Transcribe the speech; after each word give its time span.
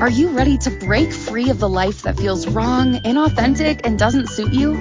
Are 0.00 0.08
you 0.08 0.30
ready 0.30 0.56
to 0.56 0.70
break 0.70 1.12
free 1.12 1.50
of 1.50 1.58
the 1.58 1.68
life 1.68 2.04
that 2.04 2.16
feels 2.16 2.48
wrong, 2.48 2.94
inauthentic, 2.94 3.82
and 3.84 3.98
doesn't 3.98 4.30
suit 4.30 4.54
you? 4.54 4.72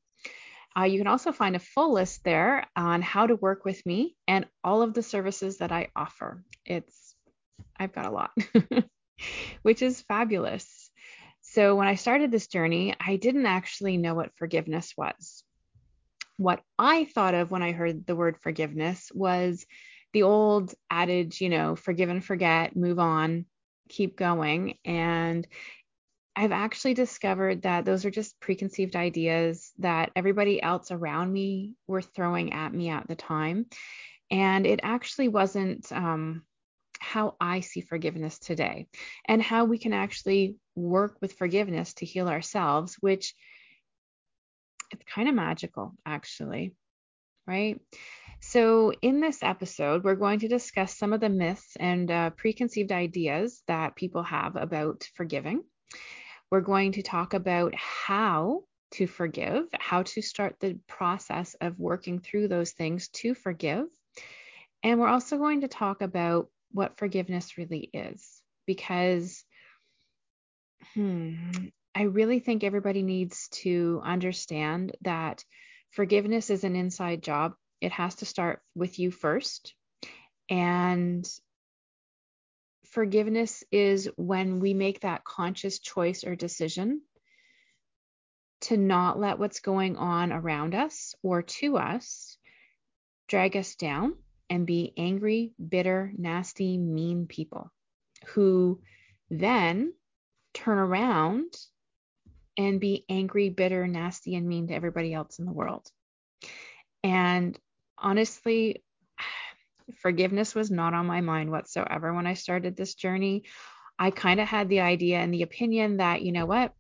Uh, 0.79 0.85
you 0.85 0.99
can 0.99 1.07
also 1.07 1.33
find 1.33 1.57
a 1.57 1.61
full 1.61 1.93
list 1.93 2.25
there 2.25 2.65
on 2.75 3.03
how 3.03 3.27
to 3.27 3.37
work 3.37 3.67
with 3.67 3.85
me 3.85 4.17
and 4.27 4.47
all 4.65 4.81
of 4.83 4.95
the 4.95 5.03
services 5.03 5.59
that 5.59 5.73
I 5.73 5.89
offer. 5.95 6.43
It's 6.65 7.15
I've 7.79 7.93
got 7.93 8.07
a 8.07 8.11
lot, 8.11 8.31
which 9.63 9.83
is 9.83 10.01
fabulous. 10.03 10.76
So 11.57 11.75
when 11.75 11.89
I 11.89 11.95
started 11.95 12.31
this 12.31 12.49
journey, 12.49 12.95
I 13.01 13.17
didn't 13.17 13.47
actually 13.47 13.97
know 13.97 14.13
what 14.13 14.37
forgiveness 14.37 14.93
was. 14.95 15.43
What 16.37 16.61
I 16.79 17.07
thought 17.07 17.33
of 17.33 17.51
when 17.51 17.63
I 17.63 17.73
heard 17.73 18.07
the 18.07 18.15
word 18.15 18.37
forgiveness 18.43 19.11
was 19.15 19.65
the 20.13 20.25
old 20.25 20.75
adage, 20.91 21.41
you 21.41 21.49
know, 21.49 21.75
forgive 21.75 22.11
and 22.11 22.23
forget, 22.23 22.77
move 22.77 22.99
on, 22.99 23.47
keep 23.89 24.19
going. 24.19 24.77
And 24.85 25.49
I've 26.37 26.53
actually 26.53 26.93
discovered 26.93 27.63
that 27.63 27.87
those 27.87 28.05
are 28.05 28.11
just 28.11 28.39
preconceived 28.39 28.95
ideas 28.95 29.73
that 29.79 30.11
everybody 30.15 30.63
else 30.63 30.91
around 30.91 31.33
me 31.33 31.73
were 31.87 32.03
throwing 32.03 32.53
at 32.53 32.75
me 32.75 32.91
at 32.91 33.09
the 33.09 33.17
time. 33.17 33.65
And 34.31 34.67
it 34.67 34.81
actually 34.83 35.29
wasn't 35.29 35.91
um, 35.91 36.43
how 37.01 37.37
I 37.41 37.61
see 37.61 37.81
forgiveness 37.81 38.39
today 38.39 38.87
and 39.27 39.43
how 39.43 39.65
we 39.65 39.79
can 39.79 39.93
actually 39.93 40.57
work 40.75 41.19
with 41.21 41.35
forgiveness 41.35 41.95
to 41.95 42.07
heal 42.07 42.29
ourselves, 42.29 42.97
which 43.01 43.35
it's 44.91 45.05
kind 45.05 45.29
of 45.29 45.35
magical, 45.35 45.95
actually, 46.05 46.75
right? 47.47 47.81
So, 48.41 48.93
in 49.03 49.21
this 49.21 49.43
episode, 49.43 50.05
we're 50.05 50.15
going 50.15 50.41
to 50.41 50.49
discuss 50.49 50.97
some 50.97 51.13
of 51.13 51.21
the 51.21 51.29
myths 51.29 51.77
and 51.81 52.11
uh, 52.11 52.31
preconceived 52.31 52.93
ideas 52.93 53.63
that 53.67 53.97
people 53.97 54.23
have 54.23 54.57
about 54.57 55.09
forgiving. 55.15 55.65
We're 56.51 56.61
going 56.61 56.93
to 56.93 57.03
talk 57.03 57.35
about 57.35 57.75
how 57.75 58.65
to 58.93 59.07
forgive, 59.07 59.65
how 59.73 60.03
to 60.03 60.23
start 60.23 60.57
the 60.61 60.79
process 60.87 61.57
of 61.61 61.79
working 61.79 62.21
through 62.21 62.49
those 62.49 62.73
things 62.73 63.09
to 63.09 63.35
forgive. 63.35 63.87
And 64.83 65.01
we're 65.01 65.09
also 65.09 65.39
going 65.39 65.63
to 65.63 65.69
talk 65.69 66.03
about 66.03 66.49
what 66.77 66.99
forgiveness 66.99 67.57
really 67.57 67.89
is 67.95 68.43
because 68.67 69.43
hmm, 70.93 71.35
I 71.95 72.03
really 72.03 72.39
think 72.39 72.63
everybody 72.63 73.03
needs 73.03 73.49
to 73.63 74.03
understand 74.05 74.95
that 75.01 75.43
forgiveness 75.93 76.51
is 76.51 76.65
an 76.65 76.77
inside 76.77 77.23
job. 77.23 77.55
It 77.81 77.93
has 77.93 78.17
to 78.17 78.27
start 78.27 78.61
with 78.75 78.99
you 78.99 79.11
first. 79.11 79.75
And 80.51 81.27
forgiveness 82.91 83.65
is 83.73 84.11
when 84.17 84.61
we 84.61 84.75
make 84.75 85.01
that 85.01 85.25
conscious 85.25 85.79
choice 85.79 86.25
or 86.25 86.37
decision 86.37 87.01
to 88.63 88.77
not 88.77 89.19
let 89.19 89.39
what's 89.39 89.61
going 89.61 89.97
on 89.97 90.31
around 90.31 90.75
us 90.75 91.15
or 91.23 91.41
to 91.41 91.79
us 91.79 92.37
drag 93.29 93.57
us 93.57 93.75
down 93.77 94.15
and 94.49 94.67
be 94.67 94.93
angry, 94.97 95.53
bitter, 95.69 96.13
nasty, 96.17 96.79
mean 96.79 97.27
people 97.27 97.71
who 98.29 98.81
then 99.31 99.93
turn 100.55 100.79
around 100.79 101.53
and 102.57 102.81
be 102.81 103.05
angry, 103.09 103.51
bitter, 103.51 103.87
nasty, 103.87 104.35
and 104.35 104.49
mean 104.49 104.69
to 104.69 104.75
everybody 104.75 105.13
else 105.13 105.39
in 105.39 105.45
the 105.45 105.53
world. 105.53 105.87
And 107.05 107.59
honestly, 107.99 108.83
forgiveness 110.01 110.55
was 110.55 110.71
not 110.71 110.95
on 110.95 111.07
my 111.07 111.21
mind 111.21 111.51
whatsoever 111.51 112.15
when 112.15 112.27
I 112.27 112.35
started 112.35 112.77
this 112.77 112.95
journey. 112.95 113.45
I 113.99 114.11
kind 114.11 114.41
of 114.41 114.49
had 114.49 114.69
the 114.69 114.81
idea 114.81 115.19
and 115.19 115.33
the 115.33 115.43
opinion 115.43 115.99
that, 115.99 116.23
you 116.23 116.33
know 116.33 116.47
what, 116.47 116.73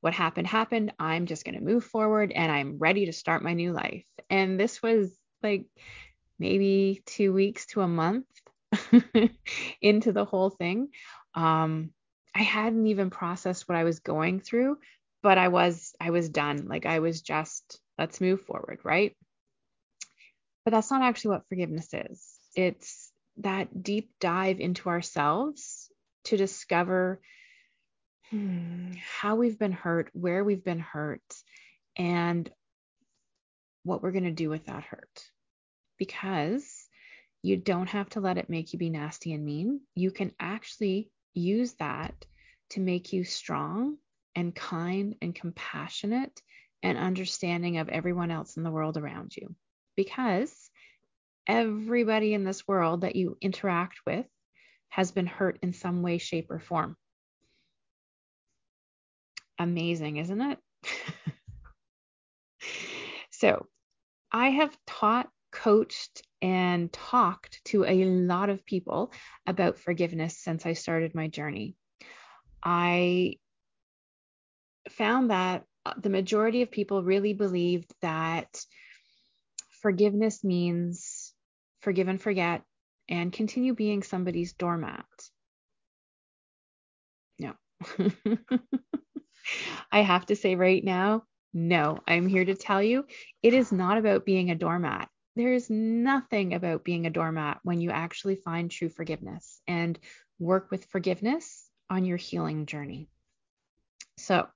what 0.00 0.12
happened 0.14 0.46
happened. 0.46 0.92
I'm 0.98 1.26
just 1.26 1.44
going 1.44 1.54
to 1.54 1.64
move 1.64 1.84
forward 1.84 2.32
and 2.32 2.50
I'm 2.50 2.78
ready 2.78 3.06
to 3.06 3.12
start 3.12 3.42
my 3.42 3.54
new 3.54 3.72
life. 3.72 4.06
And 4.30 4.58
this 4.58 4.82
was 4.82 5.10
like 5.42 5.66
maybe 6.38 7.02
two 7.06 7.32
weeks 7.32 7.66
to 7.66 7.80
a 7.80 7.88
month 7.88 8.26
into 9.82 10.12
the 10.12 10.24
whole 10.24 10.50
thing. 10.50 10.88
Um, 11.34 11.90
I 12.34 12.42
hadn't 12.42 12.86
even 12.86 13.10
processed 13.10 13.68
what 13.68 13.76
I 13.76 13.84
was 13.84 14.00
going 14.00 14.40
through, 14.40 14.78
but 15.22 15.38
I 15.38 15.48
was 15.48 15.94
I 16.00 16.10
was 16.10 16.28
done. 16.28 16.66
Like 16.68 16.86
I 16.86 17.00
was 17.00 17.22
just 17.22 17.80
let's 17.98 18.20
move 18.20 18.42
forward, 18.42 18.80
right? 18.84 19.16
But 20.64 20.72
that's 20.72 20.90
not 20.90 21.02
actually 21.02 21.30
what 21.30 21.48
forgiveness 21.48 21.88
is. 21.92 22.24
It's 22.54 23.10
that 23.38 23.82
deep 23.82 24.10
dive 24.20 24.60
into 24.60 24.88
ourselves 24.88 25.90
to 26.24 26.36
discover 26.36 27.20
hmm, 28.30 28.92
how 29.20 29.36
we've 29.36 29.58
been 29.58 29.72
hurt, 29.72 30.10
where 30.12 30.44
we've 30.44 30.64
been 30.64 30.80
hurt, 30.80 31.22
and 31.96 32.50
what 33.84 34.02
we're 34.02 34.12
going 34.12 34.24
to 34.24 34.30
do 34.30 34.50
with 34.50 34.66
that 34.66 34.84
hurt 34.84 35.30
because 35.98 36.86
you 37.42 37.56
don't 37.56 37.88
have 37.88 38.08
to 38.10 38.20
let 38.20 38.38
it 38.38 38.50
make 38.50 38.72
you 38.72 38.78
be 38.78 38.90
nasty 38.90 39.32
and 39.32 39.44
mean. 39.44 39.80
You 39.94 40.10
can 40.10 40.32
actually 40.40 41.10
use 41.34 41.74
that 41.74 42.14
to 42.70 42.80
make 42.80 43.12
you 43.12 43.24
strong 43.24 43.96
and 44.34 44.54
kind 44.54 45.14
and 45.22 45.34
compassionate 45.34 46.42
and 46.82 46.98
understanding 46.98 47.78
of 47.78 47.88
everyone 47.88 48.30
else 48.30 48.56
in 48.56 48.62
the 48.62 48.70
world 48.70 48.96
around 48.96 49.36
you. 49.36 49.54
Because 49.96 50.70
everybody 51.46 52.34
in 52.34 52.44
this 52.44 52.66
world 52.68 53.00
that 53.00 53.16
you 53.16 53.36
interact 53.40 54.00
with 54.06 54.26
has 54.90 55.10
been 55.10 55.26
hurt 55.26 55.58
in 55.62 55.72
some 55.72 56.02
way, 56.02 56.18
shape, 56.18 56.50
or 56.50 56.60
form. 56.60 56.96
Amazing, 59.58 60.18
isn't 60.18 60.40
it? 60.40 60.58
so, 63.30 63.66
I 64.30 64.50
have 64.50 64.76
taught 64.86 65.28
coached 65.58 66.22
and 66.40 66.92
talked 66.92 67.60
to 67.64 67.84
a 67.84 68.04
lot 68.04 68.48
of 68.48 68.64
people 68.64 69.12
about 69.44 69.78
forgiveness 69.78 70.38
since 70.38 70.64
I 70.64 70.74
started 70.74 71.14
my 71.16 71.26
journey. 71.26 71.74
I 72.62 73.34
found 74.88 75.30
that 75.30 75.64
uh, 75.84 75.94
the 76.00 76.10
majority 76.10 76.62
of 76.62 76.70
people 76.70 77.02
really 77.02 77.34
believed 77.34 77.92
that 78.02 78.64
forgiveness 79.82 80.44
means 80.44 81.34
forgive 81.80 82.06
and 82.06 82.22
forget 82.22 82.62
and 83.08 83.32
continue 83.32 83.74
being 83.74 84.04
somebody's 84.04 84.52
doormat. 84.52 85.06
No. 87.40 87.54
I 89.90 90.02
have 90.02 90.26
to 90.26 90.36
say 90.36 90.54
right 90.54 90.84
now, 90.84 91.24
no, 91.52 91.98
I'm 92.06 92.28
here 92.28 92.44
to 92.44 92.54
tell 92.54 92.82
you 92.82 93.06
it 93.42 93.54
is 93.54 93.72
not 93.72 93.98
about 93.98 94.24
being 94.24 94.50
a 94.50 94.54
doormat 94.54 95.08
there 95.36 95.52
is 95.52 95.70
nothing 95.70 96.54
about 96.54 96.84
being 96.84 97.06
a 97.06 97.10
doormat 97.10 97.60
when 97.62 97.80
you 97.80 97.90
actually 97.90 98.36
find 98.36 98.70
true 98.70 98.88
forgiveness 98.88 99.60
and 99.66 99.98
work 100.38 100.70
with 100.70 100.86
forgiveness 100.86 101.68
on 101.90 102.04
your 102.04 102.16
healing 102.16 102.66
journey. 102.66 103.08
So, 104.16 104.48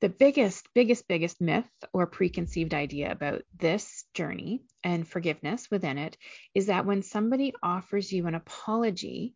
the 0.00 0.08
biggest, 0.08 0.68
biggest, 0.74 1.08
biggest 1.08 1.40
myth 1.40 1.70
or 1.92 2.06
preconceived 2.06 2.74
idea 2.74 3.10
about 3.10 3.42
this 3.58 4.04
journey 4.12 4.62
and 4.82 5.08
forgiveness 5.08 5.70
within 5.70 5.96
it 5.96 6.18
is 6.54 6.66
that 6.66 6.84
when 6.84 7.02
somebody 7.02 7.54
offers 7.62 8.12
you 8.12 8.26
an 8.26 8.34
apology, 8.34 9.34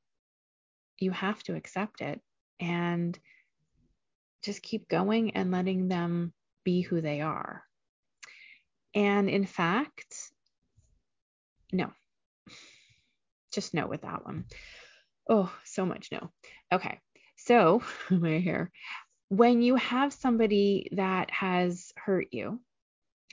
you 0.98 1.10
have 1.10 1.42
to 1.44 1.54
accept 1.54 2.02
it 2.02 2.20
and 2.60 3.18
just 4.42 4.62
keep 4.62 4.88
going 4.88 5.30
and 5.32 5.50
letting 5.50 5.88
them 5.88 6.32
be 6.64 6.82
who 6.82 7.00
they 7.00 7.20
are. 7.22 7.62
And 8.94 9.28
in 9.28 9.46
fact, 9.46 10.32
no, 11.72 11.90
just 13.52 13.74
no 13.74 13.86
with 13.86 14.02
that 14.02 14.24
one. 14.24 14.44
Oh, 15.28 15.52
so 15.64 15.84
much 15.84 16.08
no. 16.10 16.30
Okay. 16.72 17.00
So, 17.36 17.82
my 18.10 18.38
hair. 18.38 18.72
when 19.28 19.62
you 19.62 19.76
have 19.76 20.12
somebody 20.12 20.88
that 20.92 21.30
has 21.30 21.92
hurt 21.96 22.28
you, 22.32 22.60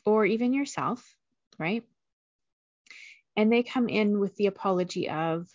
or 0.05 0.25
even 0.25 0.53
yourself, 0.53 1.15
right? 1.57 1.83
And 3.35 3.51
they 3.51 3.63
come 3.63 3.89
in 3.89 4.19
with 4.19 4.35
the 4.35 4.47
apology 4.47 5.09
of, 5.09 5.47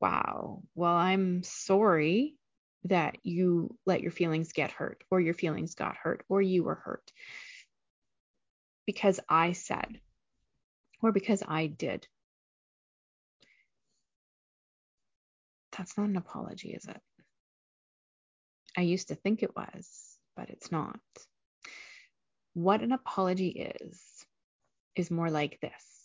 wow, 0.00 0.62
well, 0.74 0.94
I'm 0.94 1.42
sorry 1.42 2.36
that 2.84 3.18
you 3.22 3.76
let 3.86 4.02
your 4.02 4.12
feelings 4.12 4.52
get 4.52 4.70
hurt, 4.70 5.02
or 5.10 5.20
your 5.20 5.34
feelings 5.34 5.74
got 5.74 5.96
hurt, 5.96 6.24
or 6.28 6.42
you 6.42 6.64
were 6.64 6.74
hurt 6.74 7.10
because 8.86 9.20
I 9.28 9.52
said, 9.52 10.00
or 11.02 11.12
because 11.12 11.42
I 11.46 11.66
did. 11.66 12.06
That's 15.76 15.98
not 15.98 16.08
an 16.08 16.16
apology, 16.16 16.70
is 16.70 16.86
it? 16.86 17.00
I 18.76 18.82
used 18.82 19.08
to 19.08 19.14
think 19.14 19.42
it 19.42 19.54
was, 19.54 20.16
but 20.36 20.48
it's 20.48 20.72
not. 20.72 21.00
What 22.54 22.82
an 22.82 22.92
apology 22.92 23.48
is, 23.48 24.00
is 24.94 25.10
more 25.10 25.30
like 25.30 25.60
this 25.60 25.96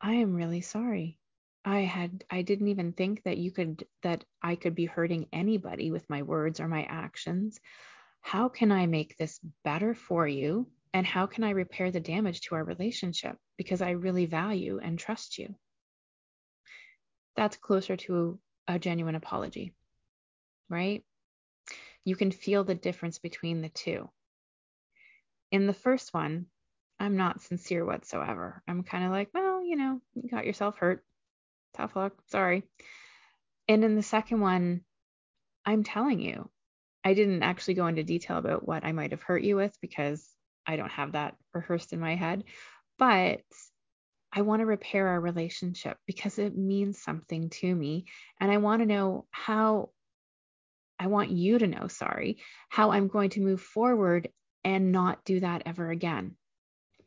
I 0.00 0.14
am 0.14 0.34
really 0.34 0.60
sorry. 0.60 1.18
I 1.64 1.80
had 1.80 2.24
I 2.30 2.42
didn't 2.42 2.68
even 2.68 2.92
think 2.92 3.24
that 3.24 3.38
you 3.38 3.50
could 3.50 3.84
that 4.02 4.24
I 4.42 4.54
could 4.54 4.74
be 4.74 4.84
hurting 4.84 5.26
anybody 5.32 5.90
with 5.90 6.08
my 6.08 6.22
words 6.22 6.60
or 6.60 6.68
my 6.68 6.84
actions. 6.84 7.58
How 8.26 8.48
can 8.48 8.72
I 8.72 8.86
make 8.86 9.16
this 9.16 9.40
better 9.64 9.94
for 9.94 10.26
you? 10.26 10.66
And 10.92 11.06
how 11.06 11.26
can 11.26 11.44
I 11.44 11.50
repair 11.50 11.90
the 11.90 12.00
damage 12.00 12.40
to 12.42 12.54
our 12.56 12.64
relationship? 12.64 13.36
Because 13.56 13.82
I 13.82 13.90
really 13.90 14.26
value 14.26 14.80
and 14.82 14.98
trust 14.98 15.38
you. 15.38 15.54
That's 17.36 17.56
closer 17.56 17.96
to 17.96 18.38
a 18.66 18.78
genuine 18.78 19.14
apology 19.14 19.74
right? 20.68 21.02
You 22.04 22.16
can 22.16 22.30
feel 22.30 22.64
the 22.64 22.74
difference 22.74 23.18
between 23.18 23.62
the 23.62 23.68
two. 23.68 24.08
In 25.50 25.66
the 25.66 25.74
first 25.74 26.14
one, 26.14 26.46
I'm 26.98 27.16
not 27.16 27.42
sincere 27.42 27.84
whatsoever. 27.84 28.62
I'm 28.66 28.82
kind 28.82 29.04
of 29.04 29.10
like, 29.10 29.30
well, 29.34 29.64
you 29.64 29.76
know, 29.76 30.00
you 30.14 30.28
got 30.28 30.46
yourself 30.46 30.78
hurt. 30.78 31.04
Tough 31.74 31.94
luck. 31.94 32.14
Sorry. 32.28 32.62
And 33.68 33.84
in 33.84 33.96
the 33.96 34.02
second 34.02 34.40
one, 34.40 34.82
I'm 35.64 35.84
telling 35.84 36.20
you, 36.20 36.48
I 37.06 37.14
didn't 37.14 37.44
actually 37.44 37.74
go 37.74 37.86
into 37.86 38.02
detail 38.02 38.36
about 38.36 38.66
what 38.66 38.84
I 38.84 38.90
might 38.90 39.12
have 39.12 39.22
hurt 39.22 39.44
you 39.44 39.54
with 39.54 39.78
because 39.80 40.28
I 40.66 40.74
don't 40.74 40.90
have 40.90 41.12
that 41.12 41.36
rehearsed 41.54 41.92
in 41.92 42.00
my 42.00 42.16
head. 42.16 42.42
But 42.98 43.42
I 44.32 44.40
want 44.40 44.58
to 44.58 44.66
repair 44.66 45.06
our 45.06 45.20
relationship 45.20 45.98
because 46.08 46.40
it 46.40 46.58
means 46.58 47.00
something 47.00 47.48
to 47.60 47.72
me. 47.72 48.06
And 48.40 48.50
I 48.50 48.56
want 48.56 48.82
to 48.82 48.86
know 48.86 49.24
how 49.30 49.90
I 50.98 51.06
want 51.06 51.30
you 51.30 51.60
to 51.60 51.68
know, 51.68 51.86
sorry, 51.86 52.38
how 52.70 52.90
I'm 52.90 53.06
going 53.06 53.30
to 53.30 53.40
move 53.40 53.60
forward 53.60 54.28
and 54.64 54.90
not 54.90 55.24
do 55.24 55.38
that 55.38 55.62
ever 55.64 55.88
again 55.92 56.34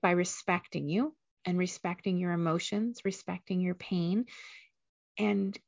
by 0.02 0.12
respecting 0.12 0.88
you 0.88 1.14
and 1.44 1.58
respecting 1.58 2.18
your 2.20 2.32
emotions, 2.32 3.02
respecting 3.04 3.60
your 3.60 3.76
pain. 3.76 4.28
And 5.18 5.60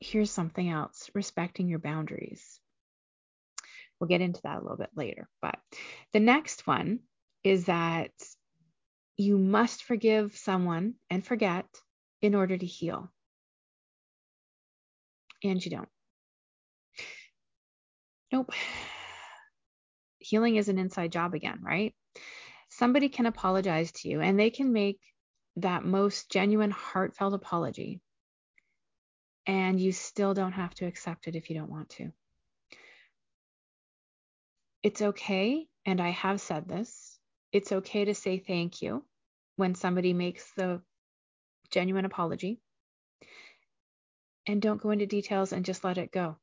here's 0.00 0.30
something 0.30 0.70
else 0.70 1.10
respecting 1.12 1.68
your 1.68 1.80
boundaries. 1.80 2.60
We'll 3.98 4.08
get 4.08 4.20
into 4.20 4.40
that 4.42 4.58
a 4.58 4.62
little 4.62 4.76
bit 4.76 4.90
later. 4.94 5.28
But 5.40 5.58
the 6.12 6.20
next 6.20 6.66
one 6.66 7.00
is 7.42 7.66
that 7.66 8.10
you 9.16 9.38
must 9.38 9.84
forgive 9.84 10.36
someone 10.36 10.94
and 11.10 11.24
forget 11.24 11.66
in 12.20 12.34
order 12.34 12.56
to 12.56 12.66
heal. 12.66 13.10
And 15.42 15.64
you 15.64 15.70
don't. 15.70 15.88
Nope. 18.32 18.50
Healing 20.18 20.56
is 20.56 20.68
an 20.68 20.78
inside 20.78 21.12
job 21.12 21.34
again, 21.34 21.60
right? 21.62 21.94
Somebody 22.70 23.08
can 23.08 23.26
apologize 23.26 23.92
to 23.92 24.08
you 24.08 24.20
and 24.20 24.40
they 24.40 24.50
can 24.50 24.72
make 24.72 24.98
that 25.56 25.84
most 25.84 26.30
genuine, 26.30 26.70
heartfelt 26.70 27.34
apology. 27.34 28.00
And 29.46 29.78
you 29.78 29.92
still 29.92 30.34
don't 30.34 30.52
have 30.52 30.74
to 30.76 30.86
accept 30.86 31.28
it 31.28 31.36
if 31.36 31.50
you 31.50 31.56
don't 31.56 31.70
want 31.70 31.90
to. 31.90 32.10
It's 34.84 35.02
okay, 35.02 35.66
and 35.84 36.00
I 36.00 36.10
have 36.10 36.40
said 36.40 36.68
this, 36.68 37.18
it's 37.50 37.72
okay 37.72 38.04
to 38.04 38.14
say 38.14 38.38
thank 38.38 38.82
you 38.82 39.04
when 39.56 39.74
somebody 39.74 40.12
makes 40.12 40.48
the 40.56 40.80
genuine 41.72 42.04
apology. 42.04 42.60
And 44.46 44.62
don't 44.62 44.80
go 44.80 44.90
into 44.90 45.06
details 45.06 45.52
and 45.52 45.64
just 45.64 45.82
let 45.82 45.98
it 45.98 46.12
go 46.12 46.36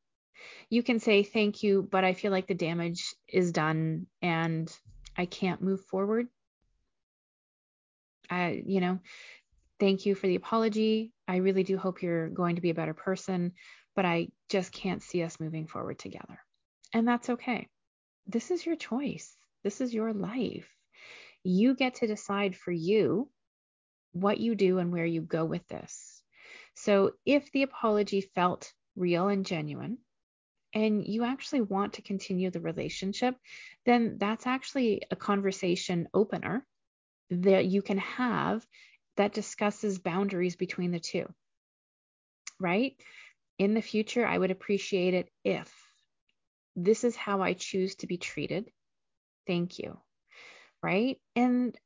you 0.70 0.84
can 0.84 1.00
say 1.00 1.24
thank 1.24 1.64
you, 1.64 1.88
but 1.90 2.04
I 2.04 2.14
feel 2.14 2.32
like 2.32 2.48
the 2.48 2.54
damage 2.54 3.16
is 3.28 3.52
done 3.52 4.08
and 4.22 4.72
I 5.18 5.26
can't 5.26 5.62
move 5.62 5.82
forward. 5.86 6.28
I, 8.30 8.64
you 8.66 8.80
know, 8.80 9.00
thank 9.80 10.06
you 10.06 10.16
for 10.16 10.28
the 10.28 10.36
apology. 10.36 11.12
I 11.28 11.38
really 11.38 11.64
do 11.64 11.78
hope 11.78 12.02
you're 12.02 12.30
going 12.30 12.56
to 12.56 12.62
be 12.62 12.70
a 12.70 12.76
better 12.76 12.94
person, 12.94 13.54
but 13.96 14.06
I 14.06 14.30
just 14.50 14.72
can't 14.72 15.04
see 15.04 15.24
us 15.24 15.40
moving 15.40 15.68
forward 15.68 16.00
together. 16.00 16.40
And 16.94 17.08
that's 17.08 17.30
okay. 17.30 17.68
This 18.28 18.52
is 18.52 18.66
your 18.66 18.76
choice. 18.76 19.36
This 19.64 19.82
is 19.82 19.94
your 19.94 20.14
life. 20.14 20.70
You 21.44 21.76
get 21.76 21.96
to 21.96 22.08
decide 22.08 22.56
for 22.56 22.72
you 22.72 23.30
what 24.14 24.40
you 24.40 24.56
do 24.56 24.78
and 24.80 24.92
where 24.92 25.06
you 25.06 25.22
go 25.22 25.46
with 25.46 25.68
this. 25.68 26.22
So 26.76 27.14
if 27.26 27.52
the 27.52 27.64
apology 27.64 28.22
felt 28.22 28.74
real 28.96 29.28
and 29.28 29.46
genuine, 29.46 29.98
and 30.74 31.06
you 31.06 31.24
actually 31.24 31.62
want 31.62 31.94
to 31.94 32.02
continue 32.02 32.50
the 32.50 32.62
relationship, 32.62 33.36
then 33.86 34.18
that's 34.18 34.48
actually 34.48 35.02
a 35.12 35.16
conversation 35.16 36.08
opener 36.14 36.66
that 37.30 37.66
you 37.66 37.82
can 37.82 37.98
have 37.98 38.66
that 39.18 39.34
discusses 39.34 40.00
boundaries 40.00 40.56
between 40.56 40.92
the 40.92 41.00
two. 41.00 41.26
Right? 42.60 42.96
In 43.58 43.74
the 43.74 43.82
future, 43.82 44.26
I 44.26 44.38
would 44.38 44.52
appreciate 44.52 45.14
it 45.14 45.30
if 45.44 45.81
this 46.76 47.04
is 47.04 47.16
how 47.16 47.42
I 47.42 47.54
choose 47.54 47.96
to 47.96 48.08
be 48.08 48.18
treated. 48.18 48.70
Thank 49.48 49.80
you. 49.80 50.00
Right? 50.84 51.18
And 51.36 51.78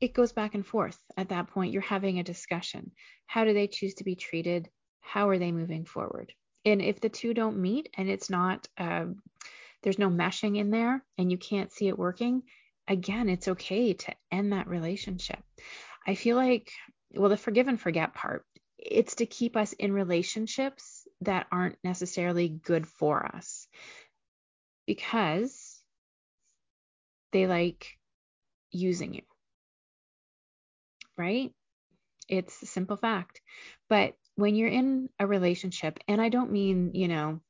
it 0.00 0.14
goes 0.14 0.32
back 0.32 0.54
and 0.54 0.66
forth. 0.66 0.98
At 1.16 1.30
that 1.30 1.48
point, 1.48 1.72
you're 1.72 1.82
having 1.82 2.18
a 2.18 2.24
discussion. 2.24 2.92
How 3.26 3.44
do 3.44 3.54
they 3.54 3.66
choose 3.66 3.94
to 3.94 4.04
be 4.04 4.16
treated? 4.16 4.68
How 5.00 5.28
are 5.28 5.38
they 5.38 5.52
moving 5.52 5.84
forward? 5.84 6.32
And 6.64 6.80
if 6.80 7.00
the 7.00 7.08
two 7.08 7.34
don't 7.34 7.58
meet 7.58 7.88
and 7.96 8.08
it's 8.08 8.30
not, 8.30 8.66
um, 8.78 9.16
there's 9.82 9.98
no 9.98 10.08
meshing 10.08 10.56
in 10.56 10.70
there 10.70 11.04
and 11.18 11.30
you 11.30 11.38
can't 11.38 11.72
see 11.72 11.88
it 11.88 11.98
working, 11.98 12.42
again, 12.88 13.28
it's 13.28 13.48
okay 13.48 13.92
to 13.94 14.14
end 14.30 14.52
that 14.52 14.68
relationship. 14.68 15.42
I 16.06 16.14
feel 16.14 16.36
like, 16.36 16.70
well, 17.12 17.30
the 17.30 17.36
forgive 17.36 17.68
and 17.68 17.80
forget 17.80 18.14
part, 18.14 18.44
it's 18.78 19.16
to 19.16 19.26
keep 19.26 19.56
us 19.56 19.72
in 19.72 19.92
relationships 19.92 21.06
that 21.22 21.46
aren't 21.50 21.78
necessarily 21.84 22.48
good 22.48 22.86
for 22.86 23.24
us 23.24 23.66
because 24.86 25.80
they 27.32 27.46
like 27.46 27.98
using 28.70 29.14
you. 29.14 29.22
Right? 31.16 31.52
It's 32.28 32.62
a 32.62 32.66
simple 32.66 32.96
fact. 32.96 33.40
But 33.88 34.14
when 34.36 34.56
you're 34.56 34.68
in 34.68 35.08
a 35.18 35.26
relationship, 35.26 35.98
and 36.08 36.20
I 36.20 36.28
don't 36.28 36.52
mean, 36.52 36.92
you 36.94 37.08
know, 37.08 37.40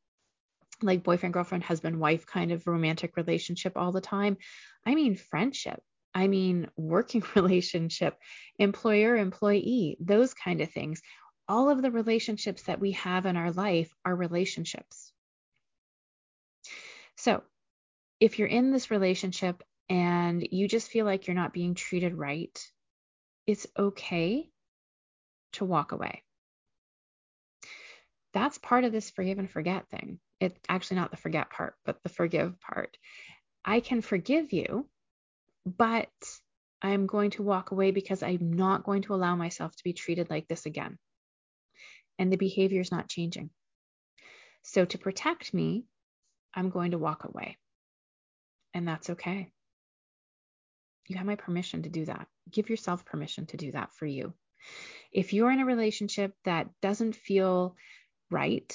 like 0.83 1.03
boyfriend, 1.03 1.33
girlfriend, 1.33 1.65
husband, 1.65 1.99
wife 1.99 2.27
kind 2.27 2.53
of 2.53 2.67
romantic 2.67 3.17
relationship 3.17 3.77
all 3.77 3.93
the 3.93 4.01
time. 4.01 4.37
I 4.85 4.95
mean 4.95 5.17
friendship. 5.17 5.81
I 6.15 6.29
mean 6.29 6.69
working 6.77 7.23
relationship, 7.35 8.19
employer, 8.59 9.17
employee, 9.17 9.97
those 10.01 10.35
kind 10.35 10.61
of 10.61 10.71
things. 10.71 11.01
All 11.49 11.71
of 11.71 11.83
the 11.83 11.91
relationships 11.91 12.63
that 12.65 12.81
we 12.81 12.93
have 12.93 13.27
in 13.27 13.37
our 13.37 13.53
life 13.53 13.93
are 14.05 14.17
relationships. 14.17 15.04
So 17.25 17.43
if 18.21 18.39
you're 18.39 18.49
in 18.49 18.71
this 18.71 18.91
relationship 18.91 19.63
and 19.89 20.47
you 20.51 20.69
just 20.69 20.91
feel 20.91 21.05
like 21.05 21.27
you're 21.27 21.35
not 21.35 21.53
being 21.53 21.75
treated 21.75 22.15
right, 22.15 22.59
it's 23.47 23.67
okay 23.79 24.49
to 25.53 25.65
walk 25.65 25.93
away 25.93 26.23
that's 28.35 28.59
part 28.59 28.85
of 28.85 28.93
this 28.93 29.11
forgive 29.11 29.39
and 29.39 29.51
forget 29.51 29.89
thing. 29.89 30.19
It's 30.41 30.59
actually 30.69 30.97
not 30.97 31.13
the 31.13 31.17
forget 31.17 31.51
part, 31.51 31.75
but 31.87 32.03
the 32.03 32.09
forgive 32.09 32.61
part. 32.61 32.99
I 33.65 33.81
can 33.81 34.03
forgive 34.03 34.53
you, 34.53 34.89
but 35.65 36.11
I'm 36.83 37.07
going 37.07 37.31
to 37.31 37.43
walk 37.43 37.71
away 37.71 37.93
because 37.93 38.23
I'm 38.23 38.53
not 38.53 38.85
going 38.85 39.03
to 39.03 39.15
allow 39.15 39.37
myself 39.37 39.75
to 39.77 39.85
be 39.85 39.95
treated 39.95 40.29
like 40.29 40.49
this 40.49 40.67
again. 40.67 40.99
And 42.19 42.31
the 42.31 42.37
behavior 42.37 42.81
is 42.81 42.93
not 42.93 43.09
changing. 43.09 43.51
So 44.63 44.85
to 44.85 44.99
protect 44.99 45.55
me, 45.55 45.85
I'm 46.55 46.71
going 46.71 46.93
to 46.93 46.99
walk 46.99 47.25
away. 47.25 47.59
And 48.73 48.87
that's 48.87 49.11
okay. 49.11 49.51
You 51.09 51.17
have 51.17 51.27
my 51.27 51.37
permission 51.37 51.83
to 51.83 51.91
do 51.91 52.05
that. 52.07 52.27
Give 52.51 52.69
yourself 52.71 53.05
permission 53.05 53.47
to 53.47 53.57
do 53.57 53.73
that 53.73 53.95
for 53.95 54.07
you. 54.07 54.33
If 55.13 55.33
you're 55.33 55.51
in 55.51 55.61
a 55.61 55.67
relationship 55.67 56.33
that 56.45 56.69
doesn't 56.81 57.15
feel 57.15 57.77
right 58.31 58.75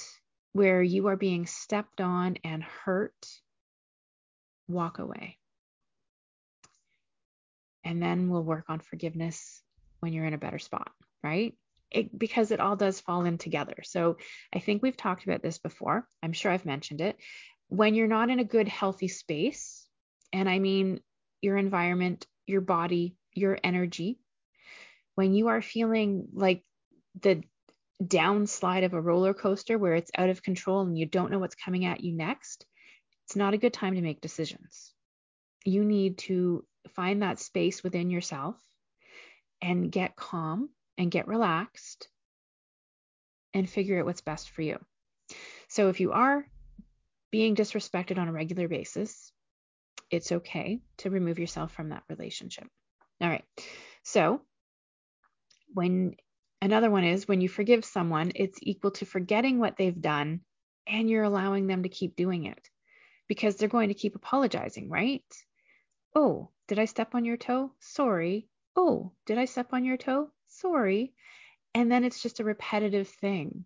where 0.52 0.82
you 0.82 1.08
are 1.08 1.16
being 1.16 1.46
stepped 1.46 2.00
on 2.00 2.36
and 2.44 2.62
hurt, 2.62 3.26
walk 4.68 4.98
away. 4.98 5.38
And 7.84 8.02
then 8.02 8.28
we'll 8.28 8.44
work 8.44 8.64
on 8.68 8.80
forgiveness 8.80 9.62
when 10.00 10.12
you're 10.12 10.26
in 10.26 10.34
a 10.34 10.38
better 10.38 10.58
spot, 10.58 10.90
right? 11.22 11.54
It, 11.90 12.16
because 12.16 12.52
it 12.52 12.60
all 12.60 12.76
does 12.76 13.00
fall 13.00 13.24
in 13.24 13.36
together. 13.38 13.76
So 13.82 14.16
I 14.54 14.60
think 14.60 14.82
we've 14.82 14.96
talked 14.96 15.24
about 15.24 15.42
this 15.42 15.58
before. 15.58 16.06
I'm 16.22 16.32
sure 16.32 16.52
I've 16.52 16.66
mentioned 16.66 17.00
it. 17.00 17.16
When 17.70 17.94
you're 17.94 18.08
not 18.08 18.30
in 18.30 18.40
a 18.40 18.44
good, 18.44 18.68
healthy 18.68 19.08
space, 19.08 19.86
and 20.32 20.48
I 20.48 20.58
mean 20.58 21.00
your 21.40 21.56
environment, 21.56 22.26
your 22.46 22.60
body, 22.60 23.16
your 23.32 23.58
energy, 23.64 24.18
when 25.14 25.34
you 25.34 25.48
are 25.48 25.62
feeling 25.62 26.28
like 26.32 26.62
the 27.20 27.42
downslide 28.02 28.84
of 28.84 28.92
a 28.92 29.00
roller 29.00 29.34
coaster 29.34 29.78
where 29.78 29.94
it's 29.94 30.10
out 30.16 30.30
of 30.30 30.42
control 30.42 30.80
and 30.80 30.98
you 30.98 31.06
don't 31.06 31.30
know 31.30 31.38
what's 31.38 31.54
coming 31.54 31.84
at 31.84 32.02
you 32.02 32.12
next, 32.12 32.66
it's 33.26 33.36
not 33.36 33.54
a 33.54 33.58
good 33.58 33.72
time 33.72 33.94
to 33.94 34.02
make 34.02 34.20
decisions. 34.20 34.92
You 35.64 35.84
need 35.84 36.18
to 36.18 36.64
find 36.94 37.22
that 37.22 37.38
space 37.38 37.82
within 37.84 38.10
yourself 38.10 38.56
and 39.62 39.92
get 39.92 40.16
calm 40.16 40.70
and 40.98 41.10
get 41.10 41.28
relaxed 41.28 42.08
and 43.54 43.68
figure 43.68 44.00
out 44.00 44.06
what's 44.06 44.22
best 44.22 44.50
for 44.50 44.62
you. 44.62 44.78
So 45.68 45.88
if 45.88 46.00
you 46.00 46.12
are 46.12 46.44
being 47.30 47.54
disrespected 47.54 48.18
on 48.18 48.28
a 48.28 48.32
regular 48.32 48.68
basis, 48.68 49.32
it's 50.10 50.32
okay 50.32 50.80
to 50.98 51.10
remove 51.10 51.38
yourself 51.38 51.72
from 51.72 51.90
that 51.90 52.02
relationship. 52.08 52.66
All 53.20 53.28
right. 53.28 53.44
So 54.02 54.40
when 55.72 56.14
another 56.60 56.90
one 56.90 57.04
is 57.04 57.28
when 57.28 57.40
you 57.40 57.48
forgive 57.48 57.84
someone, 57.84 58.32
it's 58.34 58.58
equal 58.62 58.90
to 58.92 59.06
forgetting 59.06 59.58
what 59.58 59.76
they've 59.76 60.00
done 60.00 60.40
and 60.86 61.08
you're 61.08 61.24
allowing 61.24 61.66
them 61.66 61.82
to 61.84 61.88
keep 61.88 62.16
doing 62.16 62.46
it 62.46 62.68
because 63.28 63.56
they're 63.56 63.68
going 63.68 63.88
to 63.88 63.94
keep 63.94 64.16
apologizing, 64.16 64.88
right? 64.88 65.24
Oh, 66.14 66.50
did 66.66 66.78
I 66.78 66.86
step 66.86 67.14
on 67.14 67.24
your 67.24 67.36
toe? 67.36 67.72
Sorry. 67.78 68.48
Oh, 68.74 69.12
did 69.26 69.38
I 69.38 69.44
step 69.44 69.72
on 69.72 69.84
your 69.84 69.96
toe? 69.96 70.30
Sorry. 70.48 71.12
And 71.74 71.90
then 71.90 72.02
it's 72.02 72.22
just 72.22 72.40
a 72.40 72.44
repetitive 72.44 73.08
thing. 73.08 73.64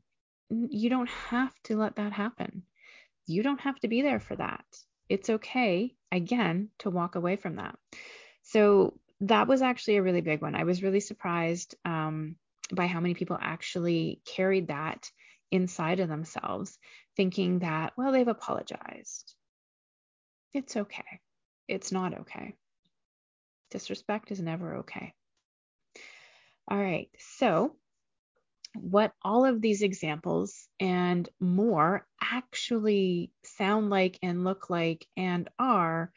You 0.50 0.90
don't 0.90 1.08
have 1.08 1.52
to 1.64 1.76
let 1.76 1.96
that 1.96 2.12
happen. 2.12 2.64
You 3.26 3.42
don't 3.42 3.60
have 3.60 3.78
to 3.80 3.88
be 3.88 4.02
there 4.02 4.20
for 4.20 4.36
that. 4.36 4.64
It's 5.08 5.30
okay, 5.30 5.94
again, 6.12 6.70
to 6.80 6.90
walk 6.90 7.14
away 7.14 7.36
from 7.36 7.56
that. 7.56 7.76
So 8.42 8.98
that 9.20 9.48
was 9.48 9.62
actually 9.62 9.96
a 9.96 10.02
really 10.02 10.20
big 10.20 10.42
one. 10.42 10.54
I 10.54 10.64
was 10.64 10.82
really 10.82 11.00
surprised 11.00 11.74
um, 11.84 12.36
by 12.72 12.86
how 12.86 13.00
many 13.00 13.14
people 13.14 13.38
actually 13.40 14.20
carried 14.26 14.68
that 14.68 15.10
inside 15.50 16.00
of 16.00 16.08
themselves, 16.08 16.78
thinking 17.16 17.60
that, 17.60 17.92
well, 17.96 18.12
they've 18.12 18.26
apologized. 18.26 19.34
It's 20.52 20.76
okay. 20.76 21.20
It's 21.68 21.92
not 21.92 22.20
okay. 22.20 22.54
Disrespect 23.70 24.30
is 24.30 24.40
never 24.40 24.76
okay. 24.78 25.14
All 26.68 26.78
right. 26.78 27.08
So, 27.18 27.76
what 28.74 29.12
all 29.22 29.44
of 29.44 29.60
these 29.60 29.82
examples 29.82 30.68
and 30.80 31.28
more 31.40 32.06
actually 32.22 33.30
sound 33.44 33.90
like 33.90 34.18
and 34.22 34.44
look 34.44 34.68
like 34.70 35.06
and 35.16 35.48
are 35.58 36.12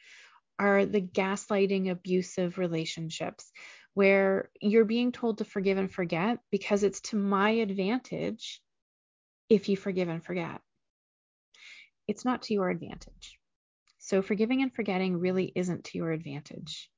are 0.60 0.86
the 0.86 1.02
gaslighting 1.02 1.90
abusive 1.90 2.58
relationships 2.58 3.52
where 3.94 4.50
you're 4.62 4.86
being 4.86 5.12
told 5.12 5.40
to 5.40 5.46
forgive 5.46 5.78
and 5.78 5.92
forget 5.92 6.40
because 6.52 6.84
it's 6.84 7.02
to 7.02 7.16
my 7.16 7.50
advantage 7.50 8.62
if 9.50 9.70
you 9.70 9.78
forgive 9.78 10.10
and 10.10 10.24
forget. 10.24 10.62
It's 12.08 12.26
not 12.26 12.44
to 12.44 12.54
your 12.54 12.70
advantage. 12.70 13.38
So, 13.98 14.22
forgiving 14.22 14.62
and 14.62 14.74
forgetting 14.74 15.18
really 15.18 15.52
isn't 15.56 15.86
to 15.86 15.98
your 15.98 16.12
advantage. 16.12 16.90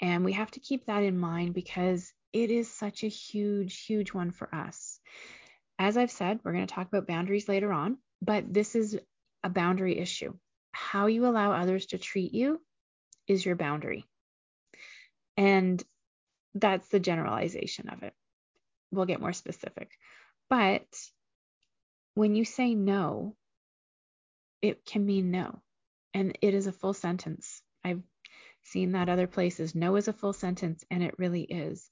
And 0.00 0.24
we 0.24 0.32
have 0.32 0.50
to 0.52 0.60
keep 0.60 0.86
that 0.86 1.02
in 1.02 1.18
mind 1.18 1.54
because 1.54 2.12
it 2.32 2.50
is 2.50 2.70
such 2.70 3.04
a 3.04 3.08
huge, 3.08 3.84
huge 3.84 4.12
one 4.12 4.30
for 4.30 4.52
us. 4.54 5.00
As 5.78 5.96
I've 5.96 6.10
said, 6.10 6.40
we're 6.42 6.52
going 6.52 6.66
to 6.66 6.74
talk 6.74 6.88
about 6.88 7.06
boundaries 7.06 7.48
later 7.48 7.72
on, 7.72 7.98
but 8.20 8.52
this 8.52 8.74
is 8.74 8.98
a 9.42 9.50
boundary 9.50 9.98
issue. 9.98 10.34
How 10.72 11.06
you 11.06 11.26
allow 11.26 11.52
others 11.52 11.86
to 11.86 11.98
treat 11.98 12.32
you 12.32 12.60
is 13.26 13.44
your 13.44 13.56
boundary. 13.56 14.04
And 15.36 15.82
that's 16.54 16.88
the 16.88 17.00
generalization 17.00 17.88
of 17.88 18.02
it. 18.02 18.14
We'll 18.90 19.06
get 19.06 19.20
more 19.20 19.32
specific. 19.32 19.90
But 20.50 20.86
when 22.14 22.34
you 22.34 22.44
say 22.44 22.74
no, 22.74 23.36
it 24.60 24.84
can 24.84 25.04
mean 25.04 25.30
no. 25.30 25.62
And 26.14 26.36
it 26.42 26.54
is 26.54 26.66
a 26.66 26.72
full 26.72 26.92
sentence. 26.92 27.62
I've 27.84 28.02
seen 28.64 28.92
that 28.92 29.08
other 29.08 29.26
places. 29.26 29.74
No 29.74 29.96
is 29.96 30.08
a 30.08 30.12
full 30.12 30.32
sentence, 30.32 30.84
and 30.90 31.02
it 31.02 31.18
really 31.18 31.42
is. 31.42 31.90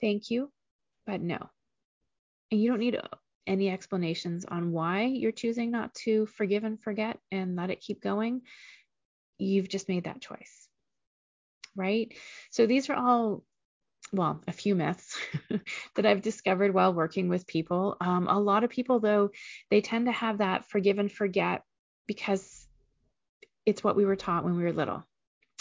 Thank 0.00 0.30
you, 0.30 0.50
but 1.06 1.20
no. 1.20 1.38
And 2.50 2.60
you 2.60 2.70
don't 2.70 2.80
need 2.80 2.98
any 3.46 3.70
explanations 3.70 4.44
on 4.44 4.72
why 4.72 5.04
you're 5.04 5.32
choosing 5.32 5.70
not 5.70 5.94
to 5.94 6.26
forgive 6.26 6.64
and 6.64 6.80
forget 6.80 7.18
and 7.30 7.56
let 7.56 7.70
it 7.70 7.80
keep 7.80 8.02
going 8.02 8.42
you've 9.40 9.68
just 9.68 9.88
made 9.88 10.04
that 10.04 10.20
choice. 10.20 10.68
Right? 11.74 12.12
So 12.50 12.66
these 12.66 12.90
are 12.90 12.94
all 12.94 13.44
well, 14.12 14.42
a 14.48 14.52
few 14.52 14.74
myths 14.74 15.16
that 15.94 16.06
I've 16.06 16.22
discovered 16.22 16.74
while 16.74 16.92
working 16.92 17.28
with 17.28 17.46
people. 17.46 17.96
Um, 18.00 18.26
a 18.26 18.40
lot 18.40 18.64
of 18.64 18.70
people, 18.70 18.98
though, 18.98 19.30
they 19.70 19.80
tend 19.80 20.06
to 20.06 20.12
have 20.12 20.38
that 20.38 20.66
forgive 20.68 20.98
and 20.98 21.12
forget 21.12 21.62
because 22.08 22.66
it's 23.64 23.84
what 23.84 23.94
we 23.94 24.04
were 24.04 24.16
taught 24.16 24.42
when 24.42 24.56
we 24.56 24.64
were 24.64 24.72
little. 24.72 25.04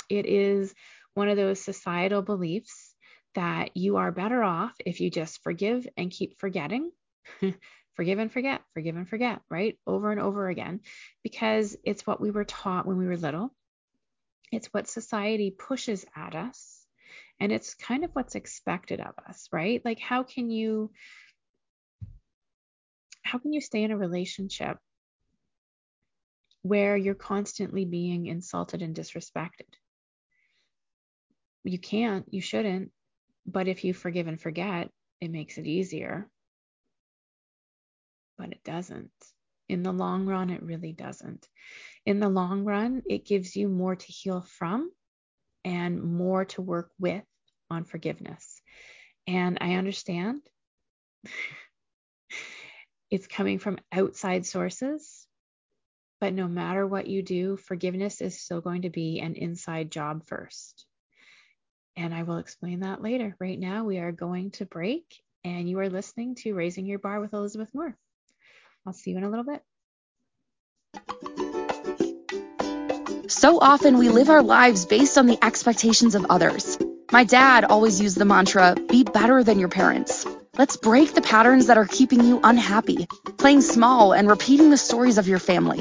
It 0.10 0.26
is 0.26 0.74
one 1.14 1.30
of 1.30 1.38
those 1.38 1.62
societal 1.62 2.24
beliefs 2.24 2.89
that 3.36 3.76
you 3.76 3.98
are 3.98 4.12
better 4.12 4.44
off 4.44 4.74
if 4.86 5.00
you 5.02 5.10
just 5.10 5.44
forgive 5.44 5.88
and 5.98 6.12
keep 6.12 6.40
forgetting. 6.40 6.92
forgive 7.96 8.20
and 8.20 8.32
forget, 8.32 8.62
forgive 8.74 8.96
and 8.96 9.10
forget, 9.10 9.42
right? 9.50 9.78
Over 9.86 10.12
and 10.12 10.22
over 10.22 10.48
again, 10.48 10.80
because 11.22 11.76
it's 11.84 12.08
what 12.08 12.22
we 12.22 12.32
were 12.32 12.46
taught 12.46 12.86
when 12.86 12.98
we 12.98 13.06
were 13.06 13.18
little. 13.18 13.54
It's 14.52 14.68
what 14.68 14.88
society 14.88 15.52
pushes 15.52 16.06
at 16.16 16.36
us. 16.36 16.86
And 17.40 17.52
it's 17.52 17.74
kind 17.74 18.04
of 18.04 18.12
what's 18.14 18.36
expected 18.36 19.00
of 19.00 19.14
us, 19.28 19.48
right? 19.52 19.82
Like, 19.84 20.00
how 20.00 20.24
can 20.24 20.50
you. 20.50 20.92
How 23.22 23.38
can 23.38 23.54
you 23.54 23.62
stay 23.62 23.84
in 23.84 23.92
a 23.92 23.98
relationship 23.98 24.78
where 26.64 26.98
you're 26.98 27.16
constantly 27.16 27.86
being 27.86 28.26
insulted 28.26 28.82
and 28.82 28.96
disrespected? 28.96 29.70
You 31.64 31.78
can't, 31.78 32.26
you 32.32 32.42
shouldn't, 32.42 32.92
but 33.52 33.68
if 33.68 33.84
you 33.84 33.94
forgive 33.94 34.28
and 34.28 34.40
forget, 34.40 34.90
it 35.22 35.32
makes 35.32 35.58
it 35.58 35.66
easier. 35.66 36.30
But 38.38 38.52
it 38.52 38.64
doesn't. 38.64 39.12
In 39.68 39.84
the 39.84 39.92
long 39.92 40.26
run, 40.26 40.50
it 40.50 40.64
really 40.64 40.94
doesn't 40.94 41.48
in 42.06 42.20
the 42.20 42.30
long 42.30 42.66
run, 42.66 43.04
it 43.08 43.26
gives 43.26 43.56
you 43.56 43.68
more 43.68 43.96
to 43.96 44.12
heal 44.12 44.42
from 44.42 44.92
and 45.64 46.02
more 46.02 46.46
to 46.46 46.62
work 46.62 46.92
with 47.00 47.24
on 47.70 47.84
forgiveness. 47.84 48.62
And 49.28 49.58
I 49.62 49.76
understand 49.76 50.42
it's 53.12 53.28
coming 53.28 53.60
from 53.60 53.80
outside 53.92 54.46
sources, 54.46 55.28
but 56.20 56.34
no 56.34 56.48
matter 56.48 56.88
what 56.88 57.08
you 57.08 57.22
do, 57.22 57.58
forgiveness 57.58 58.22
is 58.22 58.40
still 58.40 58.62
going 58.62 58.84
to 58.84 58.90
be 58.90 59.20
an 59.20 59.36
inside 59.36 59.92
job 59.92 60.26
first. 60.28 60.86
And 61.98 62.14
I 62.14 62.24
will 62.24 62.38
explain 62.38 62.82
that 62.82 63.02
later. 63.02 63.36
Right 63.40 63.60
now, 63.60 63.84
we 63.84 63.98
are 63.98 64.12
going 64.12 64.52
to 64.52 64.66
break, 64.66 65.22
and 65.44 65.70
you 65.70 65.80
are 65.80 65.90
listening 65.90 66.36
to 66.36 66.54
Raising 66.54 66.86
Your 66.86 67.00
Bar 67.00 67.20
with 67.20 67.34
Elizabeth 67.34 67.70
Moore. 67.74 67.98
I'll 68.86 68.94
see 68.94 69.12
you 69.12 69.18
in 69.18 69.24
a 69.24 69.30
little 69.30 69.46
bit. 69.46 69.62
So 73.30 73.60
often 73.60 73.98
we 73.98 74.10
live 74.10 74.30
our 74.30 74.42
lives 74.42 74.86
based 74.86 75.18
on 75.18 75.28
the 75.28 75.38
expectations 75.44 76.16
of 76.16 76.26
others. 76.30 76.78
My 77.12 77.24
dad 77.24 77.64
always 77.64 78.02
used 78.02 78.18
the 78.18 78.26
mantra 78.26 78.76
be 78.88 79.04
better 79.04 79.44
than 79.44 79.60
your 79.60 79.70
parents. 79.70 80.26
Let's 80.58 80.78
break 80.78 81.14
the 81.14 81.22
patterns 81.22 81.68
that 81.68 81.78
are 81.78 81.86
keeping 81.86 82.24
you 82.24 82.40
unhappy, 82.44 83.08
playing 83.38 83.62
small 83.62 84.14
and 84.14 84.28
repeating 84.28 84.72
the 84.72 84.78
stories 84.78 85.18
of 85.18 85.28
your 85.28 85.40
family. 85.40 85.80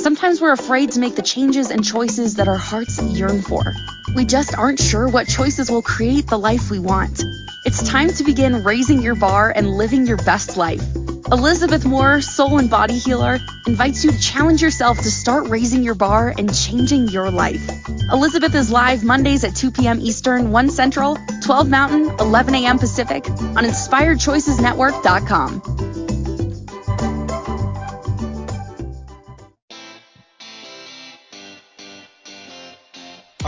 Sometimes 0.00 0.40
we're 0.40 0.52
afraid 0.52 0.92
to 0.92 1.00
make 1.00 1.16
the 1.16 1.22
changes 1.22 1.72
and 1.72 1.84
choices 1.84 2.36
that 2.36 2.46
our 2.46 2.56
hearts 2.56 3.02
yearn 3.02 3.42
for. 3.42 3.74
We 4.14 4.26
just 4.26 4.56
aren't 4.56 4.80
sure 4.80 5.08
what 5.08 5.26
choices 5.26 5.68
will 5.70 5.82
create 5.82 6.28
the 6.28 6.38
life 6.38 6.70
we 6.70 6.78
want. 6.78 7.24
It's 7.64 7.82
time 7.82 8.10
to 8.10 8.22
begin 8.22 8.62
raising 8.62 9.02
your 9.02 9.16
bar 9.16 9.52
and 9.54 9.68
living 9.68 10.06
your 10.06 10.18
best 10.18 10.56
life. 10.56 10.80
Elizabeth 11.32 11.84
Moore, 11.84 12.20
soul 12.20 12.58
and 12.58 12.70
body 12.70 12.96
healer, 12.96 13.40
invites 13.66 14.04
you 14.04 14.12
to 14.12 14.20
challenge 14.20 14.62
yourself 14.62 14.98
to 14.98 15.10
start 15.10 15.48
raising 15.48 15.82
your 15.82 15.96
bar 15.96 16.32
and 16.38 16.54
changing 16.54 17.08
your 17.08 17.32
life. 17.32 17.68
Elizabeth 18.12 18.54
is 18.54 18.70
live 18.70 19.02
Mondays 19.02 19.42
at 19.42 19.56
2 19.56 19.72
p.m. 19.72 19.98
Eastern, 20.00 20.52
1 20.52 20.70
Central, 20.70 21.18
12 21.42 21.68
Mountain, 21.68 22.08
11 22.20 22.54
a.m. 22.54 22.78
Pacific 22.78 23.28
on 23.28 23.64
InspiredChoicesNetwork.com. 23.64 26.07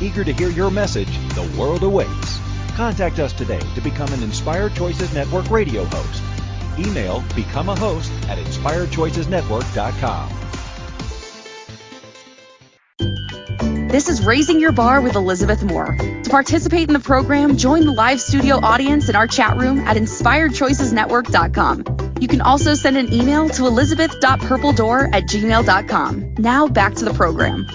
Eager 0.00 0.24
to 0.24 0.32
hear 0.32 0.48
your 0.50 0.70
message, 0.70 1.18
the 1.34 1.42
world 1.58 1.82
awaits. 1.82 2.38
Contact 2.74 3.18
us 3.18 3.32
today 3.32 3.60
to 3.74 3.80
become 3.80 4.12
an 4.12 4.22
Inspired 4.22 4.74
Choices 4.74 5.12
Network 5.14 5.50
radio 5.50 5.84
host. 5.84 6.22
Email 6.78 7.24
become 7.34 7.70
a 7.70 7.76
host 7.76 8.12
at 8.28 8.38
inspiredchoicesnetwork.com. 8.38 10.32
This 13.88 14.08
is 14.10 14.26
Raising 14.26 14.60
Your 14.60 14.72
Bar 14.72 15.00
with 15.00 15.14
Elizabeth 15.14 15.62
Moore. 15.62 15.96
To 15.96 16.28
participate 16.28 16.88
in 16.88 16.92
the 16.92 17.00
program, 17.00 17.56
join 17.56 17.86
the 17.86 17.92
live 17.92 18.20
studio 18.20 18.56
audience 18.56 19.08
in 19.08 19.16
our 19.16 19.26
chat 19.26 19.56
room 19.56 19.78
at 19.80 19.96
inspiredchoicesnetwork.com. 19.96 22.12
You 22.20 22.28
can 22.28 22.42
also 22.42 22.74
send 22.74 22.98
an 22.98 23.10
email 23.10 23.48
to 23.50 23.66
elizabeth.purpledoor 23.66 25.14
at 25.14 25.22
gmail.com. 25.22 26.34
Now 26.38 26.68
back 26.68 26.94
to 26.96 27.06
the 27.06 27.14
program. 27.14 27.66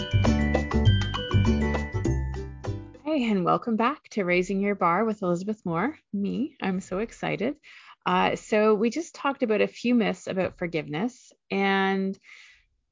Hey, 3.14 3.30
and 3.30 3.44
welcome 3.44 3.76
back 3.76 4.08
to 4.12 4.24
Raising 4.24 4.62
Your 4.62 4.74
Bar 4.74 5.04
with 5.04 5.22
Elizabeth 5.22 5.66
Moore. 5.66 6.00
Me, 6.14 6.56
I'm 6.62 6.80
so 6.80 7.00
excited. 7.00 7.58
Uh, 8.06 8.38
so, 8.38 8.74
we 8.74 8.90
just 8.90 9.14
talked 9.14 9.44
about 9.44 9.60
a 9.60 9.68
few 9.68 9.94
myths 9.96 10.28
about 10.28 10.58
forgiveness, 10.58 11.34
and 11.52 12.18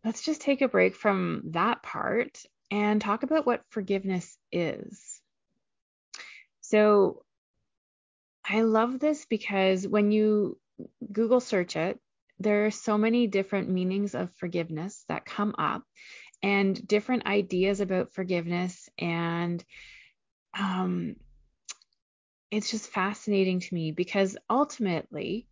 let's 0.03 0.21
just 0.21 0.41
take 0.41 0.61
a 0.61 0.67
break 0.67 0.93
from 0.93 1.43
that 1.51 1.81
part 1.83 2.37
and 2.69 2.99
talk 2.99 3.23
about 3.23 3.45
what 3.45 3.63
forgiveness 3.69 4.37
is. 4.51 5.21
So, 6.59 7.23
I 8.43 8.63
love 8.63 8.99
this 8.99 9.25
because 9.25 9.87
when 9.87 10.11
you 10.11 10.59
Google 11.13 11.39
search 11.39 11.77
it, 11.77 11.97
there 12.41 12.65
are 12.65 12.71
so 12.71 12.97
many 12.97 13.27
different 13.27 13.69
meanings 13.69 14.15
of 14.15 14.35
forgiveness 14.35 15.05
that 15.07 15.23
come 15.23 15.55
up 15.57 15.83
and 16.43 16.85
different 16.85 17.25
ideas 17.25 17.79
about 17.79 18.11
forgiveness 18.11 18.89
and 18.97 19.63
um, 20.57 21.15
it's 22.51 22.71
just 22.71 22.89
fascinating 22.89 23.59
to 23.59 23.73
me 23.73 23.91
because 23.91 24.37
ultimately 24.49 25.47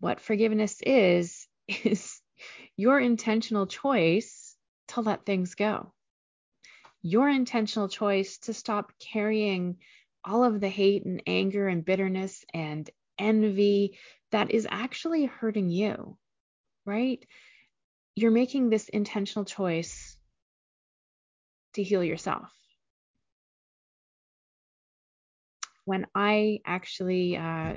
what 0.00 0.20
forgiveness 0.20 0.80
is 0.84 1.46
is 1.84 2.20
your 2.76 2.98
intentional 2.98 3.66
choice 3.66 4.56
to 4.88 5.00
let 5.00 5.26
things 5.26 5.54
go 5.54 5.92
your 7.02 7.28
intentional 7.28 7.88
choice 7.88 8.38
to 8.38 8.52
stop 8.52 8.92
carrying 8.98 9.76
all 10.24 10.44
of 10.44 10.60
the 10.60 10.68
hate 10.68 11.04
and 11.04 11.22
anger 11.26 11.68
and 11.68 11.84
bitterness 11.84 12.44
and 12.52 12.90
envy 13.18 13.98
that 14.30 14.50
is 14.50 14.66
actually 14.70 15.24
hurting 15.24 15.70
you, 15.70 16.16
right? 16.84 17.24
You're 18.14 18.30
making 18.30 18.68
this 18.68 18.88
intentional 18.88 19.44
choice 19.44 20.16
to 21.74 21.82
heal 21.82 22.02
yourself. 22.02 22.50
When 25.88 26.06
I 26.14 26.60
actually 26.66 27.38
uh, 27.38 27.74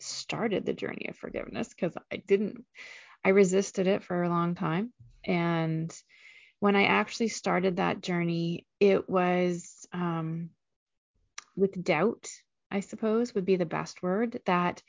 started 0.00 0.66
the 0.66 0.72
journey 0.72 1.06
of 1.08 1.16
forgiveness, 1.16 1.68
because 1.68 1.96
I 2.12 2.16
didn't, 2.16 2.64
I 3.24 3.28
resisted 3.28 3.86
it 3.86 4.02
for 4.02 4.24
a 4.24 4.28
long 4.28 4.56
time. 4.56 4.92
And 5.24 5.94
when 6.58 6.74
I 6.74 6.86
actually 6.86 7.28
started 7.28 7.76
that 7.76 8.02
journey, 8.02 8.66
it 8.80 9.08
was 9.08 9.86
um, 9.92 10.50
with 11.54 11.84
doubt 11.84 12.28
I 12.70 12.80
suppose 12.80 13.34
would 13.34 13.46
be 13.46 13.56
the 13.56 13.64
best 13.64 14.02
word, 14.02 14.40
that 14.46 14.82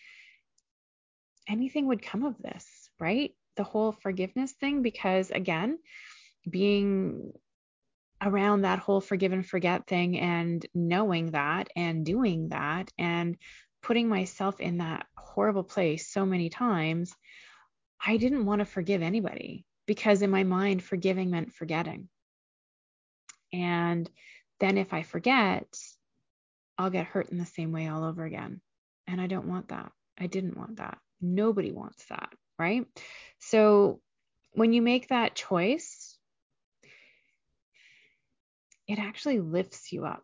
anything 1.48 1.88
would 1.88 2.02
come 2.02 2.26
of 2.26 2.38
this, 2.39 2.65
right? 3.00 3.32
The 3.56 3.63
whole 3.63 3.91
forgiveness 3.91 4.52
thing, 4.54 4.82
because 4.82 5.32
again, 5.32 5.80
being 6.50 7.34
around 8.21 8.62
that 8.62 8.79
whole 8.79 9.01
forgive 9.01 9.32
and 9.32 9.45
forget 9.45 9.88
thing 9.88 10.19
and 10.19 10.65
knowing 10.73 11.32
that 11.32 11.69
and 11.75 12.05
doing 12.05 12.49
that 12.49 12.91
and 12.97 13.38
putting 13.82 14.10
myself 14.10 14.60
in 14.60 14.79
that 14.79 15.05
horrible 15.17 15.63
place 15.63 16.12
so 16.12 16.25
many 16.25 16.49
times, 16.49 17.13
I 18.05 18.17
didn't 18.17 18.45
want 18.45 18.60
to 18.60 18.65
forgive 18.65 19.01
anybody 19.01 19.65
because 19.86 20.21
in 20.21 20.29
my 20.29 20.43
mind, 20.43 20.84
forgiving 20.84 21.32
meant 21.32 21.53
forgetting. 21.53 22.10
And 23.53 24.10
then 24.60 24.77
if 24.77 24.93
I 24.93 25.03
forget, 25.03 25.65
I'll 26.77 26.89
get 26.89 27.08
hurt 27.08 27.29
in 27.29 27.38
the 27.38 27.45
same 27.45 27.71
way 27.71 27.88
all 27.88 28.03
over 28.03 28.23
again. 28.23 28.62
And 29.08 29.19
I 29.19 29.27
don't 29.27 29.47
want 29.47 29.69
that. 29.69 29.91
I 30.17 30.27
didn't 30.27 30.58
want 30.58 30.77
that. 30.77 30.97
Nobody 31.21 31.71
wants 31.71 32.05
that, 32.10 32.29
right? 32.58 32.86
So 33.39 33.99
when 34.51 34.73
you 34.73 34.82
make 34.82 35.08
that 35.08 35.36
choice, 35.36 35.99
it 38.89 38.97
actually 38.97 39.39
lifts 39.39 39.93
you 39.93 40.04
up. 40.04 40.23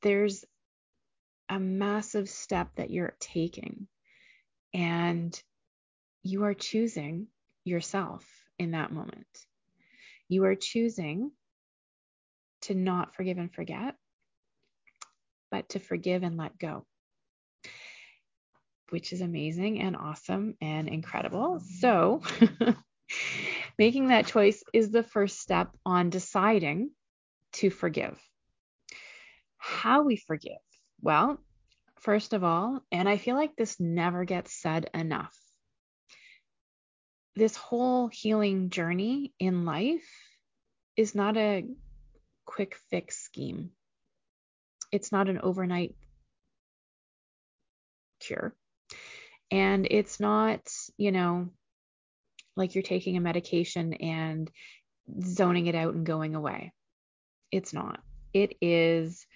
There's 0.00 0.42
a 1.50 1.60
massive 1.60 2.30
step 2.30 2.70
that 2.76 2.90
you're 2.90 3.14
taking, 3.20 3.86
and 4.72 5.38
you 6.22 6.44
are 6.44 6.54
choosing 6.54 7.26
yourself 7.64 8.26
in 8.58 8.70
that 8.70 8.90
moment. 8.90 9.26
You 10.28 10.44
are 10.44 10.54
choosing 10.54 11.30
to 12.62 12.74
not 12.74 13.14
forgive 13.14 13.36
and 13.36 13.52
forget, 13.52 13.94
but 15.50 15.68
to 15.70 15.78
forgive 15.78 16.22
and 16.22 16.38
let 16.38 16.58
go, 16.58 16.86
which 18.88 19.12
is 19.12 19.20
amazing 19.20 19.80
and 19.80 19.94
awesome 19.94 20.54
and 20.62 20.88
incredible. 20.88 21.60
So, 21.80 22.22
making 23.80 24.08
that 24.08 24.26
choice 24.26 24.62
is 24.72 24.90
the 24.90 25.02
first 25.02 25.40
step 25.40 25.74
on 25.84 26.10
deciding 26.10 26.90
to 27.54 27.70
forgive. 27.70 28.16
How 29.56 30.02
we 30.02 30.16
forgive? 30.16 30.62
Well, 31.00 31.38
first 32.00 32.32
of 32.32 32.44
all, 32.44 32.82
and 32.92 33.08
I 33.08 33.16
feel 33.16 33.34
like 33.34 33.56
this 33.56 33.80
never 33.80 34.24
gets 34.24 34.52
said 34.52 34.90
enough. 34.94 35.36
This 37.34 37.56
whole 37.56 38.08
healing 38.08 38.70
journey 38.70 39.32
in 39.40 39.64
life 39.64 40.08
is 40.96 41.14
not 41.14 41.36
a 41.36 41.64
quick 42.44 42.76
fix 42.90 43.16
scheme 43.16 43.70
it's 44.92 45.12
not 45.12 45.28
an 45.28 45.38
overnight 45.42 45.94
cure. 48.20 48.54
And 49.50 49.86
it's 49.90 50.20
not, 50.20 50.60
you 50.96 51.12
know, 51.12 51.48
like 52.56 52.74
you're 52.74 52.82
taking 52.82 53.16
a 53.16 53.20
medication 53.20 53.94
and 53.94 54.50
zoning 55.22 55.66
it 55.66 55.74
out 55.74 55.94
and 55.94 56.06
going 56.06 56.34
away. 56.34 56.72
It's 57.50 57.72
not. 57.72 58.00
It 58.32 58.56
is, 58.60 59.26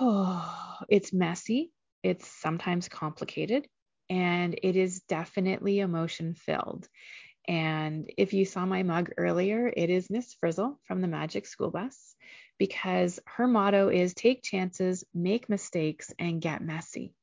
oh, 0.00 0.76
it's 0.88 1.12
messy. 1.12 1.72
It's 2.02 2.28
sometimes 2.28 2.88
complicated 2.88 3.66
and 4.08 4.58
it 4.62 4.76
is 4.76 5.00
definitely 5.08 5.80
emotion 5.80 6.34
filled. 6.34 6.88
And 7.48 8.10
if 8.16 8.32
you 8.32 8.44
saw 8.44 8.66
my 8.66 8.82
mug 8.82 9.10
earlier, 9.16 9.72
it 9.74 9.88
is 9.90 10.10
Miss 10.10 10.34
Frizzle 10.34 10.78
from 10.84 11.00
the 11.00 11.08
Magic 11.08 11.46
School 11.46 11.70
Bus 11.70 12.16
because 12.58 13.20
her 13.26 13.46
motto 13.46 13.88
is 13.88 14.14
take 14.14 14.42
chances, 14.42 15.04
make 15.14 15.48
mistakes, 15.48 16.12
and 16.18 16.40
get 16.40 16.62
messy. 16.62 17.14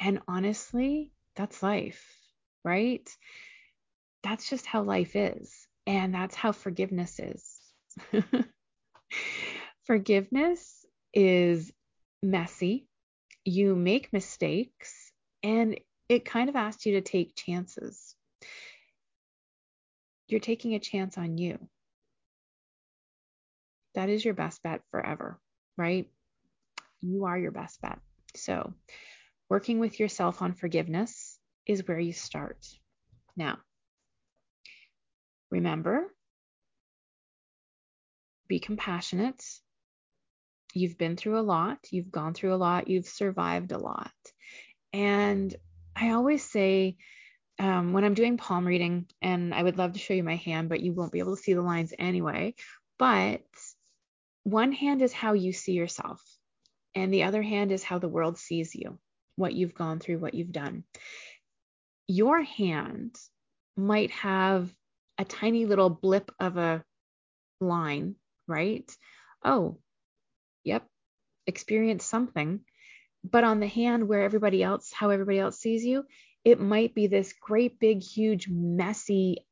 And 0.00 0.20
honestly, 0.26 1.12
that's 1.36 1.62
life, 1.62 2.04
right? 2.64 3.08
That's 4.22 4.48
just 4.48 4.66
how 4.66 4.82
life 4.82 5.16
is. 5.16 5.66
And 5.86 6.14
that's 6.14 6.34
how 6.34 6.52
forgiveness 6.52 7.18
is. 7.18 7.60
forgiveness 9.84 10.84
is 11.12 11.72
messy. 12.22 12.86
You 13.44 13.74
make 13.74 14.12
mistakes, 14.12 15.12
and 15.42 15.80
it 16.08 16.24
kind 16.26 16.50
of 16.50 16.56
asks 16.56 16.84
you 16.84 16.92
to 16.94 17.00
take 17.00 17.34
chances. 17.34 18.14
You're 20.28 20.40
taking 20.40 20.74
a 20.74 20.78
chance 20.78 21.16
on 21.16 21.38
you 21.38 21.58
that 23.94 24.08
is 24.08 24.24
your 24.24 24.34
best 24.34 24.62
bet 24.62 24.82
forever, 24.90 25.38
right? 25.76 26.08
You 27.00 27.24
are 27.24 27.38
your 27.38 27.50
best 27.50 27.80
bet. 27.80 27.98
So, 28.36 28.72
working 29.48 29.78
with 29.78 29.98
yourself 29.98 30.42
on 30.42 30.52
forgiveness 30.52 31.38
is 31.66 31.86
where 31.86 31.98
you 31.98 32.12
start. 32.12 32.66
Now, 33.36 33.58
remember, 35.50 36.06
be 38.48 38.58
compassionate. 38.58 39.44
You've 40.74 40.98
been 40.98 41.16
through 41.16 41.38
a 41.38 41.42
lot, 41.42 41.78
you've 41.90 42.12
gone 42.12 42.34
through 42.34 42.54
a 42.54 42.56
lot, 42.56 42.88
you've 42.88 43.06
survived 43.06 43.72
a 43.72 43.78
lot. 43.78 44.12
And 44.92 45.54
I 45.96 46.10
always 46.10 46.44
say, 46.44 46.96
um, 47.58 47.92
when 47.92 48.04
I'm 48.04 48.14
doing 48.14 48.36
palm 48.36 48.66
reading, 48.66 49.06
and 49.20 49.52
I 49.52 49.62
would 49.62 49.78
love 49.78 49.92
to 49.92 49.98
show 49.98 50.14
you 50.14 50.24
my 50.24 50.36
hand, 50.36 50.68
but 50.68 50.80
you 50.80 50.92
won't 50.92 51.12
be 51.12 51.18
able 51.18 51.36
to 51.36 51.42
see 51.42 51.54
the 51.54 51.62
lines 51.62 51.92
anyway. 51.98 52.54
But 52.98 53.42
one 54.44 54.72
hand 54.72 55.02
is 55.02 55.12
how 55.12 55.34
you 55.34 55.52
see 55.52 55.72
yourself, 55.72 56.22
and 56.94 57.12
the 57.12 57.24
other 57.24 57.42
hand 57.42 57.72
is 57.72 57.82
how 57.82 57.98
the 57.98 58.08
world 58.08 58.38
sees 58.38 58.74
you, 58.74 58.98
what 59.36 59.52
you've 59.52 59.74
gone 59.74 59.98
through, 59.98 60.18
what 60.18 60.34
you've 60.34 60.52
done. 60.52 60.84
Your 62.08 62.42
hand 62.42 63.16
might 63.76 64.10
have 64.12 64.74
a 65.20 65.24
tiny 65.24 65.66
little 65.66 65.90
blip 65.90 66.30
of 66.40 66.56
a 66.56 66.82
line, 67.60 68.14
right? 68.48 68.90
Oh, 69.44 69.76
yep, 70.64 70.86
experience 71.46 72.06
something. 72.06 72.60
But 73.22 73.44
on 73.44 73.60
the 73.60 73.66
hand 73.66 74.08
where 74.08 74.22
everybody 74.22 74.62
else, 74.62 74.90
how 74.94 75.10
everybody 75.10 75.38
else 75.38 75.58
sees 75.58 75.84
you, 75.84 76.06
it 76.42 76.58
might 76.58 76.94
be 76.94 77.06
this 77.06 77.34
great 77.38 77.78
big, 77.78 78.02
huge, 78.02 78.48
messy 78.48 79.44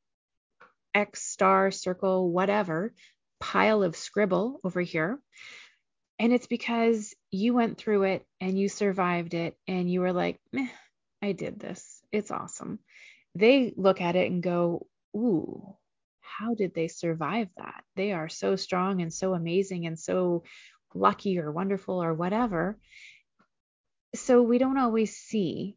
X 0.94 1.22
star 1.22 1.70
circle, 1.70 2.30
whatever 2.30 2.94
pile 3.38 3.82
of 3.82 3.94
scribble 3.94 4.60
over 4.64 4.80
here. 4.80 5.18
And 6.18 6.32
it's 6.32 6.46
because 6.46 7.14
you 7.30 7.52
went 7.52 7.76
through 7.76 8.04
it 8.04 8.26
and 8.40 8.58
you 8.58 8.70
survived 8.70 9.34
it 9.34 9.54
and 9.68 9.90
you 9.92 10.00
were 10.00 10.14
like, 10.14 10.40
I 11.22 11.32
did 11.32 11.60
this. 11.60 12.00
It's 12.10 12.30
awesome. 12.30 12.78
They 13.34 13.74
look 13.76 14.00
at 14.00 14.16
it 14.16 14.30
and 14.30 14.42
go, 14.42 14.86
Ooh, 15.16 15.76
how 16.20 16.54
did 16.54 16.74
they 16.74 16.88
survive 16.88 17.48
that? 17.56 17.84
They 17.96 18.12
are 18.12 18.28
so 18.28 18.56
strong 18.56 19.02
and 19.02 19.12
so 19.12 19.34
amazing 19.34 19.86
and 19.86 19.98
so 19.98 20.44
lucky 20.94 21.38
or 21.38 21.50
wonderful 21.50 22.02
or 22.02 22.14
whatever. 22.14 22.78
So 24.14 24.42
we 24.42 24.58
don't 24.58 24.78
always 24.78 25.16
see 25.16 25.76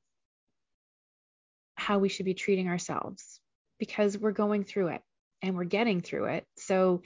how 1.75 1.99
we 1.99 2.09
should 2.09 2.25
be 2.25 2.33
treating 2.33 2.67
ourselves 2.67 3.39
because 3.79 4.17
we're 4.17 4.31
going 4.31 4.63
through 4.63 4.89
it 4.89 5.01
and 5.41 5.55
we're 5.55 5.63
getting 5.63 6.01
through 6.01 6.25
it. 6.25 6.45
So 6.57 7.01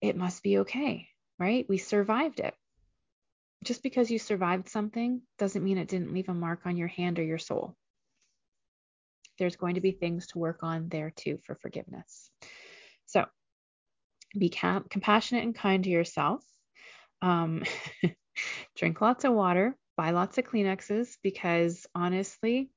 it 0.00 0.16
must 0.16 0.42
be 0.42 0.58
okay, 0.58 1.08
right? 1.38 1.66
We 1.68 1.78
survived 1.78 2.40
it. 2.40 2.54
Just 3.64 3.82
because 3.82 4.10
you 4.10 4.18
survived 4.18 4.68
something 4.68 5.22
doesn't 5.38 5.62
mean 5.62 5.78
it 5.78 5.88
didn't 5.88 6.12
leave 6.12 6.28
a 6.28 6.34
mark 6.34 6.62
on 6.64 6.76
your 6.76 6.88
hand 6.88 7.18
or 7.18 7.22
your 7.22 7.38
soul. 7.38 7.76
There's 9.42 9.56
going 9.56 9.74
to 9.74 9.80
be 9.80 9.90
things 9.92 10.28
to 10.28 10.38
work 10.38 10.60
on 10.62 10.88
there 10.88 11.10
too 11.10 11.38
for 11.44 11.56
forgiveness. 11.56 12.30
So 13.06 13.24
be 14.38 14.48
com- 14.48 14.86
compassionate 14.88 15.44
and 15.44 15.54
kind 15.54 15.82
to 15.84 15.90
yourself. 15.90 16.44
Um, 17.20 17.64
drink 18.76 19.00
lots 19.00 19.24
of 19.24 19.32
water, 19.32 19.76
buy 19.96 20.10
lots 20.10 20.38
of 20.38 20.44
Kleenexes 20.44 21.16
because 21.22 21.86
honestly, 21.94 22.70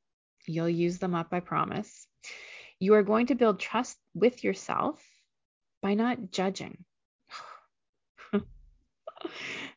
You'll 0.48 0.70
use 0.70 1.00
them 1.00 1.16
up, 1.16 1.28
I 1.32 1.40
promise. 1.40 2.08
You 2.80 2.94
are 2.96 3.04
going 3.04 3.28
to 3.28 3.36
build 3.36 3.60
trust 3.60 3.98
with 4.14 4.44
yourself 4.44 5.02
by 5.82 5.94
not 5.94 6.32
judging. 6.32 6.84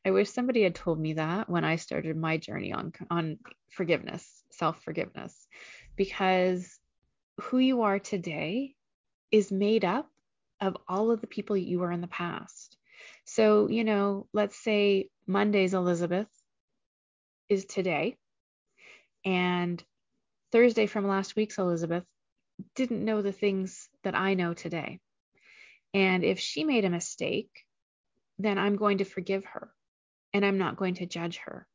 I 0.05 0.11
wish 0.11 0.31
somebody 0.31 0.62
had 0.62 0.74
told 0.74 0.98
me 1.01 1.14
that 1.14 1.48
when 1.48 1.64
I 1.64 1.77
started 1.77 2.16
my 2.16 2.37
journey 2.37 2.72
on 2.72 2.92
on 3.11 3.38
forgiveness, 3.70 4.42
self-forgiveness, 4.51 5.46
because 5.96 6.78
who 7.40 7.59
you 7.59 7.83
are 7.83 7.98
today 7.98 8.74
is 9.31 9.53
made 9.53 9.85
up 9.85 10.11
of 10.61 10.77
all 10.88 11.11
of 11.11 11.20
the 11.20 11.27
people 11.27 11.57
you 11.57 11.79
were 11.79 11.92
in 11.92 12.01
the 12.01 12.09
past. 12.09 12.77
So, 13.24 13.68
you 13.68 13.85
know, 13.85 14.27
let's 14.33 14.57
say 14.57 15.09
Monday's 15.27 15.74
Elizabeth 15.74 16.29
is 17.48 17.64
today 17.64 18.16
and 19.24 19.83
Thursday 20.51 20.87
from 20.87 21.07
last 21.07 21.37
week's 21.37 21.59
Elizabeth 21.59 22.05
didn't 22.74 23.05
know 23.05 23.22
the 23.22 23.33
things 23.33 23.88
that 24.03 24.14
I 24.14 24.35
know 24.35 24.55
today. 24.55 24.98
And 25.94 26.24
if 26.24 26.40
she 26.40 26.64
made 26.64 26.85
a 26.85 26.90
mistake, 26.90 27.51
then 28.38 28.59
I'm 28.59 28.77
going 28.77 28.98
to 28.98 29.05
forgive 29.05 29.44
her 29.44 29.70
and 30.33 30.44
I'm 30.44 30.59
not 30.59 30.77
going 30.77 30.94
to 30.94 31.07
judge 31.07 31.38
her 31.38 31.66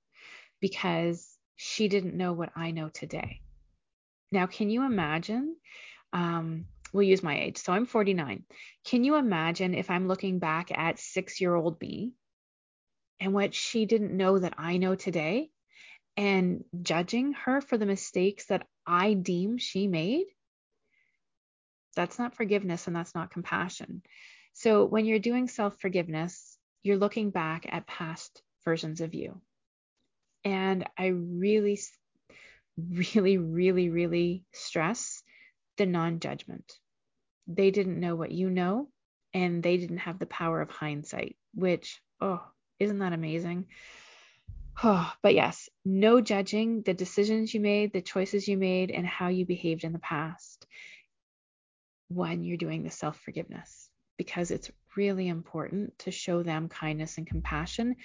because 0.60 1.38
she 1.56 1.88
didn't 1.88 2.16
know 2.16 2.34
what 2.34 2.52
I 2.56 2.72
know 2.72 2.90
today. 2.90 3.42
Now, 4.34 4.48
can 4.48 4.70
you 4.70 4.86
imagine? 4.86 5.56
Um, 6.12 6.66
we'll 6.92 7.04
use 7.04 7.24
my 7.24 7.40
age. 7.40 7.58
So 7.58 7.72
I'm 7.72 7.86
49. 7.86 8.44
Can 8.86 9.04
you 9.04 9.16
imagine 9.16 9.74
if 9.74 9.90
I'm 9.90 10.08
looking 10.08 10.40
back 10.40 10.72
at 10.78 11.00
six 11.00 11.40
year 11.40 11.56
old 11.56 11.80
me 11.80 12.14
and 13.20 13.34
what 13.34 13.56
she 13.56 13.86
didn't 13.86 14.18
know 14.18 14.38
that 14.38 14.56
I 14.58 14.78
know 14.78 14.96
today? 14.96 15.50
and 16.16 16.64
judging 16.82 17.34
her 17.34 17.62
for 17.62 17.78
the 17.78 17.86
mistakes 17.86 18.46
that 18.48 18.68
I 18.86 19.14
deem 19.14 19.58
she 19.58 19.88
made, 19.88 20.26
that's 21.96 22.20
not 22.20 22.36
forgiveness 22.36 22.88
and 22.88 22.96
that's 22.96 23.16
not 23.16 23.32
compassion. 23.32 24.04
So 24.54 24.86
when 24.86 25.06
you're 25.06 25.20
doing 25.20 25.48
self 25.48 25.80
forgiveness, 25.80 26.58
you're 26.84 26.98
looking 26.98 27.32
back 27.32 27.66
at 27.70 27.88
past 27.88 28.42
versions 28.66 29.02
of 29.02 29.14
you. 29.14 29.42
And 30.44 30.88
I 30.98 31.08
really, 31.08 31.80
really, 32.78 33.38
really, 33.38 33.90
really 33.90 34.44
stress 34.52 35.24
the 35.78 35.86
non 35.86 36.20
judgment. 36.20 36.80
They 37.48 37.72
didn't 37.72 38.00
know 38.00 38.16
what 38.16 38.32
you 38.32 38.50
know, 38.50 38.90
and 39.34 39.62
they 39.62 39.78
didn't 39.78 39.98
have 39.98 40.20
the 40.20 40.26
power 40.26 40.62
of 40.62 40.70
hindsight, 40.70 41.36
which, 41.54 42.02
oh, 42.22 42.44
isn't 42.80 43.00
that 43.00 43.14
amazing? 43.14 43.68
Oh, 44.84 45.12
but 45.22 45.34
yes, 45.34 45.70
no 45.86 46.22
judging 46.22 46.82
the 46.84 46.94
decisions 46.94 47.54
you 47.54 47.60
made, 47.60 47.94
the 47.94 48.02
choices 48.02 48.48
you 48.48 48.58
made, 48.58 48.92
and 48.92 49.06
how 49.06 49.28
you 49.28 49.46
behaved 49.46 49.84
in 49.84 49.94
the 49.94 50.00
past 50.00 50.66
when 52.10 52.44
you're 52.44 52.58
doing 52.58 52.84
the 52.84 52.92
self 52.92 53.20
forgiveness, 53.20 53.90
because 54.18 54.52
it's 54.52 54.72
really 54.96 55.28
important 55.28 55.98
to 56.00 56.12
show 56.12 56.44
them 56.44 56.70
kindness 56.70 57.18
and 57.18 57.28
compassion, 57.28 57.96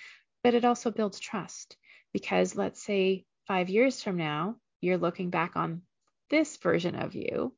but 0.43 0.55
it 0.55 0.65
also 0.65 0.91
builds 0.91 1.21
trust. 1.21 1.77
Because 2.13 2.57
let's 2.57 2.83
say 2.83 3.27
five 3.49 3.71
years 3.71 4.03
from 4.03 4.17
now, 4.17 4.57
you're 4.81 4.99
looking 4.99 5.31
back 5.31 5.57
on 5.57 5.83
this 6.31 6.57
version 6.59 6.95
of 6.95 7.15
you. 7.15 7.55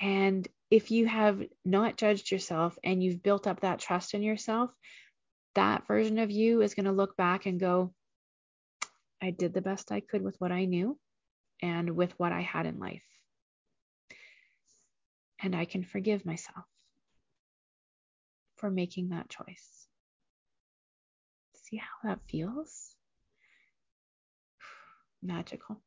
And 0.00 0.46
if 0.70 0.90
you 0.90 1.06
have 1.06 1.42
not 1.64 1.96
judged 1.96 2.30
yourself 2.30 2.78
and 2.84 3.02
you've 3.02 3.22
built 3.22 3.46
up 3.46 3.60
that 3.60 3.78
trust 3.78 4.14
in 4.14 4.22
yourself, 4.22 4.70
that 5.54 5.86
version 5.86 6.18
of 6.18 6.30
you 6.30 6.62
is 6.62 6.74
going 6.74 6.86
to 6.86 6.92
look 6.92 7.16
back 7.16 7.46
and 7.46 7.58
go, 7.58 7.92
I 9.20 9.30
did 9.30 9.54
the 9.54 9.62
best 9.62 9.90
I 9.90 10.00
could 10.00 10.22
with 10.22 10.36
what 10.38 10.52
I 10.52 10.66
knew 10.66 10.98
and 11.62 11.90
with 11.96 12.12
what 12.18 12.32
I 12.32 12.40
had 12.40 12.66
in 12.66 12.78
life. 12.78 13.02
And 15.42 15.56
I 15.56 15.64
can 15.64 15.84
forgive 15.84 16.26
myself 16.26 16.64
for 18.56 18.70
making 18.70 19.10
that 19.10 19.28
choice. 19.28 19.86
See 21.64 21.76
how 21.76 22.08
that 22.08 22.20
feels? 22.28 22.91
Magical. 25.22 25.80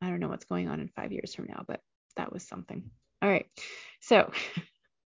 I 0.00 0.08
don't 0.08 0.20
know 0.20 0.28
what's 0.28 0.44
going 0.44 0.68
on 0.68 0.80
in 0.80 0.88
five 0.88 1.12
years 1.12 1.34
from 1.34 1.46
now, 1.48 1.64
but 1.66 1.80
that 2.16 2.32
was 2.32 2.42
something. 2.42 2.90
All 3.22 3.28
right. 3.28 3.46
So, 4.00 4.32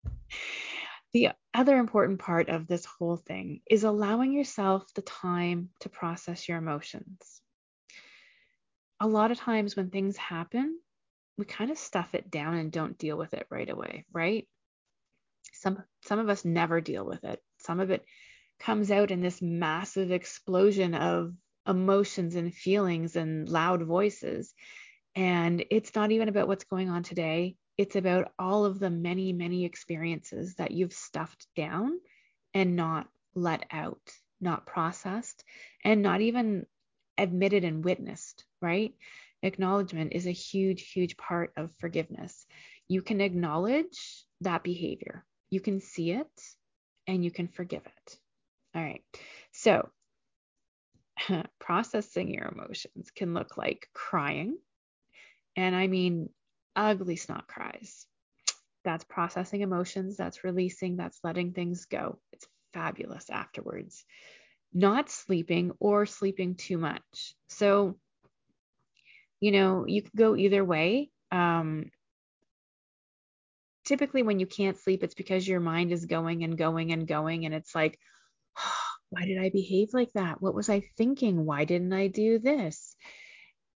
the 1.14 1.30
other 1.54 1.78
important 1.78 2.20
part 2.20 2.50
of 2.50 2.68
this 2.68 2.86
whole 2.86 3.18
thing 3.18 3.62
is 3.70 3.84
allowing 3.84 4.34
yourself 4.34 4.86
the 4.94 5.02
time 5.02 5.70
to 5.82 5.90
process 5.90 6.48
your 6.48 6.58
emotions. 6.58 7.42
A 9.00 9.08
lot 9.08 9.32
of 9.32 9.38
times 9.38 9.76
when 9.76 9.90
things 9.90 10.16
happen, 10.18 10.80
we 11.38 11.46
kind 11.46 11.72
of 11.72 11.78
stuff 11.78 12.14
it 12.14 12.30
down 12.30 12.56
and 12.56 12.72
don't 12.72 12.98
deal 12.98 13.18
with 13.18 13.34
it 13.34 13.48
right 13.50 13.70
away, 13.70 14.06
right? 14.14 14.48
Some 15.54 15.84
some 16.06 16.20
of 16.20 16.30
us 16.30 16.46
never 16.46 16.82
deal 16.82 17.06
with 17.06 17.24
it. 17.24 17.42
Some 17.60 17.80
of 17.80 17.92
it 17.92 18.06
comes 18.60 18.92
out 18.92 19.10
in 19.12 19.22
this 19.22 19.42
massive 19.42 20.12
explosion 20.12 20.94
of 20.94 21.34
emotions 21.68 22.36
and 22.36 22.54
feelings 22.54 23.16
and 23.16 23.48
loud 23.48 23.84
voices. 23.84 24.54
And 25.16 25.66
it's 25.70 25.94
not 25.96 26.12
even 26.12 26.30
about 26.30 26.48
what's 26.48 26.64
going 26.64 26.90
on 26.90 27.04
today. 27.04 27.56
It's 27.78 27.96
about 27.96 28.32
all 28.40 28.66
of 28.66 28.80
the 28.80 28.90
many, 28.90 29.34
many 29.34 29.66
experiences 29.66 30.56
that 30.56 30.72
you've 30.72 30.94
stuffed 30.94 31.48
down 31.56 32.00
and 32.54 32.76
not 32.76 33.08
let 33.36 33.66
out, 33.72 34.02
not 34.40 34.66
processed, 34.66 35.44
and 35.84 36.02
not 36.02 36.22
even 36.22 36.66
admitted 37.18 37.64
and 37.64 37.84
witnessed, 37.84 38.46
right? 38.62 38.94
Acknowledgement 39.44 40.14
is 40.14 40.28
a 40.28 40.32
huge, 40.32 40.92
huge 40.92 41.18
part 41.18 41.54
of 41.58 41.72
forgiveness. 41.80 42.46
You 42.88 43.02
can 43.02 43.22
acknowledge 43.22 44.26
that 44.42 44.64
behavior, 44.64 45.26
you 45.50 45.60
can 45.60 45.80
see 45.80 46.12
it, 46.12 46.28
and 47.08 47.24
you 47.24 47.32
can 47.32 47.48
forgive 47.48 47.86
it. 47.86 48.20
All 48.76 48.82
right. 48.82 49.04
So, 49.52 49.90
processing 51.60 52.34
your 52.34 52.48
emotions 52.48 53.12
can 53.16 53.34
look 53.34 53.58
like 53.58 53.88
crying. 53.94 54.58
And 55.56 55.76
I 55.76 55.88
mean 55.88 56.30
ugly 56.76 57.16
snot 57.16 57.48
cries. 57.48 58.06
That's 58.84 59.04
processing 59.04 59.62
emotions, 59.62 60.18
that's 60.18 60.44
releasing, 60.44 60.98
that's 60.98 61.20
letting 61.24 61.54
things 61.54 61.86
go. 61.86 62.20
It's 62.32 62.48
fabulous 62.74 63.30
afterwards. 63.30 64.06
Not 64.74 65.10
sleeping 65.10 65.72
or 65.80 66.06
sleeping 66.06 66.56
too 66.56 66.78
much. 66.78 67.36
So, 67.50 67.98
you 69.40 69.52
know, 69.52 69.86
you 69.86 70.02
could 70.02 70.16
go 70.16 70.36
either 70.36 70.64
way. 70.64 71.12
Um, 71.32 71.92
typically, 73.86 74.24
when 74.24 74.40
you 74.40 74.48
can't 74.48 74.78
sleep, 74.78 75.04
it's 75.04 75.14
because 75.14 75.48
your 75.48 75.60
mind 75.60 75.92
is 75.92 76.06
going 76.06 76.44
and 76.44 76.58
going 76.58 76.92
and 76.92 77.08
going. 77.08 77.46
And 77.46 77.54
it's 77.54 77.76
like, 77.76 78.00
why 79.12 79.26
did 79.26 79.38
I 79.38 79.50
behave 79.50 79.94
like 79.94 80.12
that? 80.14 80.42
What 80.42 80.56
was 80.56 80.70
I 80.70 80.82
thinking? 80.98 81.46
Why 81.46 81.66
didn't 81.66 81.94
I 81.94 82.08
do 82.08 82.40
this? 82.40 82.96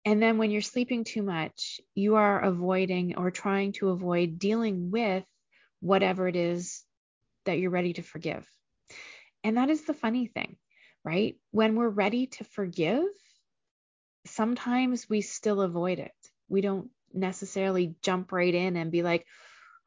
And 0.06 0.21
then 0.21 0.38
when 0.38 0.50
you're 0.50 0.62
sleeping 0.62 1.04
too 1.04 1.24
much, 1.24 1.82
you 1.93 2.15
are 2.15 2.39
avoiding 2.39 3.17
or 3.17 3.32
trying 3.32 3.74
to 3.74 3.89
avoid 3.89 4.39
dealing 4.39 4.91
with 4.91 5.26
whatever 5.82 6.28
it 6.28 6.38
is 6.38 6.84
that 7.45 7.60
you're 7.60 7.69
ready 7.69 7.93
to 7.93 8.02
forgive. 8.02 8.48
And 9.43 9.58
that 9.58 9.69
is 9.69 9.84
the 9.84 9.93
funny 9.93 10.28
thing, 10.28 10.56
right? 11.04 11.36
When 11.52 11.76
we're 11.76 11.89
ready 11.89 12.28
to 12.28 12.43
forgive, 12.45 13.04
sometimes 14.26 15.10
we 15.10 15.19
still 15.21 15.62
avoid 15.62 16.00
it. 16.00 16.13
We 16.48 16.62
don't 16.62 16.89
necessarily 17.13 17.95
jump 18.02 18.32
right 18.32 18.54
in 18.54 18.78
and 18.78 18.91
be 18.91 19.04
like, 19.04 19.26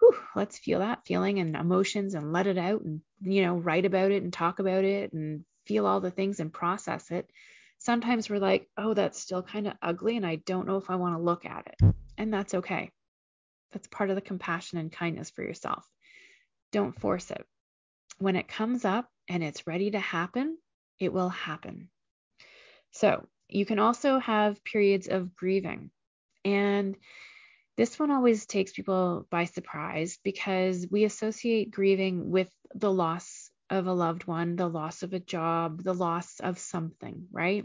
Whew, 0.01 0.17
let's 0.37 0.59
feel 0.59 0.81
that 0.81 1.07
feeling 1.07 1.39
and 1.39 1.57
emotions 1.57 2.15
and 2.15 2.33
let 2.33 2.47
it 2.47 2.59
out 2.59 2.83
and, 2.83 3.01
you 3.21 3.43
know, 3.43 3.57
write 3.57 3.85
about 3.85 4.13
it 4.13 4.23
and 4.23 4.33
talk 4.33 4.59
about 4.59 4.85
it 4.85 5.13
and 5.13 5.45
feel 5.67 5.87
all 5.87 6.01
the 6.01 6.11
things 6.11 6.41
and 6.41 6.53
process 6.53 7.11
it 7.11 7.29
sometimes 7.79 8.29
we're 8.29 8.39
like, 8.39 8.69
oh, 8.77 8.95
that's 8.95 9.21
still 9.21 9.43
kind 9.43 9.67
of 9.67 9.75
ugly 9.81 10.17
and 10.17 10.27
I 10.27 10.37
don't 10.37 10.67
know 10.67 10.77
if 10.77 10.91
I 10.91 10.97
want 10.97 11.17
to 11.17 11.23
look 11.23 11.45
at 11.45 11.67
it. 11.67 11.95
And 12.17 12.33
that's 12.33 12.55
okay. 12.55 12.91
That's 13.73 13.87
part 13.87 14.11
of 14.11 14.17
the 14.17 14.23
compassion 14.23 14.79
and 14.79 14.93
kindness 14.93 15.31
for 15.31 15.43
yourself. 15.43 15.85
Don't 16.73 16.99
force 16.99 17.31
it. 17.31 17.45
When 18.19 18.37
it 18.37 18.49
comes 18.49 18.85
up 18.85 19.09
and 19.29 19.43
it's 19.43 19.67
ready 19.67 19.93
to 19.93 19.99
happen, 19.99 20.59
it 20.99 21.13
will 21.13 21.29
happen. 21.29 21.89
So 22.91 23.27
you 23.49 23.65
can 23.65 23.79
also 23.79 24.19
have 24.19 24.65
periods 24.65 25.09
of 25.09 25.35
grieving. 25.37 25.91
And 26.45 26.97
this 27.79 27.97
one 27.97 28.11
always 28.11 28.45
takes 28.45 28.73
people 28.73 29.25
by 29.31 29.45
surprise 29.45 30.19
because 30.25 30.85
we 30.91 31.05
associate 31.05 31.71
grieving 31.71 32.29
with 32.29 32.51
the 32.75 32.91
loss 32.91 33.51
of 33.71 33.87
a 33.87 33.93
loved 33.93 34.27
one, 34.27 34.57
the 34.57 34.67
loss 34.67 35.05
of 35.05 35.13
a 35.13 35.21
job, 35.21 35.85
the 35.85 35.95
loss 35.95 36.41
of 36.41 36.59
something, 36.59 37.29
right? 37.31 37.65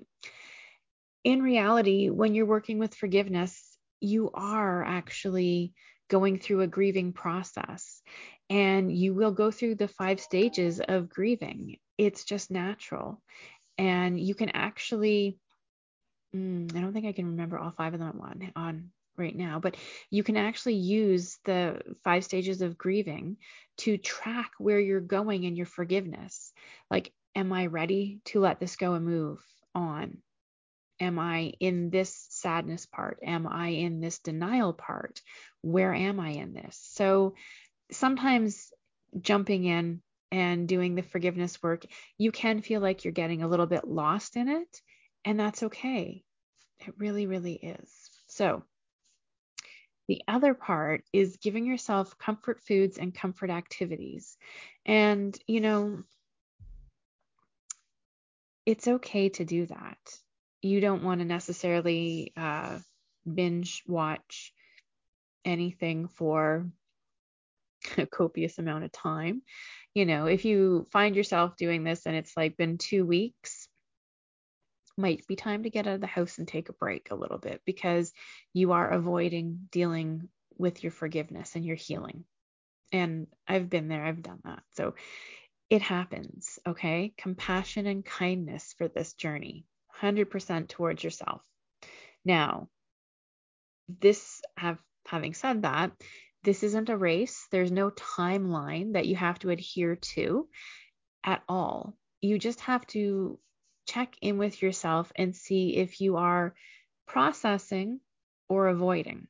In 1.23 1.41
reality, 1.41 2.11
when 2.11 2.35
you're 2.35 2.45
working 2.45 2.77
with 2.77 2.93
forgiveness, 2.93 3.75
you 4.01 4.29
are 4.35 4.83
actually 4.83 5.73
going 6.11 6.37
through 6.37 6.61
a 6.61 6.67
grieving 6.67 7.11
process 7.11 8.03
and 8.51 8.95
you 8.95 9.15
will 9.15 9.31
go 9.31 9.49
through 9.49 9.73
the 9.73 9.87
five 9.87 10.19
stages 10.19 10.79
of 10.79 11.09
grieving. 11.09 11.77
It's 11.97 12.23
just 12.23 12.51
natural. 12.51 13.19
And 13.79 14.19
you 14.19 14.35
can 14.35 14.49
actually, 14.49 15.39
mm, 16.35 16.75
I 16.75 16.81
don't 16.81 16.93
think 16.93 17.07
I 17.07 17.13
can 17.13 17.25
remember 17.25 17.57
all 17.57 17.71
five 17.71 17.95
of 17.95 17.99
them 17.99 18.21
on, 18.21 18.51
on 18.55 18.91
right 19.17 19.35
now, 19.35 19.59
but 19.59 19.77
you 20.09 20.23
can 20.23 20.37
actually 20.37 20.75
use 20.75 21.37
the 21.45 21.81
five 22.03 22.23
stages 22.23 22.61
of 22.61 22.77
grieving 22.77 23.37
to 23.77 23.97
track 23.97 24.51
where 24.57 24.79
you're 24.79 24.99
going 24.99 25.43
in 25.43 25.55
your 25.55 25.65
forgiveness. 25.65 26.51
Like, 26.89 27.11
am 27.35 27.51
I 27.53 27.67
ready 27.67 28.19
to 28.25 28.39
let 28.39 28.59
this 28.59 28.75
go 28.75 28.93
and 28.93 29.05
move 29.05 29.39
on? 29.73 30.17
Am 30.99 31.19
I 31.19 31.53
in 31.59 31.89
this 31.89 32.27
sadness 32.29 32.85
part? 32.85 33.19
Am 33.23 33.47
I 33.47 33.69
in 33.69 33.99
this 33.99 34.19
denial 34.19 34.73
part? 34.73 35.21
Where 35.61 35.93
am 35.93 36.19
I 36.19 36.29
in 36.29 36.53
this? 36.53 36.79
So 36.93 37.35
sometimes 37.91 38.71
jumping 39.19 39.65
in 39.65 40.01
and 40.31 40.67
doing 40.67 40.95
the 40.95 41.03
forgiveness 41.03 41.61
work, 41.61 41.85
you 42.17 42.31
can 42.31 42.61
feel 42.61 42.81
like 42.81 43.03
you're 43.03 43.13
getting 43.13 43.43
a 43.43 43.47
little 43.47 43.67
bit 43.67 43.87
lost 43.87 44.35
in 44.35 44.49
it, 44.49 44.81
and 45.25 45.39
that's 45.39 45.63
okay. 45.63 46.23
It 46.79 46.93
really, 46.97 47.27
really 47.27 47.53
is. 47.53 48.09
So, 48.27 48.63
the 50.07 50.21
other 50.27 50.53
part 50.53 51.03
is 51.13 51.37
giving 51.37 51.65
yourself 51.65 52.17
comfort 52.17 52.59
foods 52.61 52.97
and 52.97 53.13
comfort 53.13 53.49
activities. 53.49 54.37
And, 54.85 55.37
you 55.47 55.61
know, 55.61 56.03
it's 58.65 58.87
okay 58.87 59.29
to 59.29 59.45
do 59.45 59.65
that. 59.67 59.97
You 60.61 60.79
don't 60.81 61.03
want 61.03 61.19
to 61.21 61.25
necessarily 61.25 62.33
uh, 62.35 62.79
binge 63.31 63.83
watch 63.87 64.53
anything 65.45 66.07
for 66.07 66.69
a 67.97 68.05
copious 68.05 68.57
amount 68.57 68.83
of 68.83 68.91
time. 68.91 69.41
You 69.93 70.05
know, 70.05 70.25
if 70.25 70.45
you 70.45 70.87
find 70.91 71.15
yourself 71.15 71.55
doing 71.55 71.83
this 71.83 72.05
and 72.05 72.15
it's 72.15 72.35
like 72.35 72.57
been 72.57 72.77
two 72.77 73.05
weeks, 73.05 73.62
might 74.97 75.25
be 75.27 75.35
time 75.35 75.63
to 75.63 75.69
get 75.69 75.87
out 75.87 75.95
of 75.95 76.01
the 76.01 76.07
house 76.07 76.37
and 76.37 76.47
take 76.47 76.69
a 76.69 76.73
break 76.73 77.09
a 77.11 77.15
little 77.15 77.37
bit 77.37 77.61
because 77.65 78.11
you 78.53 78.73
are 78.73 78.89
avoiding 78.89 79.67
dealing 79.71 80.29
with 80.57 80.83
your 80.83 80.91
forgiveness 80.91 81.55
and 81.55 81.65
your 81.65 81.75
healing. 81.75 82.25
And 82.91 83.27
I've 83.47 83.69
been 83.69 83.87
there, 83.87 84.05
I've 84.05 84.21
done 84.21 84.39
that. 84.45 84.61
So 84.75 84.93
it 85.69 85.81
happens, 85.81 86.59
okay? 86.67 87.13
Compassion 87.17 87.87
and 87.87 88.05
kindness 88.05 88.75
for 88.77 88.87
this 88.87 89.13
journey, 89.13 89.65
100% 90.01 90.67
towards 90.67 91.03
yourself. 91.03 91.41
Now, 92.23 92.69
this 93.87 94.41
have 94.55 94.77
having 95.07 95.33
said 95.33 95.63
that, 95.63 95.91
this 96.43 96.63
isn't 96.63 96.89
a 96.89 96.97
race. 96.97 97.47
There's 97.51 97.71
no 97.71 97.89
timeline 97.89 98.93
that 98.93 99.07
you 99.07 99.15
have 99.15 99.39
to 99.39 99.49
adhere 99.49 99.95
to 99.95 100.47
at 101.23 101.41
all. 101.47 101.95
You 102.21 102.37
just 102.37 102.59
have 102.61 102.85
to 102.87 103.39
check 103.93 104.15
in 104.21 104.37
with 104.37 104.61
yourself 104.61 105.11
and 105.15 105.35
see 105.35 105.77
if 105.77 106.01
you 106.01 106.17
are 106.17 106.55
processing 107.07 107.99
or 108.49 108.67
avoiding 108.67 109.27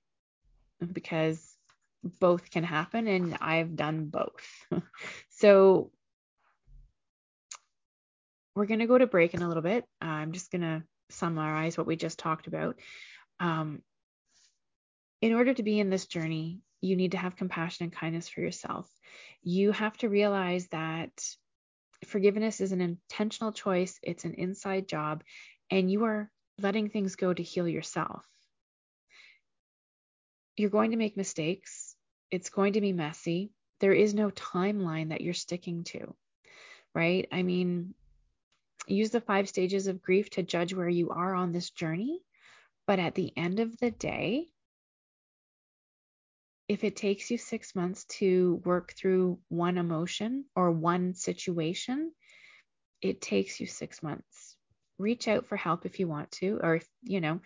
because 0.91 1.55
both 2.19 2.49
can 2.49 2.63
happen 2.63 3.07
and 3.07 3.37
I've 3.41 3.75
done 3.75 4.05
both. 4.05 4.43
so 5.29 5.91
we're 8.55 8.65
going 8.65 8.79
to 8.79 8.87
go 8.87 8.97
to 8.97 9.07
break 9.07 9.33
in 9.33 9.41
a 9.41 9.47
little 9.47 9.63
bit. 9.63 9.85
I'm 9.99 10.31
just 10.31 10.51
going 10.51 10.61
to 10.61 10.83
summarize 11.09 11.77
what 11.77 11.87
we 11.87 11.95
just 11.95 12.19
talked 12.19 12.47
about. 12.47 12.77
Um, 13.39 13.81
in 15.21 15.33
order 15.33 15.53
to 15.53 15.63
be 15.63 15.79
in 15.79 15.89
this 15.89 16.05
journey, 16.05 16.61
you 16.81 16.95
need 16.95 17.11
to 17.11 17.17
have 17.17 17.35
compassion 17.35 17.85
and 17.85 17.93
kindness 17.93 18.29
for 18.29 18.41
yourself. 18.41 18.89
You 19.41 19.71
have 19.71 19.97
to 19.99 20.09
realize 20.09 20.67
that 20.67 21.11
forgiveness 22.07 22.61
is 22.61 22.71
an 22.71 22.81
intentional 22.81 23.51
choice, 23.51 23.99
it's 24.01 24.25
an 24.25 24.33
inside 24.35 24.87
job, 24.87 25.23
and 25.69 25.91
you 25.91 26.05
are 26.05 26.29
letting 26.59 26.89
things 26.89 27.15
go 27.15 27.33
to 27.33 27.43
heal 27.43 27.67
yourself. 27.67 28.25
You're 30.55 30.69
going 30.69 30.91
to 30.91 30.97
make 30.97 31.17
mistakes, 31.17 31.95
it's 32.31 32.49
going 32.49 32.73
to 32.73 32.81
be 32.81 32.93
messy. 32.93 33.51
There 33.79 33.93
is 33.93 34.13
no 34.13 34.29
timeline 34.29 35.09
that 35.09 35.21
you're 35.21 35.33
sticking 35.33 35.83
to, 35.85 36.15
right? 36.95 37.27
I 37.31 37.43
mean, 37.43 37.93
use 38.87 39.09
the 39.09 39.21
five 39.21 39.49
stages 39.49 39.87
of 39.87 40.01
grief 40.01 40.29
to 40.31 40.43
judge 40.43 40.73
where 40.73 40.89
you 40.89 41.09
are 41.09 41.33
on 41.33 41.51
this 41.51 41.69
journey. 41.69 42.19
But 42.85 42.99
at 42.99 43.15
the 43.15 43.31
end 43.37 43.59
of 43.59 43.77
the 43.77 43.91
day, 43.91 44.49
if 46.67 46.83
it 46.83 46.95
takes 46.95 47.29
you 47.29 47.37
six 47.37 47.75
months 47.75 48.05
to 48.05 48.61
work 48.65 48.93
through 48.93 49.39
one 49.49 49.77
emotion 49.77 50.45
or 50.55 50.71
one 50.71 51.13
situation, 51.13 52.11
it 53.01 53.21
takes 53.21 53.59
you 53.59 53.67
six 53.67 54.01
months. 54.01 54.55
Reach 54.97 55.27
out 55.27 55.47
for 55.47 55.57
help 55.57 55.85
if 55.85 55.99
you 55.99 56.07
want 56.07 56.31
to, 56.31 56.59
or, 56.63 56.75
if, 56.75 56.87
you 57.03 57.19
know, 57.19 57.41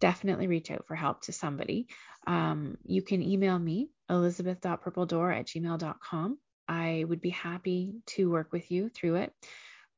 definitely 0.00 0.46
reach 0.46 0.70
out 0.70 0.86
for 0.86 0.94
help 0.94 1.22
to 1.22 1.32
somebody. 1.32 1.88
Um, 2.26 2.76
you 2.84 3.02
can 3.02 3.22
email 3.22 3.58
me, 3.58 3.88
elizabeth.purpledoor 4.10 5.38
at 5.38 5.46
gmail.com. 5.46 6.38
I 6.68 7.04
would 7.08 7.22
be 7.22 7.30
happy 7.30 7.94
to 8.08 8.30
work 8.30 8.52
with 8.52 8.70
you 8.70 8.90
through 8.90 9.16
it. 9.16 9.32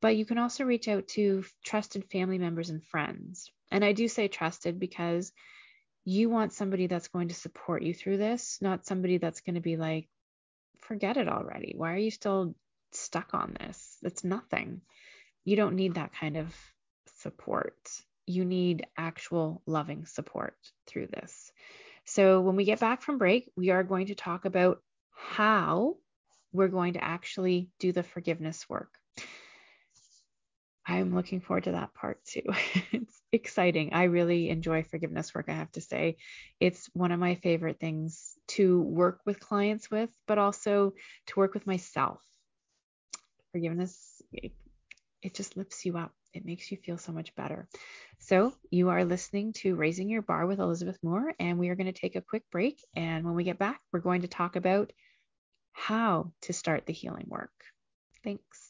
But 0.01 0.15
you 0.15 0.25
can 0.25 0.37
also 0.37 0.63
reach 0.63 0.87
out 0.87 1.09
to 1.09 1.43
trusted 1.63 2.09
family 2.09 2.37
members 2.37 2.69
and 2.69 2.83
friends. 2.83 3.51
And 3.69 3.83
I 3.85 3.91
do 3.91 4.07
say 4.07 4.27
trusted 4.27 4.79
because 4.79 5.31
you 6.03 6.29
want 6.29 6.53
somebody 6.53 6.87
that's 6.87 7.07
going 7.09 7.27
to 7.27 7.35
support 7.35 7.83
you 7.83 7.93
through 7.93 8.17
this, 8.17 8.57
not 8.61 8.85
somebody 8.85 9.17
that's 9.17 9.41
going 9.41 9.55
to 9.55 9.61
be 9.61 9.77
like, 9.77 10.07
forget 10.79 11.17
it 11.17 11.27
already. 11.27 11.73
Why 11.77 11.93
are 11.93 11.97
you 11.97 12.11
still 12.11 12.55
stuck 12.91 13.33
on 13.33 13.55
this? 13.59 13.97
It's 14.01 14.23
nothing. 14.23 14.81
You 15.45 15.55
don't 15.55 15.75
need 15.75 15.95
that 15.95 16.13
kind 16.13 16.37
of 16.37 16.53
support. 17.19 17.75
You 18.25 18.45
need 18.45 18.87
actual 18.97 19.61
loving 19.65 20.05
support 20.05 20.55
through 20.87 21.07
this. 21.07 21.51
So, 22.05 22.41
when 22.41 22.55
we 22.55 22.65
get 22.65 22.79
back 22.79 23.03
from 23.03 23.19
break, 23.19 23.51
we 23.55 23.69
are 23.69 23.83
going 23.83 24.07
to 24.07 24.15
talk 24.15 24.45
about 24.45 24.81
how 25.11 25.97
we're 26.51 26.67
going 26.67 26.93
to 26.93 27.03
actually 27.03 27.69
do 27.79 27.91
the 27.91 28.03
forgiveness 28.03 28.67
work. 28.67 28.97
I'm 30.85 31.13
looking 31.15 31.41
forward 31.41 31.65
to 31.65 31.73
that 31.73 31.93
part 31.93 32.23
too. 32.25 32.43
it's 32.91 33.21
exciting. 33.31 33.93
I 33.93 34.03
really 34.05 34.49
enjoy 34.49 34.83
forgiveness 34.83 35.33
work, 35.33 35.45
I 35.47 35.53
have 35.53 35.71
to 35.73 35.81
say. 35.81 36.17
It's 36.59 36.89
one 36.93 37.11
of 37.11 37.19
my 37.19 37.35
favorite 37.35 37.79
things 37.79 38.33
to 38.49 38.81
work 38.81 39.19
with 39.25 39.39
clients 39.39 39.91
with, 39.91 40.09
but 40.27 40.37
also 40.37 40.93
to 41.27 41.33
work 41.39 41.53
with 41.53 41.67
myself. 41.67 42.19
Forgiveness 43.51 44.21
it, 44.31 44.53
it 45.21 45.35
just 45.35 45.55
lifts 45.55 45.85
you 45.85 45.97
up. 45.97 46.13
It 46.33 46.45
makes 46.45 46.71
you 46.71 46.77
feel 46.77 46.97
so 46.97 47.11
much 47.11 47.35
better. 47.35 47.67
So, 48.19 48.53
you 48.69 48.89
are 48.89 49.03
listening 49.03 49.53
to 49.57 49.75
Raising 49.75 50.09
Your 50.09 50.21
Bar 50.21 50.45
with 50.45 50.59
Elizabeth 50.59 50.97
Moore, 51.03 51.33
and 51.39 51.59
we 51.59 51.69
are 51.69 51.75
going 51.75 51.91
to 51.91 51.99
take 51.99 52.15
a 52.15 52.21
quick 52.21 52.43
break. 52.51 52.79
And 52.95 53.25
when 53.25 53.35
we 53.35 53.43
get 53.43 53.59
back, 53.59 53.81
we're 53.91 53.99
going 53.99 54.21
to 54.21 54.27
talk 54.27 54.55
about 54.55 54.93
how 55.73 56.31
to 56.43 56.53
start 56.53 56.85
the 56.85 56.93
healing 56.93 57.25
work. 57.27 57.51
Thanks. 58.23 58.60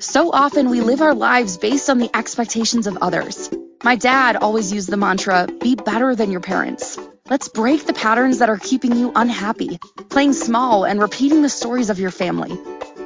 So 0.00 0.30
often 0.30 0.70
we 0.70 0.80
live 0.80 1.00
our 1.00 1.14
lives 1.14 1.56
based 1.56 1.90
on 1.90 1.98
the 1.98 2.10
expectations 2.14 2.86
of 2.86 2.98
others. 2.98 3.50
My 3.82 3.96
dad 3.96 4.36
always 4.36 4.72
used 4.72 4.88
the 4.88 4.96
mantra 4.96 5.48
be 5.60 5.74
better 5.74 6.14
than 6.14 6.30
your 6.30 6.40
parents. 6.40 6.96
Let's 7.28 7.48
break 7.48 7.84
the 7.84 7.92
patterns 7.92 8.38
that 8.38 8.48
are 8.48 8.58
keeping 8.58 8.94
you 8.94 9.10
unhappy, 9.16 9.78
playing 10.08 10.34
small 10.34 10.84
and 10.84 11.00
repeating 11.00 11.42
the 11.42 11.48
stories 11.48 11.90
of 11.90 11.98
your 11.98 12.12
family. 12.12 12.56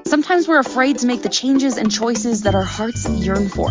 Sometimes 0.05 0.46
we're 0.46 0.59
afraid 0.59 0.98
to 0.98 1.07
make 1.07 1.22
the 1.22 1.31
changes 1.31 1.78
and 1.78 1.90
choices 1.90 2.42
that 2.42 2.55
our 2.55 2.62
hearts 2.64 3.09
yearn 3.09 3.48
for. 3.48 3.70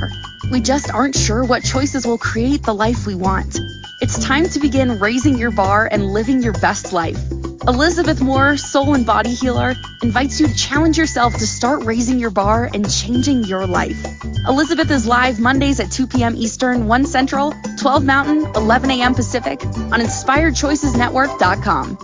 We 0.51 0.59
just 0.59 0.91
aren't 0.91 1.15
sure 1.15 1.43
what 1.43 1.63
choices 1.63 2.07
will 2.07 2.17
create 2.17 2.63
the 2.63 2.73
life 2.73 3.05
we 3.05 3.13
want. 3.13 3.59
It's 4.01 4.17
time 4.17 4.49
to 4.49 4.59
begin 4.59 4.99
raising 4.99 5.37
your 5.37 5.51
bar 5.51 5.87
and 5.91 6.05
living 6.05 6.41
your 6.41 6.53
best 6.53 6.91
life. 6.91 7.19
Elizabeth 7.67 8.19
Moore, 8.21 8.57
soul 8.57 8.95
and 8.95 9.05
body 9.05 9.35
healer, 9.35 9.75
invites 10.01 10.39
you 10.39 10.47
to 10.47 10.55
challenge 10.55 10.97
yourself 10.97 11.33
to 11.33 11.45
start 11.45 11.83
raising 11.83 12.17
your 12.17 12.31
bar 12.31 12.67
and 12.73 12.91
changing 12.91 13.43
your 13.43 13.67
life. 13.67 14.03
Elizabeth 14.47 14.89
is 14.89 15.05
live 15.05 15.39
Mondays 15.39 15.79
at 15.79 15.91
2 15.91 16.07
p.m. 16.07 16.35
Eastern, 16.35 16.87
1 16.87 17.05
Central, 17.05 17.53
12 17.79 18.03
Mountain, 18.03 18.47
11 18.55 18.89
a.m. 18.89 19.13
Pacific 19.13 19.63
on 19.63 19.99
InspiredChoicesNetwork.com. 19.99 21.97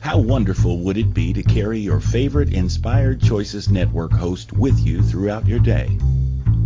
How 0.00 0.18
wonderful 0.18 0.80
would 0.80 0.96
it 0.96 1.14
be 1.14 1.32
to 1.32 1.44
carry 1.44 1.78
your 1.78 2.00
favorite 2.00 2.52
Inspired 2.52 3.22
Choices 3.22 3.68
Network 3.68 4.10
host 4.10 4.52
with 4.52 4.80
you 4.80 5.00
throughout 5.00 5.46
your 5.46 5.60
day? 5.60 5.96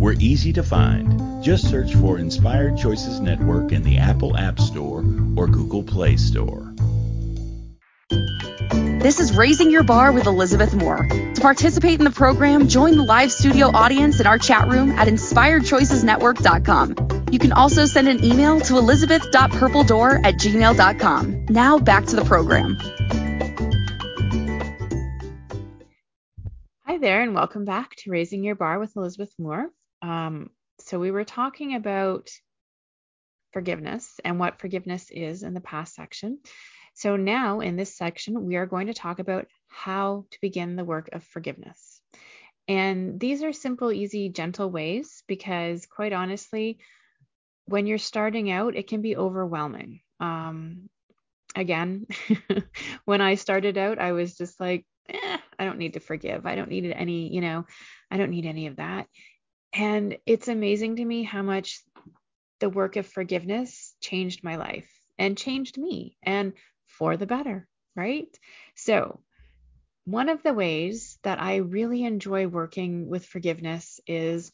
We're 0.00 0.14
easy 0.14 0.52
to 0.54 0.62
find. 0.62 1.44
Just 1.44 1.68
search 1.68 1.94
for 1.94 2.18
Inspired 2.18 2.78
Choices 2.78 3.20
Network 3.20 3.70
in 3.70 3.82
the 3.82 3.98
Apple 3.98 4.34
App 4.34 4.58
Store 4.58 5.04
or 5.36 5.46
Google 5.46 5.82
Play 5.82 6.16
Store. 6.16 6.72
This 8.08 9.20
is 9.20 9.36
Raising 9.36 9.70
Your 9.70 9.82
Bar 9.82 10.12
with 10.12 10.26
Elizabeth 10.26 10.74
Moore. 10.74 11.06
To 11.06 11.40
participate 11.42 11.98
in 11.98 12.06
the 12.06 12.10
program, 12.10 12.66
join 12.66 12.96
the 12.96 13.02
live 13.02 13.30
studio 13.30 13.66
audience 13.66 14.20
in 14.20 14.26
our 14.26 14.38
chat 14.38 14.68
room 14.68 14.92
at 14.92 15.06
inspiredchoicesnetwork.com. 15.06 17.26
You 17.30 17.38
can 17.38 17.52
also 17.52 17.84
send 17.84 18.08
an 18.08 18.24
email 18.24 18.58
to 18.60 18.78
elizabeth.purpledoor 18.78 20.24
at 20.24 20.36
gmail.com. 20.36 21.44
Now 21.50 21.78
back 21.78 22.06
to 22.06 22.16
the 22.16 22.24
program. 22.24 22.78
Hi 26.86 26.96
there, 26.96 27.20
and 27.20 27.34
welcome 27.34 27.66
back 27.66 27.96
to 27.96 28.10
Raising 28.10 28.42
Your 28.42 28.54
Bar 28.54 28.78
with 28.78 28.96
Elizabeth 28.96 29.34
Moore. 29.38 29.70
Um, 30.02 30.50
so, 30.80 30.98
we 30.98 31.10
were 31.10 31.24
talking 31.24 31.74
about 31.74 32.30
forgiveness 33.52 34.20
and 34.24 34.38
what 34.38 34.60
forgiveness 34.60 35.10
is 35.10 35.42
in 35.42 35.54
the 35.54 35.60
past 35.60 35.94
section. 35.94 36.38
So, 36.94 37.16
now 37.16 37.60
in 37.60 37.76
this 37.76 37.96
section, 37.96 38.44
we 38.46 38.56
are 38.56 38.66
going 38.66 38.86
to 38.88 38.94
talk 38.94 39.18
about 39.18 39.46
how 39.68 40.26
to 40.30 40.38
begin 40.40 40.76
the 40.76 40.84
work 40.84 41.10
of 41.12 41.24
forgiveness. 41.24 42.00
And 42.68 43.18
these 43.18 43.42
are 43.42 43.52
simple, 43.52 43.92
easy, 43.92 44.28
gentle 44.28 44.70
ways 44.70 45.22
because, 45.26 45.86
quite 45.86 46.12
honestly, 46.12 46.78
when 47.66 47.86
you're 47.86 47.98
starting 47.98 48.50
out, 48.50 48.76
it 48.76 48.88
can 48.88 49.02
be 49.02 49.16
overwhelming. 49.16 50.00
Um, 50.18 50.88
again, 51.54 52.06
when 53.04 53.20
I 53.20 53.34
started 53.36 53.78
out, 53.78 53.98
I 53.98 54.12
was 54.12 54.36
just 54.36 54.60
like, 54.60 54.84
eh, 55.08 55.38
I 55.58 55.64
don't 55.64 55.78
need 55.78 55.94
to 55.94 56.00
forgive. 56.00 56.46
I 56.46 56.54
don't 56.54 56.68
need 56.68 56.84
any, 56.90 57.32
you 57.32 57.40
know, 57.40 57.66
I 58.10 58.16
don't 58.16 58.30
need 58.30 58.46
any 58.46 58.66
of 58.66 58.76
that. 58.76 59.06
And 59.72 60.18
it's 60.26 60.48
amazing 60.48 60.96
to 60.96 61.04
me 61.04 61.22
how 61.22 61.42
much 61.42 61.82
the 62.58 62.68
work 62.68 62.96
of 62.96 63.06
forgiveness 63.06 63.94
changed 64.00 64.42
my 64.42 64.56
life 64.56 64.90
and 65.18 65.38
changed 65.38 65.78
me 65.78 66.16
and 66.22 66.52
for 66.86 67.16
the 67.16 67.26
better, 67.26 67.68
right? 67.96 68.28
So, 68.74 69.20
one 70.04 70.28
of 70.28 70.42
the 70.42 70.54
ways 70.54 71.18
that 71.22 71.40
I 71.40 71.56
really 71.56 72.04
enjoy 72.04 72.46
working 72.46 73.08
with 73.08 73.26
forgiveness 73.26 74.00
is 74.06 74.50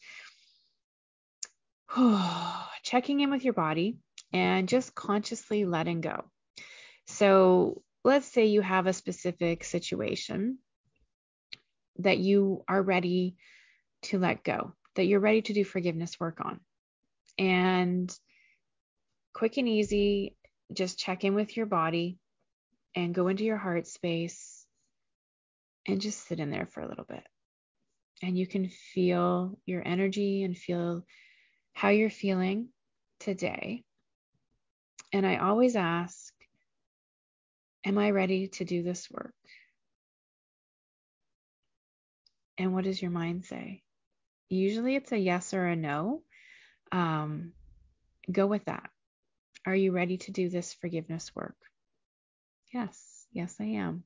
oh, 1.95 2.67
checking 2.83 3.21
in 3.21 3.31
with 3.31 3.43
your 3.43 3.53
body 3.53 3.97
and 4.31 4.69
just 4.69 4.93
consciously 4.93 5.65
letting 5.65 6.01
go. 6.01 6.25
So, 7.07 7.81
let's 8.03 8.27
say 8.27 8.45
you 8.45 8.61
have 8.61 8.87
a 8.87 8.93
specific 8.93 9.63
situation 9.63 10.59
that 11.99 12.17
you 12.17 12.63
are 12.67 12.81
ready 12.81 13.35
to 14.03 14.19
let 14.19 14.43
go, 14.43 14.73
that 14.97 15.05
you're 15.05 15.19
ready 15.19 15.41
to 15.43 15.53
do 15.53 15.63
forgiveness 15.63 16.19
work 16.19 16.39
on. 16.43 16.59
And 17.37 18.13
quick 19.33 19.57
and 19.57 19.69
easy, 19.69 20.35
just 20.73 20.99
check 20.99 21.23
in 21.23 21.35
with 21.35 21.55
your 21.55 21.67
body 21.67 22.17
and 22.95 23.13
go 23.13 23.27
into 23.27 23.43
your 23.43 23.57
heart 23.57 23.87
space 23.87 24.65
and 25.87 26.01
just 26.01 26.27
sit 26.27 26.39
in 26.39 26.49
there 26.49 26.65
for 26.65 26.81
a 26.81 26.87
little 26.87 27.05
bit. 27.05 27.23
And 28.23 28.35
you 28.37 28.47
can 28.47 28.67
feel 28.67 29.59
your 29.67 29.87
energy 29.87 30.43
and 30.43 30.57
feel 30.57 31.05
how 31.73 31.89
you're 31.89 32.09
feeling 32.09 32.69
today. 33.19 33.83
And 35.13 35.25
I 35.25 35.37
always 35.37 35.75
ask, 35.75 36.33
Am 37.85 37.97
I 37.97 38.09
ready 38.09 38.47
to 38.49 38.65
do 38.65 38.83
this 38.83 39.09
work? 39.09 39.33
And 42.57 42.73
what 42.73 42.83
does 42.83 43.01
your 43.01 43.11
mind 43.11 43.45
say? 43.45 43.83
Usually 44.49 44.95
it's 44.95 45.11
a 45.11 45.17
yes 45.17 45.53
or 45.53 45.65
a 45.65 45.75
no. 45.75 46.21
Um, 46.91 47.53
go 48.31 48.47
with 48.47 48.65
that. 48.65 48.89
Are 49.65 49.75
you 49.75 49.91
ready 49.91 50.17
to 50.17 50.31
do 50.31 50.49
this 50.49 50.73
forgiveness 50.73 51.35
work? 51.35 51.57
Yes, 52.73 53.25
yes, 53.31 53.55
I 53.59 53.65
am. 53.65 54.03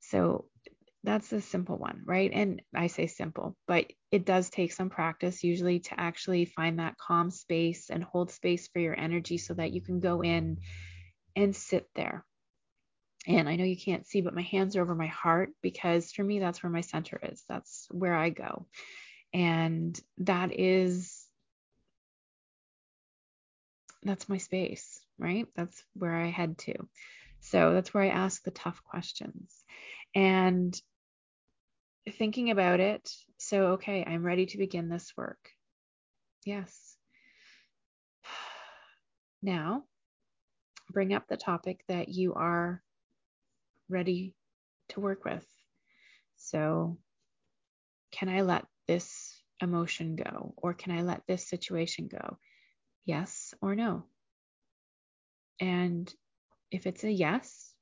So 0.00 0.46
that's 1.02 1.32
a 1.32 1.40
simple 1.40 1.78
one, 1.78 2.02
right? 2.04 2.30
And 2.32 2.62
I 2.74 2.88
say 2.88 3.06
simple, 3.06 3.56
but 3.66 3.86
it 4.10 4.26
does 4.26 4.50
take 4.50 4.72
some 4.72 4.90
practice 4.90 5.42
usually 5.42 5.80
to 5.80 5.98
actually 5.98 6.44
find 6.44 6.78
that 6.78 6.98
calm 6.98 7.30
space 7.30 7.90
and 7.90 8.04
hold 8.04 8.30
space 8.30 8.68
for 8.68 8.80
your 8.80 8.98
energy 8.98 9.38
so 9.38 9.54
that 9.54 9.72
you 9.72 9.80
can 9.80 10.00
go 10.00 10.22
in 10.22 10.58
and 11.36 11.56
sit 11.56 11.88
there. 11.94 12.24
And 13.26 13.48
I 13.48 13.56
know 13.56 13.64
you 13.64 13.76
can't 13.76 14.06
see, 14.06 14.22
but 14.22 14.34
my 14.34 14.42
hands 14.42 14.76
are 14.76 14.82
over 14.82 14.94
my 14.94 15.06
heart 15.06 15.50
because 15.60 16.12
for 16.12 16.24
me, 16.24 16.38
that's 16.38 16.62
where 16.62 16.70
my 16.70 16.80
center 16.80 17.20
is. 17.22 17.44
That's 17.48 17.86
where 17.90 18.14
I 18.14 18.30
go. 18.30 18.66
And 19.34 19.98
that 20.18 20.58
is, 20.58 21.26
that's 24.02 24.28
my 24.28 24.38
space, 24.38 25.00
right? 25.18 25.46
That's 25.54 25.84
where 25.94 26.16
I 26.16 26.28
head 26.28 26.56
to. 26.58 26.74
So 27.40 27.74
that's 27.74 27.92
where 27.92 28.04
I 28.04 28.08
ask 28.08 28.42
the 28.42 28.50
tough 28.50 28.82
questions. 28.84 29.54
And 30.14 30.80
thinking 32.12 32.50
about 32.50 32.80
it, 32.80 33.10
so, 33.38 33.72
okay, 33.72 34.04
I'm 34.04 34.24
ready 34.24 34.46
to 34.46 34.58
begin 34.58 34.88
this 34.88 35.12
work. 35.16 35.50
Yes. 36.44 36.96
Now, 39.42 39.84
bring 40.90 41.14
up 41.14 41.26
the 41.26 41.38
topic 41.38 41.82
that 41.88 42.10
you 42.10 42.34
are 42.34 42.82
ready 43.90 44.34
to 44.90 45.00
work 45.00 45.24
with. 45.24 45.46
So, 46.36 46.98
can 48.12 48.28
I 48.28 48.40
let 48.42 48.66
this 48.86 49.40
emotion 49.60 50.16
go? 50.16 50.54
Or 50.56 50.74
can 50.74 50.92
I 50.92 51.02
let 51.02 51.22
this 51.26 51.48
situation 51.48 52.08
go? 52.08 52.38
Yes 53.04 53.54
or 53.60 53.74
no? 53.74 54.04
And 55.60 56.12
if 56.70 56.86
it's 56.86 57.04
a 57.04 57.10
yes, 57.10 57.72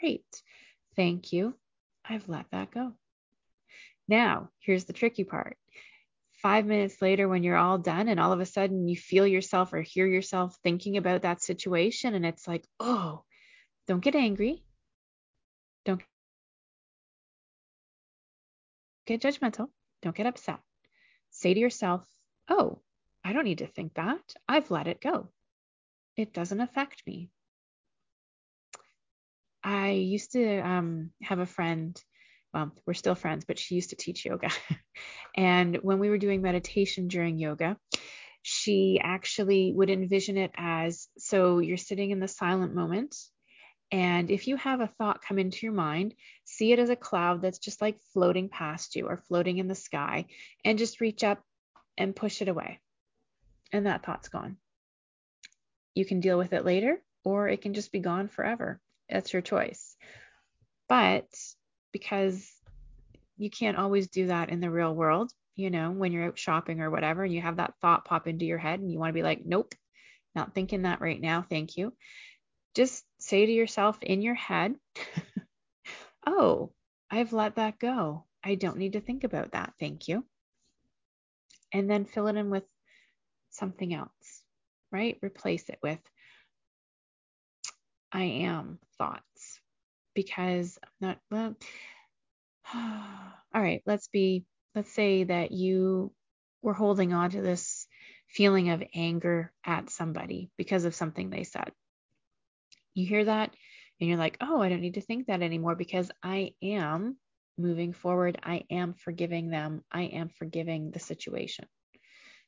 great. 0.00 0.24
Thank 0.94 1.32
you. 1.32 1.54
I've 2.08 2.28
let 2.28 2.46
that 2.52 2.70
go. 2.70 2.92
Now, 4.08 4.50
here's 4.60 4.84
the 4.84 4.92
tricky 4.92 5.24
part. 5.24 5.56
Five 6.42 6.66
minutes 6.66 7.02
later, 7.02 7.28
when 7.28 7.42
you're 7.42 7.56
all 7.56 7.78
done, 7.78 8.08
and 8.08 8.20
all 8.20 8.32
of 8.32 8.40
a 8.40 8.46
sudden 8.46 8.86
you 8.88 8.96
feel 8.96 9.26
yourself 9.26 9.72
or 9.72 9.80
hear 9.80 10.06
yourself 10.06 10.56
thinking 10.62 10.96
about 10.96 11.22
that 11.22 11.42
situation, 11.42 12.14
and 12.14 12.24
it's 12.24 12.46
like, 12.46 12.64
oh, 12.78 13.24
don't 13.88 14.04
get 14.04 14.14
angry. 14.14 14.62
Get 19.06 19.22
judgmental. 19.22 19.68
Don't 20.02 20.16
get 20.16 20.26
upset. 20.26 20.58
Say 21.30 21.54
to 21.54 21.60
yourself, 21.60 22.02
oh, 22.48 22.80
I 23.24 23.32
don't 23.32 23.44
need 23.44 23.58
to 23.58 23.66
think 23.66 23.94
that. 23.94 24.34
I've 24.48 24.70
let 24.70 24.88
it 24.88 25.00
go. 25.00 25.30
It 26.16 26.32
doesn't 26.32 26.60
affect 26.60 27.02
me. 27.06 27.30
I 29.62 29.90
used 29.90 30.32
to 30.32 30.58
um, 30.60 31.10
have 31.22 31.40
a 31.40 31.46
friend, 31.46 32.00
well, 32.54 32.72
we're 32.86 32.94
still 32.94 33.16
friends, 33.16 33.44
but 33.44 33.58
she 33.58 33.74
used 33.74 33.90
to 33.90 33.96
teach 33.96 34.24
yoga. 34.24 34.50
and 35.36 35.76
when 35.82 35.98
we 35.98 36.08
were 36.08 36.18
doing 36.18 36.40
meditation 36.40 37.08
during 37.08 37.38
yoga, 37.38 37.76
she 38.42 39.00
actually 39.02 39.72
would 39.74 39.90
envision 39.90 40.36
it 40.36 40.52
as 40.56 41.08
so 41.18 41.58
you're 41.58 41.76
sitting 41.76 42.12
in 42.12 42.20
the 42.20 42.28
silent 42.28 42.74
moment. 42.74 43.16
And 43.92 44.30
if 44.30 44.48
you 44.48 44.56
have 44.56 44.80
a 44.80 44.90
thought 44.98 45.22
come 45.22 45.38
into 45.38 45.64
your 45.64 45.72
mind, 45.72 46.14
see 46.44 46.72
it 46.72 46.78
as 46.78 46.90
a 46.90 46.96
cloud 46.96 47.40
that's 47.40 47.58
just 47.58 47.80
like 47.80 48.00
floating 48.12 48.48
past 48.48 48.96
you 48.96 49.06
or 49.06 49.16
floating 49.28 49.58
in 49.58 49.68
the 49.68 49.74
sky, 49.74 50.26
and 50.64 50.78
just 50.78 51.00
reach 51.00 51.22
up 51.22 51.40
and 51.96 52.16
push 52.16 52.42
it 52.42 52.48
away. 52.48 52.80
And 53.72 53.86
that 53.86 54.04
thought's 54.04 54.28
gone. 54.28 54.56
You 55.94 56.04
can 56.04 56.20
deal 56.20 56.36
with 56.36 56.52
it 56.52 56.64
later, 56.64 57.00
or 57.24 57.48
it 57.48 57.62
can 57.62 57.74
just 57.74 57.92
be 57.92 58.00
gone 58.00 58.28
forever. 58.28 58.80
That's 59.08 59.32
your 59.32 59.42
choice. 59.42 59.96
But 60.88 61.26
because 61.92 62.52
you 63.36 63.50
can't 63.50 63.78
always 63.78 64.08
do 64.08 64.26
that 64.26 64.50
in 64.50 64.60
the 64.60 64.70
real 64.70 64.94
world, 64.94 65.32
you 65.54 65.70
know, 65.70 65.90
when 65.90 66.12
you're 66.12 66.26
out 66.26 66.38
shopping 66.38 66.80
or 66.80 66.90
whatever, 66.90 67.24
and 67.24 67.32
you 67.32 67.40
have 67.40 67.56
that 67.56 67.74
thought 67.80 68.04
pop 68.04 68.26
into 68.26 68.44
your 68.44 68.58
head 68.58 68.80
and 68.80 68.90
you 68.90 68.98
want 68.98 69.10
to 69.10 69.14
be 69.14 69.22
like, 69.22 69.44
nope, 69.44 69.74
not 70.34 70.54
thinking 70.54 70.82
that 70.82 71.00
right 71.00 71.20
now. 71.20 71.44
Thank 71.48 71.76
you. 71.76 71.92
Just 72.74 73.04
say 73.26 73.44
to 73.44 73.52
yourself 73.52 73.98
in 74.02 74.22
your 74.22 74.34
head, 74.34 74.74
oh, 76.26 76.72
I've 77.10 77.32
let 77.32 77.56
that 77.56 77.78
go. 77.78 78.24
I 78.44 78.54
don't 78.54 78.78
need 78.78 78.92
to 78.92 79.00
think 79.00 79.24
about 79.24 79.52
that. 79.52 79.72
Thank 79.80 80.08
you. 80.08 80.24
And 81.72 81.90
then 81.90 82.04
fill 82.04 82.28
it 82.28 82.36
in 82.36 82.50
with 82.50 82.64
something 83.50 83.92
else, 83.92 84.42
right? 84.92 85.18
Replace 85.22 85.68
it 85.68 85.78
with, 85.82 85.98
I 88.12 88.24
am 88.24 88.78
thoughts 88.98 89.60
because 90.14 90.78
I'm 90.82 91.08
not, 91.08 91.18
well, 91.30 91.56
all 92.74 93.62
right, 93.62 93.82
let's 93.86 94.08
be, 94.08 94.44
let's 94.74 94.92
say 94.92 95.24
that 95.24 95.50
you 95.50 96.12
were 96.62 96.74
holding 96.74 97.12
on 97.12 97.30
to 97.30 97.42
this 97.42 97.86
feeling 98.28 98.70
of 98.70 98.82
anger 98.94 99.52
at 99.64 99.90
somebody 99.90 100.50
because 100.56 100.84
of 100.84 100.94
something 100.94 101.30
they 101.30 101.44
said. 101.44 101.72
You 102.96 103.06
hear 103.06 103.24
that 103.24 103.54
and 104.00 104.08
you're 104.08 104.18
like, 104.18 104.36
oh, 104.40 104.60
I 104.60 104.68
don't 104.68 104.80
need 104.80 104.94
to 104.94 105.00
think 105.00 105.26
that 105.26 105.42
anymore 105.42 105.76
because 105.76 106.10
I 106.22 106.54
am 106.62 107.16
moving 107.56 107.92
forward. 107.92 108.38
I 108.42 108.64
am 108.70 108.94
forgiving 108.94 109.50
them. 109.50 109.84
I 109.92 110.02
am 110.02 110.28
forgiving 110.28 110.90
the 110.90 110.98
situation, 110.98 111.66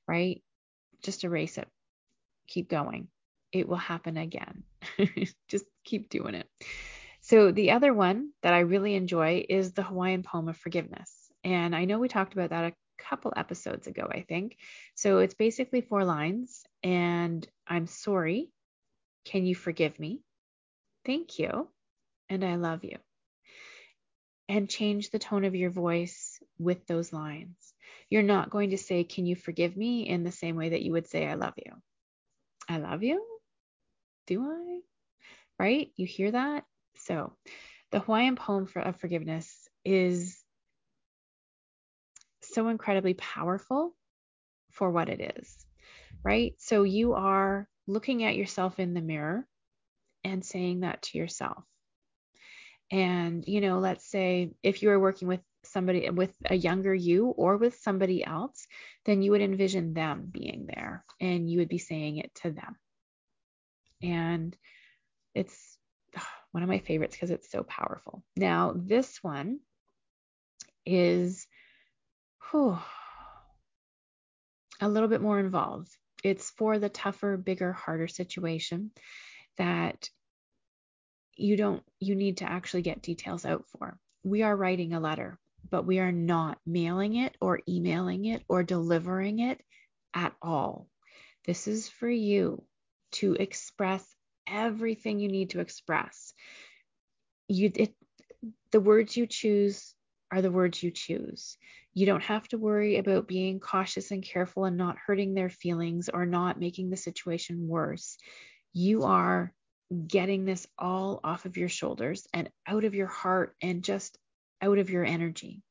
right? 0.08 0.42
Just 1.04 1.22
erase 1.22 1.58
it. 1.58 1.68
Keep 2.48 2.68
going 2.68 3.08
it 3.52 3.68
will 3.68 3.76
happen 3.76 4.16
again. 4.16 4.62
Just 5.48 5.64
keep 5.84 6.08
doing 6.08 6.34
it. 6.34 6.48
So, 7.20 7.50
the 7.50 7.72
other 7.72 7.92
one 7.92 8.30
that 8.42 8.54
I 8.54 8.60
really 8.60 8.94
enjoy 8.94 9.44
is 9.48 9.72
the 9.72 9.82
Hawaiian 9.82 10.22
poem 10.22 10.48
of 10.48 10.56
forgiveness. 10.56 11.12
And 11.44 11.74
I 11.74 11.84
know 11.84 11.98
we 11.98 12.08
talked 12.08 12.32
about 12.32 12.50
that 12.50 12.72
a 12.72 13.02
couple 13.02 13.32
episodes 13.36 13.86
ago, 13.86 14.08
I 14.10 14.22
think. 14.22 14.56
So, 14.94 15.18
it's 15.18 15.34
basically 15.34 15.80
four 15.80 16.04
lines 16.04 16.64
and 16.82 17.46
I'm 17.66 17.86
sorry. 17.86 18.50
Can 19.24 19.44
you 19.44 19.54
forgive 19.54 19.98
me? 19.98 20.22
Thank 21.08 21.40
you. 21.40 21.68
And 22.28 22.44
I 22.44 22.54
love 22.54 22.84
you. 22.84 22.98
And 24.48 24.70
change 24.70 25.10
the 25.10 25.18
tone 25.18 25.44
of 25.44 25.56
your 25.56 25.70
voice 25.70 26.38
with 26.58 26.86
those 26.86 27.12
lines. 27.12 27.56
You're 28.08 28.22
not 28.22 28.50
going 28.50 28.70
to 28.70 28.78
say, 28.78 29.02
Can 29.02 29.26
you 29.26 29.34
forgive 29.34 29.76
me? 29.76 30.08
in 30.08 30.22
the 30.22 30.30
same 30.32 30.54
way 30.54 30.68
that 30.68 30.82
you 30.82 30.92
would 30.92 31.08
say, 31.08 31.26
I 31.26 31.34
love 31.34 31.54
you. 31.56 31.72
I 32.68 32.78
love 32.78 33.02
you 33.02 33.24
do 34.28 34.44
I? 34.44 34.80
Right? 35.58 35.90
You 35.96 36.06
hear 36.06 36.30
that? 36.30 36.64
So, 36.98 37.32
the 37.90 38.00
Hawaiian 38.00 38.36
poem 38.36 38.66
for, 38.66 38.80
of 38.80 39.00
forgiveness 39.00 39.68
is 39.84 40.38
so 42.42 42.68
incredibly 42.68 43.14
powerful 43.14 43.94
for 44.70 44.90
what 44.90 45.08
it 45.08 45.36
is, 45.38 45.66
right? 46.22 46.54
So, 46.58 46.84
you 46.84 47.14
are 47.14 47.68
looking 47.86 48.22
at 48.22 48.36
yourself 48.36 48.78
in 48.78 48.94
the 48.94 49.00
mirror 49.00 49.46
and 50.24 50.44
saying 50.44 50.80
that 50.80 51.02
to 51.02 51.18
yourself. 51.18 51.64
And, 52.90 53.46
you 53.46 53.60
know, 53.60 53.78
let's 53.78 54.08
say 54.10 54.52
if 54.62 54.82
you 54.82 54.90
are 54.90 54.98
working 54.98 55.28
with 55.28 55.40
somebody 55.64 56.08
with 56.10 56.32
a 56.46 56.54
younger 56.54 56.94
you 56.94 57.26
or 57.26 57.56
with 57.56 57.78
somebody 57.80 58.24
else, 58.24 58.66
then 59.04 59.22
you 59.22 59.32
would 59.32 59.42
envision 59.42 59.92
them 59.92 60.28
being 60.30 60.66
there 60.66 61.04
and 61.20 61.50
you 61.50 61.58
would 61.58 61.68
be 61.68 61.78
saying 61.78 62.16
it 62.16 62.34
to 62.36 62.50
them 62.50 62.76
and 64.02 64.56
it's 65.34 65.78
one 66.52 66.62
of 66.62 66.68
my 66.68 66.78
favorites 66.78 67.14
because 67.14 67.30
it's 67.30 67.50
so 67.50 67.62
powerful. 67.62 68.22
Now, 68.36 68.74
this 68.74 69.22
one 69.22 69.60
is 70.86 71.46
whew, 72.50 72.78
a 74.80 74.88
little 74.88 75.08
bit 75.08 75.20
more 75.20 75.38
involved. 75.38 75.90
It's 76.24 76.50
for 76.50 76.78
the 76.78 76.88
tougher, 76.88 77.36
bigger, 77.36 77.72
harder 77.72 78.08
situation 78.08 78.90
that 79.58 80.08
you 81.36 81.56
don't 81.56 81.82
you 82.00 82.16
need 82.16 82.38
to 82.38 82.50
actually 82.50 82.82
get 82.82 83.02
details 83.02 83.44
out 83.44 83.64
for. 83.68 83.98
We 84.24 84.42
are 84.42 84.56
writing 84.56 84.92
a 84.92 85.00
letter, 85.00 85.38
but 85.70 85.86
we 85.86 86.00
are 86.00 86.12
not 86.12 86.58
mailing 86.66 87.16
it 87.16 87.36
or 87.40 87.60
emailing 87.68 88.24
it 88.24 88.42
or 88.48 88.62
delivering 88.62 89.38
it 89.38 89.60
at 90.14 90.34
all. 90.42 90.88
This 91.46 91.68
is 91.68 91.88
for 91.88 92.10
you 92.10 92.62
to 93.12 93.34
express 93.34 94.04
everything 94.46 95.20
you 95.20 95.28
need 95.28 95.50
to 95.50 95.60
express. 95.60 96.32
You 97.46 97.70
it, 97.74 97.94
the 98.72 98.80
words 98.80 99.16
you 99.16 99.26
choose 99.26 99.94
are 100.30 100.42
the 100.42 100.50
words 100.50 100.82
you 100.82 100.90
choose. 100.90 101.56
You 101.94 102.06
don't 102.06 102.22
have 102.24 102.46
to 102.48 102.58
worry 102.58 102.96
about 102.98 103.28
being 103.28 103.60
cautious 103.60 104.10
and 104.10 104.22
careful 104.22 104.64
and 104.64 104.76
not 104.76 104.98
hurting 105.06 105.34
their 105.34 105.48
feelings 105.48 106.08
or 106.08 106.26
not 106.26 106.60
making 106.60 106.90
the 106.90 106.96
situation 106.96 107.66
worse. 107.66 108.18
You 108.72 109.04
are 109.04 109.52
getting 110.06 110.44
this 110.44 110.66
all 110.78 111.20
off 111.24 111.46
of 111.46 111.56
your 111.56 111.68
shoulders 111.68 112.26
and 112.34 112.50
out 112.66 112.84
of 112.84 112.94
your 112.94 113.06
heart 113.06 113.54
and 113.62 113.82
just 113.82 114.18
out 114.60 114.78
of 114.78 114.90
your 114.90 115.04
energy. 115.04 115.62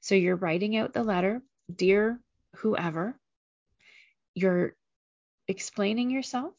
So 0.00 0.14
you're 0.14 0.36
writing 0.36 0.76
out 0.76 0.92
the 0.92 1.04
letter, 1.04 1.42
dear 1.74 2.18
whoever. 2.56 3.16
You're 4.34 4.74
explaining 5.46 6.10
yourself 6.10 6.54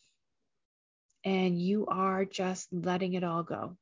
and 1.26 1.62
you 1.62 1.86
are 1.88 2.26
just 2.26 2.72
letting 2.72 3.14
it 3.14 3.24
all 3.24 3.44
go. 3.44 3.78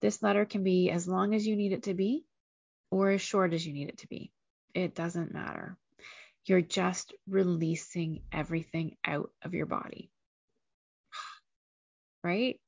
This 0.00 0.22
letter 0.22 0.44
can 0.44 0.62
be 0.62 0.90
as 0.90 1.08
long 1.08 1.34
as 1.34 1.46
you 1.46 1.56
need 1.56 1.72
it 1.72 1.84
to 1.84 1.94
be 1.94 2.24
or 2.90 3.10
as 3.10 3.20
short 3.20 3.52
as 3.52 3.66
you 3.66 3.72
need 3.72 3.88
it 3.88 3.98
to 3.98 4.08
be. 4.08 4.32
It 4.74 4.94
doesn't 4.94 5.34
matter. 5.34 5.76
You're 6.44 6.60
just 6.60 7.12
releasing 7.28 8.22
everything 8.32 8.96
out 9.04 9.30
of 9.42 9.54
your 9.54 9.66
body. 9.66 10.10
Right? 12.28 12.60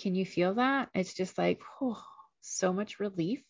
Can 0.00 0.14
you 0.14 0.24
feel 0.24 0.54
that? 0.54 0.88
It's 0.94 1.12
just 1.12 1.36
like, 1.36 1.60
oh, 1.82 2.02
so 2.40 2.72
much 2.72 3.00
relief, 3.00 3.42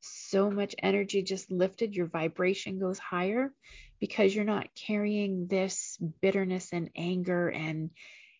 so 0.00 0.50
much 0.50 0.74
energy 0.82 1.22
just 1.22 1.50
lifted. 1.50 1.94
Your 1.94 2.06
vibration 2.06 2.78
goes 2.78 2.98
higher 2.98 3.52
because 4.00 4.34
you're 4.34 4.46
not 4.46 4.74
carrying 4.86 5.48
this 5.48 5.98
bitterness 6.22 6.70
and 6.72 6.88
anger 6.96 7.50
and 7.50 7.90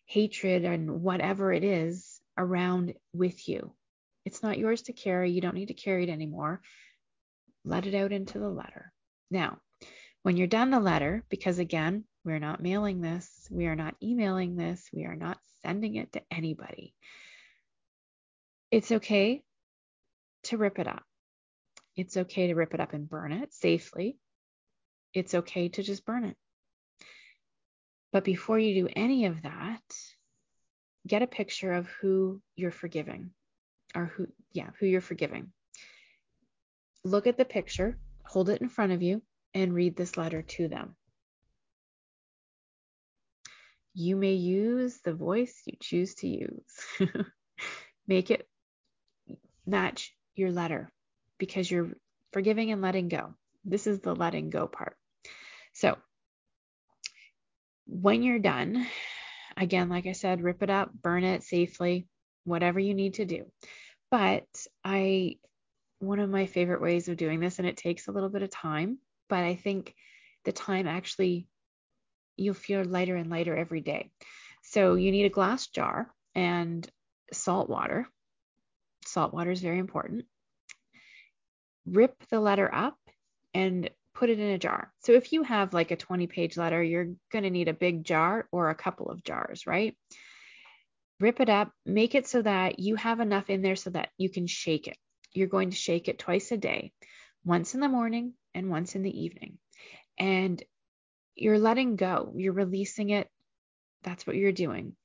hatred 0.05 0.65
and 0.65 1.03
whatever 1.03 1.53
it 1.53 1.63
is 1.63 2.19
around 2.35 2.95
with 3.13 3.47
you. 3.47 3.71
It's 4.25 4.41
not 4.41 4.57
yours 4.57 4.81
to 4.83 4.93
carry. 4.93 5.29
You 5.29 5.41
don't 5.41 5.53
need 5.53 5.67
to 5.67 5.75
carry 5.75 6.05
it 6.05 6.09
anymore. 6.09 6.61
Let 7.65 7.85
it 7.85 7.93
out 7.93 8.11
into 8.11 8.39
the 8.39 8.49
letter. 8.49 8.91
Now, 9.29 9.59
when 10.23 10.37
you're 10.37 10.47
done 10.47 10.71
the 10.71 10.79
letter, 10.79 11.23
because 11.29 11.59
again, 11.59 12.05
we're 12.25 12.39
not 12.39 12.63
mailing 12.63 12.99
this, 12.99 13.29
we 13.51 13.67
are 13.67 13.75
not 13.75 13.93
emailing 14.01 14.55
this, 14.55 14.89
we 14.91 15.05
are 15.05 15.15
not 15.15 15.37
sending 15.63 15.95
it 15.95 16.11
to 16.13 16.21
anybody. 16.31 16.93
It's 18.71 18.91
okay 18.91 19.43
to 20.43 20.57
rip 20.57 20.79
it 20.79 20.87
up. 20.87 21.03
It's 21.95 22.17
okay 22.17 22.47
to 22.47 22.55
rip 22.55 22.73
it 22.73 22.79
up 22.79 22.93
and 22.93 23.09
burn 23.09 23.31
it 23.31 23.53
safely. 23.53 24.17
It's 25.13 25.33
okay 25.33 25.69
to 25.69 25.83
just 25.83 26.05
burn 26.05 26.25
it. 26.25 26.37
But 28.11 28.23
before 28.23 28.59
you 28.59 28.83
do 28.83 28.89
any 28.95 29.25
of 29.25 29.41
that, 29.43 29.81
get 31.05 31.21
a 31.21 31.27
picture 31.27 31.73
of 31.73 31.87
who 32.01 32.41
you're 32.55 32.71
forgiving 32.71 33.31
or 33.95 34.05
who, 34.05 34.27
yeah, 34.51 34.69
who 34.79 34.85
you're 34.85 35.01
forgiving. 35.01 35.51
Look 37.03 37.27
at 37.27 37.37
the 37.37 37.45
picture, 37.45 37.97
hold 38.23 38.49
it 38.49 38.61
in 38.61 38.69
front 38.69 38.91
of 38.91 39.01
you, 39.01 39.21
and 39.53 39.73
read 39.73 39.95
this 39.95 40.17
letter 40.17 40.41
to 40.41 40.67
them. 40.67 40.95
You 43.99 44.15
may 44.15 44.33
use 44.33 44.99
the 45.03 45.15
voice 45.15 45.59
you 45.65 45.73
choose 45.79 46.13
to 46.15 46.27
use. 46.27 46.99
Make 48.07 48.29
it 48.29 48.47
match 49.65 50.13
your 50.35 50.51
letter 50.51 50.91
because 51.39 51.69
you're 51.71 51.89
forgiving 52.31 52.71
and 52.71 52.79
letting 52.79 53.07
go. 53.07 53.33
This 53.65 53.87
is 53.87 53.99
the 53.99 54.13
letting 54.13 54.51
go 54.51 54.67
part. 54.67 54.95
So 55.73 55.97
when 57.87 58.21
you're 58.21 58.37
done, 58.37 58.85
again, 59.57 59.89
like 59.89 60.05
I 60.05 60.11
said, 60.11 60.43
rip 60.43 60.61
it 60.61 60.69
up, 60.69 60.93
burn 60.93 61.23
it 61.23 61.41
safely, 61.41 62.05
whatever 62.43 62.79
you 62.79 62.93
need 62.93 63.15
to 63.15 63.25
do. 63.25 63.45
But 64.11 64.45
I, 64.85 65.37
one 65.97 66.19
of 66.19 66.29
my 66.29 66.45
favorite 66.45 66.83
ways 66.83 67.07
of 67.07 67.17
doing 67.17 67.39
this, 67.39 67.57
and 67.57 67.67
it 67.67 67.77
takes 67.77 68.07
a 68.07 68.11
little 68.11 68.29
bit 68.29 68.43
of 68.43 68.51
time, 68.51 68.99
but 69.27 69.39
I 69.39 69.55
think 69.55 69.95
the 70.45 70.51
time 70.51 70.85
actually, 70.85 71.47
you'll 72.37 72.53
feel 72.53 72.83
lighter 72.83 73.15
and 73.15 73.29
lighter 73.29 73.55
every 73.55 73.81
day. 73.81 74.11
So 74.63 74.95
you 74.95 75.11
need 75.11 75.25
a 75.25 75.29
glass 75.29 75.67
jar 75.67 76.11
and 76.35 76.87
salt 77.33 77.69
water. 77.69 78.07
Salt 79.05 79.33
water 79.33 79.51
is 79.51 79.61
very 79.61 79.79
important. 79.79 80.25
Rip 81.85 82.15
the 82.29 82.39
letter 82.39 82.73
up 82.73 82.97
and 83.53 83.89
put 84.13 84.29
it 84.29 84.39
in 84.39 84.49
a 84.49 84.57
jar. 84.57 84.91
So 85.03 85.13
if 85.13 85.31
you 85.31 85.43
have 85.43 85.73
like 85.73 85.91
a 85.91 85.95
20 85.95 86.27
page 86.27 86.57
letter, 86.57 86.81
you're 86.81 87.13
going 87.31 87.43
to 87.43 87.49
need 87.49 87.67
a 87.67 87.73
big 87.73 88.03
jar 88.03 88.47
or 88.51 88.69
a 88.69 88.75
couple 88.75 89.09
of 89.09 89.23
jars, 89.23 89.67
right? 89.67 89.95
Rip 91.19 91.39
it 91.39 91.49
up, 91.49 91.71
make 91.85 92.15
it 92.15 92.27
so 92.27 92.41
that 92.41 92.79
you 92.79 92.95
have 92.95 93.19
enough 93.19 93.49
in 93.49 93.61
there 93.61 93.75
so 93.75 93.89
that 93.91 94.09
you 94.17 94.29
can 94.29 94.47
shake 94.47 94.87
it. 94.87 94.97
You're 95.33 95.47
going 95.47 95.69
to 95.69 95.75
shake 95.75 96.07
it 96.07 96.19
twice 96.19 96.51
a 96.51 96.57
day, 96.57 96.91
once 97.45 97.73
in 97.73 97.79
the 97.79 97.87
morning 97.87 98.33
and 98.53 98.69
once 98.69 98.95
in 98.95 99.03
the 99.03 99.23
evening. 99.23 99.57
And 100.19 100.61
you're 101.37 101.59
letting 101.59 101.95
go, 101.95 102.33
you're 102.35 102.53
releasing 102.53 103.09
it. 103.09 103.29
That's 104.03 104.25
what 104.25 104.35
you're 104.35 104.51
doing. 104.51 104.95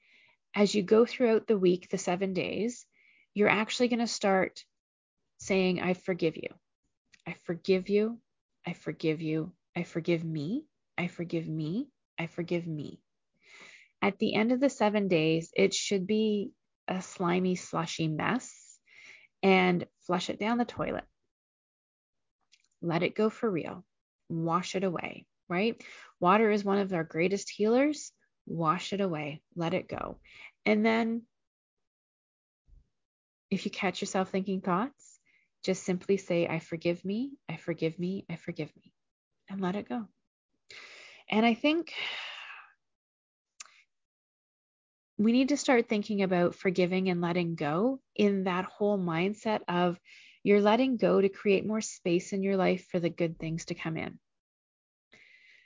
As 0.54 0.74
you 0.74 0.82
go 0.82 1.06
throughout 1.06 1.46
the 1.46 1.58
week, 1.58 1.88
the 1.88 1.98
seven 1.98 2.34
days, 2.34 2.84
you're 3.34 3.48
actually 3.48 3.88
going 3.88 4.00
to 4.00 4.06
start 4.06 4.64
saying, 5.38 5.80
I 5.80 5.94
forgive 5.94 6.36
you. 6.36 6.48
I 7.26 7.34
forgive 7.44 7.88
you. 7.88 8.18
I 8.66 8.74
forgive 8.74 9.22
you. 9.22 9.52
I 9.76 9.82
forgive 9.82 10.24
me. 10.24 10.64
I 10.98 11.08
forgive 11.08 11.48
me. 11.48 11.88
I 12.18 12.26
forgive 12.26 12.66
me. 12.66 13.00
At 14.02 14.18
the 14.18 14.34
end 14.34 14.52
of 14.52 14.60
the 14.60 14.68
seven 14.68 15.08
days, 15.08 15.50
it 15.56 15.74
should 15.74 16.06
be 16.06 16.50
a 16.88 17.00
slimy, 17.00 17.54
slushy 17.54 18.08
mess 18.08 18.78
and 19.42 19.86
flush 20.06 20.30
it 20.30 20.38
down 20.38 20.58
the 20.58 20.64
toilet. 20.64 21.04
Let 22.80 23.02
it 23.02 23.14
go 23.14 23.30
for 23.30 23.50
real. 23.50 23.84
Wash 24.28 24.74
it 24.74 24.84
away, 24.84 25.26
right? 25.52 25.80
Water 26.18 26.50
is 26.50 26.64
one 26.64 26.78
of 26.78 26.92
our 26.92 27.04
greatest 27.04 27.50
healers. 27.50 28.10
Wash 28.46 28.92
it 28.92 29.00
away. 29.00 29.42
Let 29.54 29.74
it 29.74 29.88
go. 29.88 30.18
And 30.64 30.84
then 30.84 31.22
if 33.50 33.66
you 33.66 33.70
catch 33.70 34.00
yourself 34.00 34.30
thinking 34.30 34.62
thoughts, 34.62 35.18
just 35.62 35.84
simply 35.84 36.16
say, 36.16 36.48
I 36.48 36.58
forgive 36.58 37.04
me, 37.04 37.32
I 37.48 37.56
forgive 37.56 37.98
me, 37.98 38.24
I 38.30 38.36
forgive 38.36 38.74
me, 38.74 38.92
and 39.48 39.60
let 39.60 39.76
it 39.76 39.88
go. 39.88 40.08
And 41.30 41.46
I 41.46 41.54
think 41.54 41.92
we 45.18 45.32
need 45.32 45.50
to 45.50 45.56
start 45.56 45.88
thinking 45.88 46.22
about 46.22 46.54
forgiving 46.54 47.08
and 47.08 47.20
letting 47.20 47.54
go 47.54 48.00
in 48.16 48.44
that 48.44 48.64
whole 48.64 48.98
mindset 48.98 49.60
of 49.68 49.98
you're 50.42 50.60
letting 50.60 50.96
go 50.96 51.20
to 51.20 51.28
create 51.28 51.66
more 51.66 51.80
space 51.80 52.32
in 52.32 52.42
your 52.42 52.56
life 52.56 52.86
for 52.90 52.98
the 52.98 53.10
good 53.10 53.38
things 53.38 53.66
to 53.66 53.74
come 53.74 53.96
in. 53.96 54.18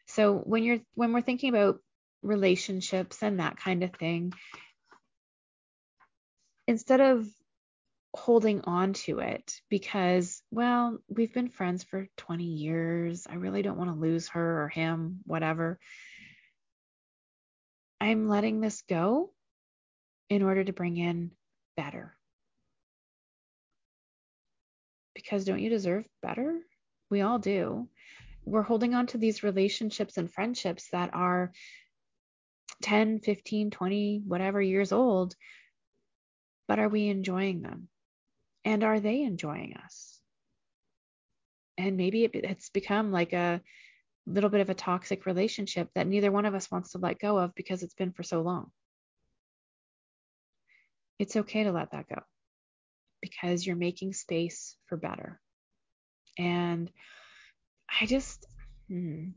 So 0.06 0.34
when 0.36 0.62
you're 0.62 0.80
when 0.94 1.12
we're 1.12 1.22
thinking 1.22 1.50
about 1.50 1.80
relationships 2.22 3.22
and 3.22 3.40
that 3.40 3.56
kind 3.56 3.82
of 3.82 3.92
thing, 3.92 4.32
instead 6.66 7.00
of 7.00 7.26
holding 8.16 8.62
on 8.62 8.94
to 8.94 9.18
it 9.18 9.60
because, 9.68 10.42
well, 10.50 10.98
we've 11.08 11.32
been 11.32 11.50
friends 11.50 11.84
for 11.84 12.08
20 12.16 12.44
years. 12.44 13.26
I 13.28 13.34
really 13.34 13.62
don't 13.62 13.76
want 13.76 13.90
to 13.90 13.96
lose 13.96 14.28
her 14.28 14.64
or 14.64 14.68
him, 14.68 15.20
whatever. 15.24 15.78
I'm 18.00 18.28
letting 18.28 18.60
this 18.60 18.82
go 18.88 19.32
in 20.28 20.42
order 20.42 20.64
to 20.64 20.72
bring 20.72 20.96
in 20.96 21.30
better. 21.76 22.16
Because 25.14 25.44
don't 25.44 25.60
you 25.60 25.70
deserve 25.70 26.04
better? 26.22 26.58
We 27.10 27.20
all 27.20 27.38
do. 27.38 27.88
We're 28.46 28.62
holding 28.62 28.94
on 28.94 29.08
to 29.08 29.18
these 29.18 29.42
relationships 29.42 30.16
and 30.16 30.32
friendships 30.32 30.88
that 30.92 31.10
are 31.12 31.52
10, 32.82 33.20
15, 33.20 33.70
20, 33.70 34.22
whatever 34.24 34.62
years 34.62 34.92
old, 34.92 35.34
but 36.68 36.78
are 36.78 36.88
we 36.88 37.08
enjoying 37.08 37.62
them? 37.62 37.88
And 38.64 38.84
are 38.84 39.00
they 39.00 39.22
enjoying 39.22 39.74
us? 39.84 40.20
And 41.76 41.96
maybe 41.96 42.24
it, 42.24 42.30
it's 42.34 42.70
become 42.70 43.10
like 43.10 43.32
a 43.32 43.60
little 44.26 44.50
bit 44.50 44.60
of 44.60 44.70
a 44.70 44.74
toxic 44.74 45.26
relationship 45.26 45.88
that 45.94 46.06
neither 46.06 46.30
one 46.30 46.46
of 46.46 46.54
us 46.54 46.70
wants 46.70 46.92
to 46.92 46.98
let 46.98 47.18
go 47.18 47.38
of 47.38 47.54
because 47.54 47.82
it's 47.82 47.94
been 47.94 48.12
for 48.12 48.22
so 48.22 48.42
long. 48.42 48.70
It's 51.18 51.36
okay 51.36 51.64
to 51.64 51.72
let 51.72 51.90
that 51.92 52.08
go 52.08 52.22
because 53.20 53.66
you're 53.66 53.76
making 53.76 54.12
space 54.12 54.76
for 54.86 54.96
better. 54.96 55.40
And 56.38 56.90
I 57.88 58.06
just, 58.06 58.46
hmm, 58.88 59.30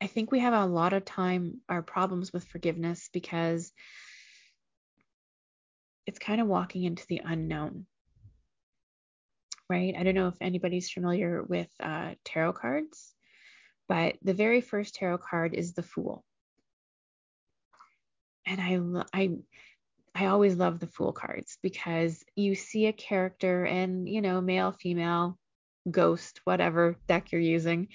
I 0.00 0.06
think 0.06 0.30
we 0.30 0.40
have 0.40 0.52
a 0.54 0.66
lot 0.66 0.92
of 0.92 1.04
time, 1.04 1.60
our 1.68 1.82
problems 1.82 2.32
with 2.32 2.44
forgiveness 2.44 3.08
because 3.12 3.72
it's 6.06 6.18
kind 6.18 6.40
of 6.40 6.46
walking 6.46 6.84
into 6.84 7.04
the 7.08 7.22
unknown, 7.24 7.86
right? 9.68 9.94
I 9.96 10.02
don't 10.02 10.14
know 10.14 10.28
if 10.28 10.36
anybody's 10.40 10.90
familiar 10.90 11.42
with 11.42 11.68
uh, 11.80 12.14
tarot 12.24 12.52
cards, 12.52 13.14
but 13.88 14.16
the 14.22 14.34
very 14.34 14.60
first 14.60 14.94
tarot 14.94 15.18
card 15.18 15.54
is 15.54 15.74
the 15.74 15.82
Fool. 15.82 16.24
And 18.46 18.60
I, 19.12 19.20
I, 19.20 19.30
I 20.14 20.26
always 20.26 20.56
love 20.56 20.78
the 20.78 20.86
Fool 20.86 21.12
cards 21.12 21.58
because 21.62 22.22
you 22.36 22.54
see 22.54 22.86
a 22.86 22.92
character 22.92 23.64
and, 23.64 24.08
you 24.08 24.20
know, 24.20 24.40
male, 24.40 24.72
female, 24.72 25.38
ghost, 25.90 26.40
whatever 26.44 26.96
deck 27.08 27.32
you're 27.32 27.40
using, 27.40 27.88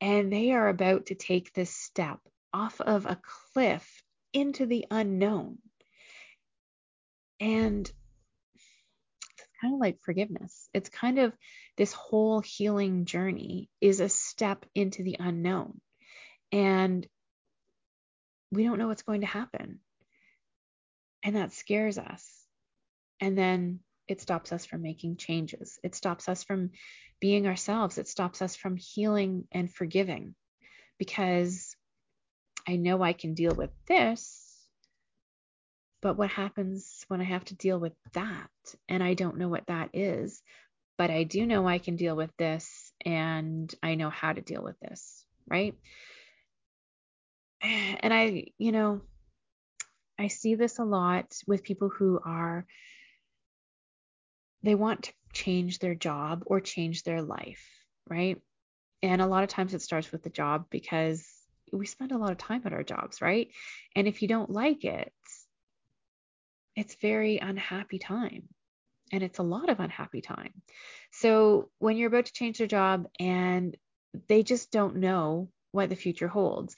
and 0.00 0.32
they 0.32 0.52
are 0.52 0.68
about 0.68 1.06
to 1.06 1.14
take 1.14 1.52
this 1.52 1.70
step 1.70 2.18
off 2.52 2.80
of 2.80 3.06
a 3.06 3.20
cliff 3.52 4.02
into 4.32 4.66
the 4.66 4.86
unknown 4.90 5.58
and 7.40 7.90
it's 9.30 9.48
kind 9.60 9.74
of 9.74 9.80
like 9.80 10.00
forgiveness. 10.02 10.68
It's 10.72 10.88
kind 10.88 11.18
of 11.18 11.32
this 11.76 11.92
whole 11.92 12.40
healing 12.40 13.04
journey 13.04 13.68
is 13.80 14.00
a 14.00 14.08
step 14.08 14.64
into 14.74 15.02
the 15.02 15.16
unknown. 15.18 15.80
And 16.52 17.06
we 18.50 18.64
don't 18.64 18.78
know 18.78 18.88
what's 18.88 19.02
going 19.02 19.22
to 19.22 19.26
happen. 19.26 19.80
And 21.22 21.36
that 21.36 21.52
scares 21.52 21.98
us. 21.98 22.26
And 23.20 23.36
then 23.36 23.80
it 24.08 24.20
stops 24.20 24.52
us 24.52 24.64
from 24.64 24.82
making 24.82 25.16
changes. 25.16 25.78
It 25.82 25.94
stops 25.94 26.28
us 26.28 26.44
from 26.44 26.70
being 27.20 27.46
ourselves. 27.46 27.98
It 27.98 28.08
stops 28.08 28.42
us 28.42 28.56
from 28.56 28.76
healing 28.76 29.44
and 29.52 29.72
forgiving 29.72 30.34
because 30.98 31.76
I 32.68 32.76
know 32.76 33.02
I 33.02 33.12
can 33.12 33.34
deal 33.34 33.54
with 33.54 33.70
this 33.86 34.44
but 36.04 36.18
what 36.18 36.28
happens 36.28 37.02
when 37.08 37.22
I 37.22 37.24
have 37.24 37.46
to 37.46 37.54
deal 37.54 37.78
with 37.78 37.94
that? 38.12 38.50
And 38.90 39.02
I 39.02 39.14
don't 39.14 39.38
know 39.38 39.48
what 39.48 39.66
that 39.68 39.88
is, 39.94 40.42
but 40.98 41.10
I 41.10 41.24
do 41.24 41.46
know 41.46 41.66
I 41.66 41.78
can 41.78 41.96
deal 41.96 42.14
with 42.14 42.30
this 42.36 42.92
and 43.06 43.74
I 43.82 43.94
know 43.94 44.10
how 44.10 44.34
to 44.34 44.42
deal 44.42 44.62
with 44.62 44.78
this, 44.80 45.24
right? 45.48 45.74
And 47.62 48.12
I, 48.12 48.48
you 48.58 48.72
know, 48.72 49.00
I 50.18 50.28
see 50.28 50.56
this 50.56 50.78
a 50.78 50.84
lot 50.84 51.34
with 51.46 51.64
people 51.64 51.88
who 51.88 52.20
are, 52.22 52.66
they 54.64 54.74
want 54.74 55.04
to 55.04 55.12
change 55.32 55.78
their 55.78 55.94
job 55.94 56.42
or 56.46 56.60
change 56.60 57.02
their 57.02 57.22
life, 57.22 57.62
right? 58.08 58.40
And 59.02 59.20
a 59.20 59.26
lot 59.26 59.44
of 59.44 59.50
times 59.50 59.74
it 59.74 59.82
starts 59.82 60.10
with 60.10 60.22
the 60.22 60.30
job 60.30 60.66
because 60.70 61.28
we 61.72 61.86
spend 61.86 62.12
a 62.12 62.18
lot 62.18 62.32
of 62.32 62.38
time 62.38 62.62
at 62.64 62.72
our 62.72 62.82
jobs, 62.82 63.20
right? 63.20 63.48
And 63.94 64.08
if 64.08 64.22
you 64.22 64.28
don't 64.28 64.50
like 64.50 64.84
it, 64.84 65.12
it's 66.74 66.94
very 66.96 67.38
unhappy 67.38 67.98
time 67.98 68.48
and 69.12 69.22
it's 69.22 69.38
a 69.38 69.42
lot 69.42 69.68
of 69.68 69.80
unhappy 69.80 70.22
time. 70.22 70.62
So 71.12 71.68
when 71.78 71.96
you're 71.96 72.08
about 72.08 72.26
to 72.26 72.32
change 72.32 72.58
their 72.58 72.66
job 72.66 73.06
and 73.20 73.76
they 74.28 74.42
just 74.42 74.70
don't 74.70 74.96
know 74.96 75.50
what 75.72 75.90
the 75.90 75.96
future 75.96 76.28
holds, 76.28 76.74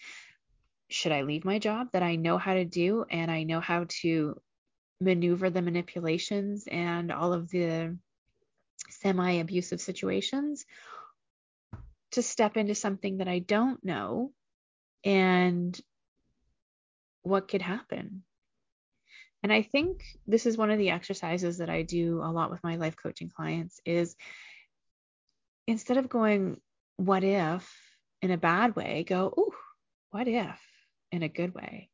should 0.89 1.13
I 1.13 1.23
leave 1.23 1.45
my 1.45 1.59
job 1.59 1.89
that 1.93 2.03
I 2.03 2.17
know 2.17 2.39
how 2.39 2.55
to 2.55 2.65
do 2.65 3.05
and 3.11 3.31
I 3.31 3.45
know 3.45 3.61
how 3.61 3.87
to 4.01 4.41
maneuver 5.01 5.51
the 5.51 5.63
manipulations 5.63 6.67
and 6.71 7.13
all 7.13 7.33
of 7.33 7.51
the 7.51 7.97
semi 8.91 9.33
abusive 9.33 9.81
situations 9.81 10.65
to 12.13 12.23
step 12.23 12.57
into 12.57 12.75
something 12.75 13.19
that 13.19 13.29
I 13.29 13.41
don't 13.41 13.83
know 13.85 14.33
and 15.05 15.79
what 17.23 17.49
could 17.49 17.63
happen? 17.63 18.23
And 19.43 19.53
I 19.53 19.63
think 19.63 20.03
this 20.27 20.47
is 20.47 20.57
one 20.57 20.71
of 20.71 20.79
the 20.79 20.91
exercises 20.91 21.59
that 21.59 21.71
I 21.71 21.83
do 21.83 22.21
a 22.23 22.33
lot 22.33 22.51
with 22.51 22.65
my 22.65 22.77
life 22.77 22.97
coaching 23.01 23.31
clients 23.35 23.81
is 23.85 24.17
instead 25.67 25.99
of 25.99 26.09
going, 26.09 26.61
what 26.97 27.23
if 27.23 27.71
in 28.23 28.31
a 28.31 28.39
bad 28.39 28.75
way, 28.77 29.05
go, 29.05 29.33
oh, 29.37 29.55
what 30.11 30.27
if 30.27 30.61
in 31.13 31.23
a 31.23 31.29
good 31.29 31.55
way? 31.55 31.91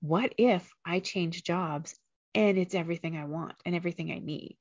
What 0.00 0.34
if 0.38 0.70
I 0.84 1.00
change 1.00 1.42
jobs 1.42 1.98
and 2.34 2.58
it's 2.58 2.74
everything 2.74 3.16
I 3.16 3.24
want 3.24 3.54
and 3.64 3.74
everything 3.74 4.10
I 4.10 4.18
need? 4.18 4.56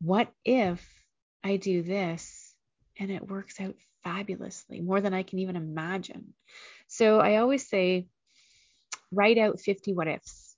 What 0.00 0.28
if 0.44 0.86
I 1.42 1.56
do 1.56 1.82
this 1.82 2.54
and 2.98 3.10
it 3.10 3.28
works 3.28 3.60
out 3.60 3.74
fabulously, 4.02 4.80
more 4.80 5.00
than 5.00 5.14
I 5.14 5.22
can 5.22 5.40
even 5.40 5.56
imagine? 5.56 6.34
So 6.88 7.20
I 7.20 7.36
always 7.36 7.68
say, 7.68 8.06
write 9.10 9.38
out 9.38 9.60
50 9.60 9.94
what 9.94 10.08
ifs 10.08 10.56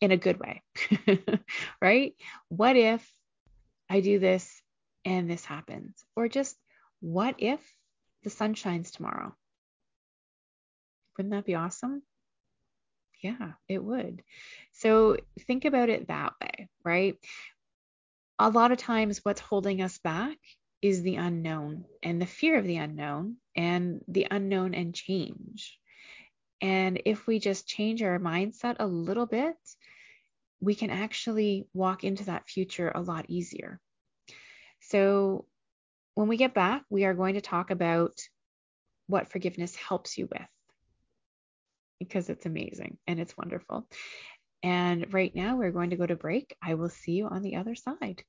in 0.00 0.10
a 0.10 0.16
good 0.16 0.38
way, 0.38 0.62
right? 1.80 2.14
What 2.48 2.76
if 2.76 3.10
I 3.88 4.00
do 4.00 4.18
this 4.18 4.62
and 5.04 5.30
this 5.30 5.44
happens? 5.44 6.04
Or 6.16 6.28
just 6.28 6.56
what 7.00 7.36
if 7.38 7.60
the 8.22 8.30
sun 8.30 8.54
shines 8.54 8.90
tomorrow? 8.90 9.34
Wouldn't 11.16 11.32
that 11.32 11.44
be 11.44 11.54
awesome? 11.54 12.02
Yeah, 13.24 13.52
it 13.70 13.82
would. 13.82 14.22
So 14.72 15.16
think 15.46 15.64
about 15.64 15.88
it 15.88 16.08
that 16.08 16.34
way, 16.42 16.68
right? 16.84 17.16
A 18.38 18.50
lot 18.50 18.70
of 18.70 18.76
times, 18.76 19.24
what's 19.24 19.40
holding 19.40 19.80
us 19.80 19.96
back 19.96 20.36
is 20.82 21.00
the 21.00 21.16
unknown 21.16 21.86
and 22.02 22.20
the 22.20 22.26
fear 22.26 22.58
of 22.58 22.66
the 22.66 22.76
unknown 22.76 23.36
and 23.56 24.04
the 24.08 24.26
unknown 24.30 24.74
and 24.74 24.94
change. 24.94 25.78
And 26.60 27.00
if 27.06 27.26
we 27.26 27.38
just 27.38 27.66
change 27.66 28.02
our 28.02 28.18
mindset 28.18 28.76
a 28.78 28.86
little 28.86 29.24
bit, 29.24 29.56
we 30.60 30.74
can 30.74 30.90
actually 30.90 31.66
walk 31.72 32.04
into 32.04 32.24
that 32.26 32.46
future 32.46 32.92
a 32.94 33.00
lot 33.00 33.24
easier. 33.28 33.80
So, 34.80 35.46
when 36.14 36.28
we 36.28 36.36
get 36.36 36.52
back, 36.52 36.82
we 36.90 37.06
are 37.06 37.14
going 37.14 37.36
to 37.36 37.40
talk 37.40 37.70
about 37.70 38.20
what 39.06 39.30
forgiveness 39.32 39.74
helps 39.74 40.18
you 40.18 40.28
with 40.30 40.46
because 41.98 42.28
it's 42.28 42.46
amazing 42.46 42.98
and 43.06 43.20
it's 43.20 43.36
wonderful. 43.36 43.86
And 44.62 45.12
right 45.12 45.34
now, 45.34 45.56
we're 45.56 45.72
going 45.72 45.90
to 45.90 45.96
go 45.96 46.06
to 46.06 46.16
break. 46.16 46.56
I 46.62 46.74
will 46.74 46.88
see 46.88 47.12
you 47.12 47.26
on 47.26 47.42
the 47.42 47.56
other 47.56 47.74
side. 47.74 48.24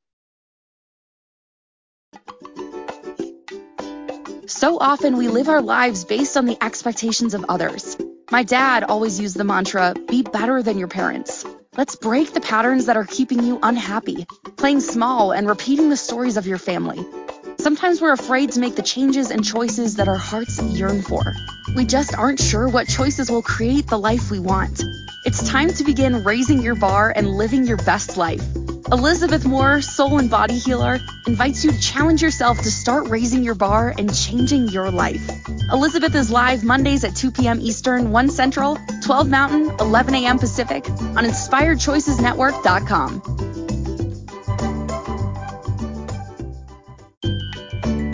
So 4.47 4.77
often 4.79 5.17
we 5.17 5.27
live 5.27 5.49
our 5.49 5.61
lives 5.61 6.05
based 6.05 6.37
on 6.37 6.45
the 6.45 6.57
expectations 6.61 7.33
of 7.33 7.45
others. 7.49 7.97
My 8.31 8.43
dad 8.43 8.83
always 8.83 9.19
used 9.19 9.37
the 9.37 9.43
mantra 9.43 9.95
be 10.07 10.23
better 10.23 10.61
than 10.61 10.77
your 10.77 10.87
parents. 10.87 11.45
Let's 11.77 11.95
break 11.95 12.33
the 12.33 12.41
patterns 12.41 12.85
that 12.85 12.97
are 12.97 13.05
keeping 13.05 13.43
you 13.43 13.59
unhappy, 13.61 14.25
playing 14.55 14.81
small 14.81 15.31
and 15.31 15.47
repeating 15.47 15.89
the 15.89 15.97
stories 15.97 16.37
of 16.37 16.47
your 16.47 16.57
family. 16.57 17.05
Sometimes 17.65 17.97
we're 17.99 18.11
afraid 18.11 18.51
to 18.51 18.59
make 18.59 18.75
the 18.75 18.83
changes 18.83 19.31
and 19.31 19.43
choices 19.43 19.95
that 19.95 20.07
our 20.07 20.19
hearts 20.19 20.61
yearn 20.61 21.01
for. 21.01 21.33
We 21.75 21.85
just 21.85 22.15
aren't 22.15 22.39
sure 22.39 22.67
what 22.67 22.87
choices 22.87 23.31
will 23.31 23.41
create 23.41 23.87
the 23.87 23.97
life 23.97 24.29
we 24.29 24.37
want. 24.37 24.83
It's 25.25 25.49
time 25.49 25.73
to 25.73 25.83
begin 25.83 26.23
raising 26.23 26.61
your 26.61 26.75
bar 26.75 27.11
and 27.15 27.27
living 27.27 27.65
your 27.65 27.77
best 27.77 28.17
life. 28.17 28.43
Elizabeth 28.91 29.47
Moore, 29.47 29.81
soul 29.81 30.19
and 30.19 30.29
body 30.29 30.59
healer, 30.59 30.99
invites 31.25 31.65
you 31.65 31.71
to 31.71 31.81
challenge 31.81 32.21
yourself 32.21 32.59
to 32.59 32.69
start 32.69 33.07
raising 33.07 33.43
your 33.43 33.55
bar 33.55 33.95
and 33.97 34.15
changing 34.15 34.67
your 34.67 34.91
life. 34.91 35.27
Elizabeth 35.71 36.13
is 36.13 36.29
live 36.29 36.63
Mondays 36.63 37.03
at 37.03 37.15
2 37.15 37.31
p.m. 37.31 37.59
Eastern, 37.59 38.11
1 38.11 38.29
Central, 38.29 38.77
12 39.01 39.27
Mountain, 39.27 39.71
11 39.79 40.13
a.m. 40.13 40.37
Pacific 40.37 40.87
on 40.87 41.25
InspiredChoicesNetwork.com. 41.25 43.54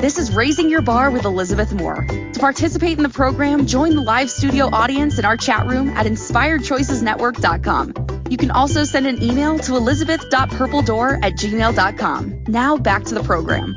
This 0.02 0.18
is 0.18 0.34
Raising 0.34 0.72
Your 0.72 0.82
Bar 0.82 1.12
with 1.12 1.26
Elizabeth 1.26 1.72
Moore. 1.72 2.08
To 2.08 2.40
participate 2.40 2.98
in 2.98 3.04
the 3.04 3.10
program, 3.10 3.68
join 3.68 3.96
the 3.96 4.02
live 4.02 4.32
studio 4.32 4.66
audience 4.66 5.20
in 5.20 5.26
our 5.26 5.38
chat 5.38 5.68
room 5.68 5.90
at 5.90 6.08
inspiredchoicesnetwork.com. 6.08 8.24
You 8.28 8.38
can 8.38 8.50
also 8.50 8.84
send 8.84 9.06
an 9.06 9.22
email 9.22 9.60
to 9.60 9.76
elizabeth.purpledoor 9.76 11.24
at 11.24 11.34
gmail.com. 11.34 12.46
Now 12.48 12.78
back 12.78 13.04
to 13.04 13.14
the 13.14 13.22
program. 13.22 13.76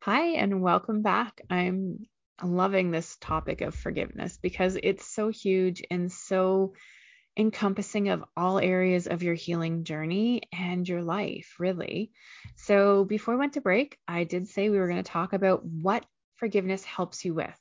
Hi, 0.00 0.28
and 0.28 0.62
welcome 0.62 1.02
back. 1.02 1.42
I'm 1.50 2.06
loving 2.42 2.90
this 2.90 3.18
topic 3.20 3.60
of 3.60 3.74
forgiveness 3.74 4.38
because 4.40 4.78
it's 4.82 5.06
so 5.06 5.28
huge 5.28 5.82
and 5.90 6.10
so 6.10 6.72
encompassing 7.38 8.08
of 8.08 8.24
all 8.36 8.58
areas 8.58 9.06
of 9.06 9.22
your 9.22 9.34
healing 9.34 9.84
journey 9.84 10.42
and 10.52 10.88
your 10.88 11.02
life, 11.02 11.54
really. 11.58 12.10
So, 12.56 13.04
before 13.04 13.34
we 13.34 13.38
went 13.38 13.54
to 13.54 13.60
break, 13.60 13.96
I 14.08 14.24
did 14.24 14.48
say 14.48 14.68
we 14.68 14.78
were 14.78 14.88
going 14.88 15.02
to 15.02 15.10
talk 15.10 15.32
about 15.32 15.64
what 15.64 16.04
forgiveness 16.36 16.84
helps 16.84 17.24
you 17.24 17.34
with. 17.34 17.58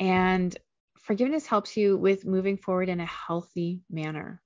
And 0.00 0.56
forgiveness 0.98 1.46
helps 1.46 1.76
you 1.76 1.96
with 1.96 2.24
moving 2.24 2.56
forward 2.56 2.88
in 2.88 3.00
a 3.00 3.06
healthy 3.06 3.82
manner, 3.90 4.40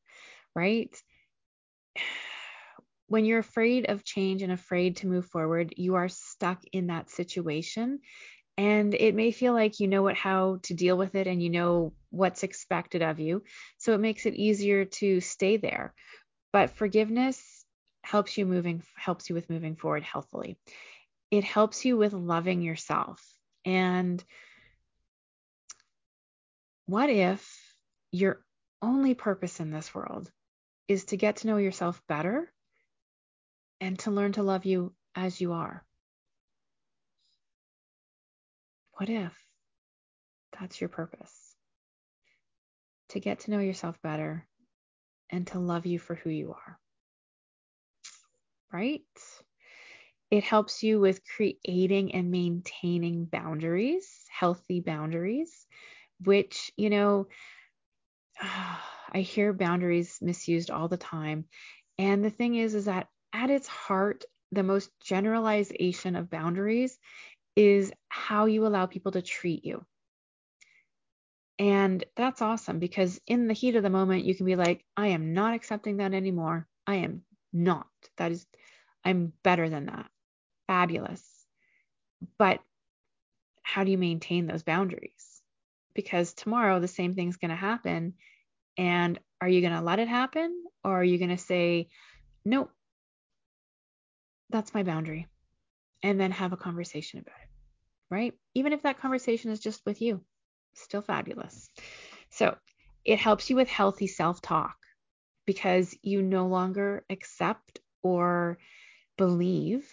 right? 0.55 0.95
When 3.11 3.25
you're 3.25 3.39
afraid 3.39 3.89
of 3.89 4.05
change 4.05 4.43
and 4.43 4.53
afraid 4.53 4.99
to 4.99 5.07
move 5.07 5.25
forward, 5.25 5.73
you 5.79 5.95
are 5.95 6.11
stuck 6.11 6.63
in 6.73 6.89
that 6.89 7.09
situation 7.09 8.01
and 8.59 8.93
it 8.93 9.15
may 9.15 9.31
feel 9.31 9.53
like 9.53 9.79
you 9.79 9.87
know 9.87 10.03
what 10.03 10.17
how 10.17 10.59
to 10.65 10.75
deal 10.75 10.99
with 10.99 11.15
it 11.15 11.29
and 11.29 11.41
you 11.41 11.49
know 11.49 11.93
what's 12.11 12.43
expected 12.43 13.03
of 13.03 13.21
you. 13.21 13.45
So 13.79 13.95
it 13.95 14.01
makes 14.01 14.27
it 14.27 14.35
easier 14.35 14.85
to 14.85 15.21
stay 15.21 15.59
there. 15.59 15.95
But 16.53 16.71
forgiveness 16.71 17.65
helps 18.03 18.37
you 18.37 18.47
moving 18.47 18.83
helps 18.97 19.29
you 19.29 19.37
with 19.37 19.49
moving 19.49 19.77
forward 19.77 20.03
healthily. 20.03 20.59
It 21.31 21.45
helps 21.45 21.85
you 21.85 21.97
with 21.97 22.13
loving 22.13 22.61
yourself. 22.61 23.25
And 23.65 24.23
what 26.87 27.11
if 27.11 27.49
your 28.11 28.43
only 28.83 29.15
purpose 29.15 29.61
in 29.61 29.71
this 29.71 29.95
world 29.95 30.33
is 30.89 31.05
to 31.07 31.17
get 31.17 31.37
to 31.37 31.47
know 31.47 31.59
yourself 31.59 32.03
better 32.09 32.53
and 33.81 33.97
to 34.01 34.11
learn 34.11 34.33
to 34.33 34.43
love 34.43 34.65
you 34.65 34.95
as 35.15 35.41
you 35.41 35.53
are 35.53 35.85
what 38.99 39.09
if 39.09 39.33
that's 40.59 40.81
your 40.81 40.89
purpose? 40.89 41.55
To 43.11 43.21
get 43.21 43.41
to 43.41 43.53
know 43.53 43.61
yourself 43.61 43.97
better 44.03 44.47
and 45.31 45.47
to 45.49 45.61
love 45.61 45.87
you 45.87 45.99
for 45.99 46.17
who 46.17 46.31
you 46.31 46.51
are. 46.51 46.79
Right? 48.73 49.03
It 50.31 50.45
helps 50.45 50.83
you 50.83 51.01
with 51.01 51.23
creating 51.25 52.15
and 52.15 52.31
maintaining 52.31 53.25
boundaries, 53.25 54.07
healthy 54.29 54.81
boundaries, 54.81 55.67
which, 56.23 56.73
you 56.77 56.91
know, 56.91 57.29
I 58.41 59.21
hear 59.21 59.53
boundaries 59.53 60.19
misused 60.21 60.71
all 60.71 60.89
the 60.89 60.99
time. 60.99 61.45
And 61.99 62.23
the 62.23 62.31
thing 62.31 62.57
is, 62.57 62.75
is 62.75 62.87
that 62.87 63.09
at 63.33 63.49
its 63.49 63.69
heart, 63.69 64.25
the 64.53 64.63
most 64.63 64.91
generalization 65.01 66.17
of 66.17 66.31
boundaries 66.31 66.99
is 67.59 67.93
how 68.09 68.47
you 68.47 68.65
allow 68.65 68.87
people 68.87 69.11
to 69.11 69.21
treat 69.21 69.65
you. 69.65 69.85
And 71.59 72.05
that's 72.15 72.41
awesome 72.41 72.79
because 72.79 73.21
in 73.27 73.49
the 73.49 73.53
heat 73.53 73.75
of 73.75 73.83
the 73.83 73.91
moment, 73.91 74.25
you 74.25 74.37
can 74.37 74.47
be 74.47 74.55
like, 74.55 74.85
I 74.97 75.09
am 75.09 75.35
not 75.35 75.55
accepting 75.55 75.97
that 75.97 76.15
anymore. 76.15 76.69
I 76.87 76.97
am 76.97 77.23
not. 77.53 77.89
That 78.17 78.31
is, 78.31 78.47
I'm 79.05 79.33
better 79.43 79.69
than 79.69 79.87
that. 79.87 80.07
Fabulous. 80.69 81.21
But 82.39 82.61
how 83.65 83.83
do 83.83 83.91
you 83.91 83.99
maintain 83.99 84.47
those 84.47 84.63
boundaries? 84.63 85.43
Because 85.95 86.35
tomorrow 86.35 86.79
the 86.79 86.87
same 86.87 87.15
thing's 87.15 87.39
going 87.39 87.51
to 87.51 87.57
happen. 87.57 88.15
And 88.77 89.19
are 89.41 89.49
you 89.49 89.63
going 89.63 89.73
to 89.73 89.83
let 89.83 89.99
it 89.99 90.07
happen? 90.07 90.63
Or 90.85 91.01
are 91.01 91.05
you 91.05 91.19
going 91.19 91.31
to 91.31 91.37
say, 91.37 91.89
nope, 92.45 92.71
that's 94.49 94.73
my 94.75 94.85
boundary? 94.85 95.27
And 96.05 96.21
then 96.21 96.31
have 96.31 96.53
a 96.53 96.57
conversation 96.57 97.19
about 97.19 97.35
it 97.43 97.48
right? 98.11 98.35
Even 98.55 98.73
if 98.73 98.83
that 98.83 99.01
conversation 99.01 99.51
is 99.51 99.61
just 99.61 99.85
with 99.85 100.01
you, 100.01 100.21
still 100.75 101.03
fabulous. 101.03 101.69
So 102.31 102.57
it 103.05 103.19
helps 103.19 103.51
you 103.51 103.57
with 103.57 103.69
healthy 103.69 104.07
self 104.07 104.41
talk 104.41 104.77
because 105.47 105.97
you 106.03 106.23
no 106.23 106.47
longer 106.47 107.05
accept 107.11 107.81
or 108.03 108.59
believe 109.17 109.91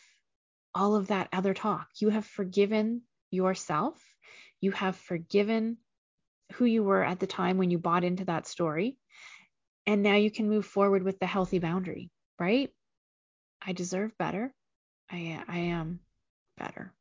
all 0.73 0.95
of 0.95 1.07
that 1.07 1.29
other 1.31 1.53
talk. 1.53 1.87
You 1.99 2.09
have 2.09 2.25
forgiven 2.25 3.01
yourself, 3.31 4.01
you 4.59 4.71
have 4.71 4.95
forgiven 4.95 5.77
who 6.53 6.65
you 6.65 6.83
were 6.83 7.03
at 7.03 7.19
the 7.19 7.27
time 7.27 7.57
when 7.57 7.71
you 7.71 7.79
bought 7.79 8.03
into 8.03 8.25
that 8.25 8.47
story. 8.47 8.97
And 9.87 10.03
now 10.03 10.15
you 10.15 10.31
can 10.31 10.49
move 10.49 10.65
forward 10.65 11.03
with 11.03 11.19
the 11.19 11.25
healthy 11.25 11.59
boundary, 11.59 12.09
right? 12.39 12.71
I 13.61 13.73
deserve 13.73 14.17
better. 14.17 14.53
I, 15.11 15.43
I 15.47 15.57
am 15.57 15.99
better 16.57 16.93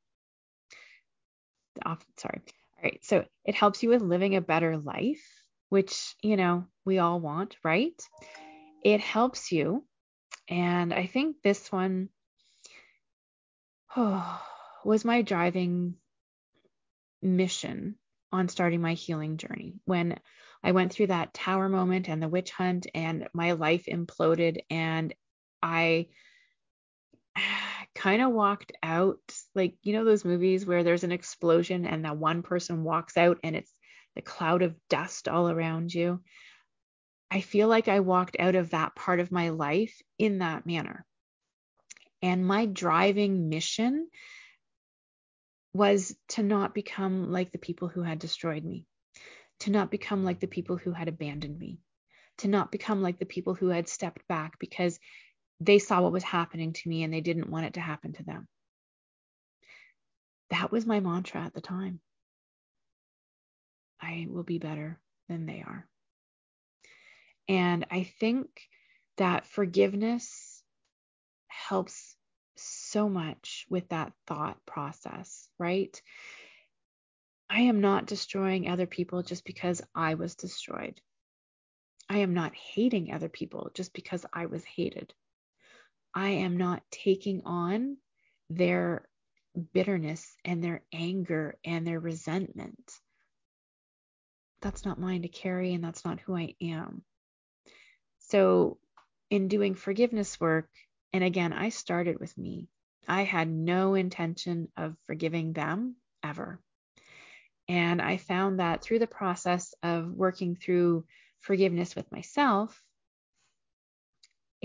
off, 1.85 2.05
sorry. 2.17 2.41
All 2.77 2.85
right. 2.85 3.05
So 3.05 3.25
it 3.45 3.55
helps 3.55 3.83
you 3.83 3.89
with 3.89 4.03
living 4.03 4.37
a 4.37 4.41
better 4.41 4.77
life, 4.77 5.23
which, 5.69 6.15
you 6.23 6.37
know, 6.37 6.67
we 6.85 6.99
all 6.99 7.21
want, 7.21 7.57
right? 7.65 8.01
It 8.83 9.01
helps 9.01 9.53
you. 9.53 9.85
And 10.49 10.93
I 10.93 11.07
think 11.07 11.37
this 11.43 11.73
one 11.73 12.09
oh, 13.97 14.43
was 14.85 15.05
my 15.05 15.23
driving 15.23 15.95
mission 17.23 17.97
on 18.33 18.49
starting 18.49 18.81
my 18.81 18.95
healing 18.95 19.37
journey. 19.37 19.75
When 19.85 20.19
I 20.63 20.73
went 20.73 20.93
through 20.93 21.09
that 21.09 21.35
tower 21.35 21.69
moment 21.69 22.09
and 22.09 22.23
the 22.23 22.29
witch 22.29 22.51
hunt, 22.51 22.87
and 22.95 23.29
my 23.33 23.53
life 23.53 23.85
imploded, 23.87 24.59
and 24.71 25.15
I 25.63 26.09
kind 28.05 28.21
of 28.21 28.33
walked 28.33 28.73
out 28.83 29.19
like 29.55 29.77
you 29.83 29.95
know 29.95 30.05
those 30.05 30.27
movies 30.27 30.67
where 30.67 30.85
there's 30.85 31.05
an 31.05 31.13
explosion 31.13 31.87
and 31.87 32.05
that 32.05 32.19
one 32.19 32.43
person 32.43 32.85
walks 32.85 33.17
out 33.17 33.39
and 33.43 33.57
it's 33.57 33.73
the 34.15 34.21
cloud 34.21 34.61
of 34.61 34.75
dust 34.91 35.27
all 35.27 35.49
around 35.49 35.93
you. 35.93 36.21
I 37.31 37.41
feel 37.41 37.67
like 37.67 37.89
I 37.89 38.01
walked 38.01 38.37
out 38.39 38.57
of 38.57 38.71
that 38.71 38.95
part 38.95 39.21
of 39.21 39.33
my 39.33 39.49
life 39.49 40.03
in 40.19 40.41
that 40.41 40.67
manner. 40.67 41.07
And 42.21 42.47
my 42.47 42.67
driving 42.67 43.49
mission 43.49 44.11
was 45.73 46.15
to 46.29 46.43
not 46.43 46.75
become 46.75 47.33
like 47.33 47.53
the 47.53 47.59
people 47.59 47.89
who 47.89 48.03
had 48.03 48.19
destroyed 48.19 48.65
me, 48.65 48.85
to 49.61 49.71
not 49.71 49.91
become 49.91 50.25
like 50.25 50.41
the 50.41 50.47
people 50.47 50.77
who 50.77 50.93
had 50.93 51.09
abandoned 51.09 51.59
me, 51.59 51.79
to 52.39 52.49
not 52.49 52.71
become 52.71 53.01
like 53.01 53.19
the 53.19 53.25
people 53.25 53.55
who 53.55 53.69
had 53.69 53.89
stepped 53.89 54.29
back 54.29 54.59
because 54.59 55.01
they 55.65 55.79
saw 55.79 56.01
what 56.01 56.13
was 56.13 56.25
happening 56.25 56.73
to 56.73 56.89
me 56.89 57.03
and 57.03 57.13
they 57.13 57.21
didn't 57.21 57.51
want 57.51 57.67
it 57.67 57.75
to 57.75 57.81
happen 57.81 58.13
to 58.15 58.23
them. 58.23 58.47
That 60.51 60.71
was 60.71 60.87
my 60.87 61.01
mantra 61.01 61.43
at 61.43 61.55
the 61.55 61.61
time. 61.61 62.01
I 64.01 64.27
will 64.29 64.43
be 64.43 64.59
better 64.59 65.01
than 65.29 65.47
they 65.47 65.65
are. 65.67 65.89
And 67.49 67.87
I 67.91 68.05
think 68.21 68.49
that 69.17 69.47
forgiveness 69.47 70.63
helps 71.49 72.17
so 72.57 73.09
much 73.09 73.67
with 73.69 73.89
that 73.89 74.13
thought 74.27 74.59
process, 74.67 75.49
right? 75.59 76.01
I 77.49 77.63
am 77.63 77.81
not 77.81 78.07
destroying 78.07 78.69
other 78.69 78.87
people 78.87 79.23
just 79.23 79.45
because 79.45 79.83
I 79.95 80.15
was 80.15 80.35
destroyed. 80.35 81.01
I 82.09 82.19
am 82.19 82.35
not 82.35 82.55
hating 82.55 83.13
other 83.13 83.29
people 83.29 83.71
just 83.75 83.93
because 83.93 84.27
I 84.33 84.47
was 84.47 84.65
hated. 84.65 85.15
I 86.15 86.31
am 86.31 86.57
not 86.57 86.83
taking 86.91 87.43
on 87.45 87.97
their 88.49 89.09
bitterness 89.73 90.37
and 90.45 90.63
their 90.63 90.83
anger 90.93 91.59
and 91.65 91.87
their 91.87 92.01
resentment. 92.01 92.93
That's 94.61 94.85
not 94.85 95.01
mine 95.01 95.23
to 95.23 95.29
carry, 95.29 95.75
and 95.75 95.83
that's 95.83 96.05
not 96.05 96.21
who 96.21 96.37
I 96.37 96.55
am. 96.61 97.03
So, 98.19 98.79
in 99.31 99.49
doing 99.49 99.75
forgiveness 99.75 100.41
work, 100.41 100.71
and 101.13 101.23
again, 101.23 101.53
I 101.53 101.69
started 101.69 102.19
with 102.19 102.37
me. 102.39 102.69
I 103.07 103.23
had 103.23 103.49
no 103.49 103.95
intention 103.95 104.69
of 104.77 104.97
forgiving 105.07 105.53
them 105.53 105.97
ever. 106.23 106.61
And 107.69 108.01
I 108.01 108.17
found 108.17 108.61
that 108.61 108.83
through 108.83 109.01
the 109.01 109.07
process 109.07 109.75
of 109.83 110.11
working 110.11 110.57
through 110.57 111.05
forgiveness 111.41 111.95
with 111.95 112.11
myself, 112.11 112.83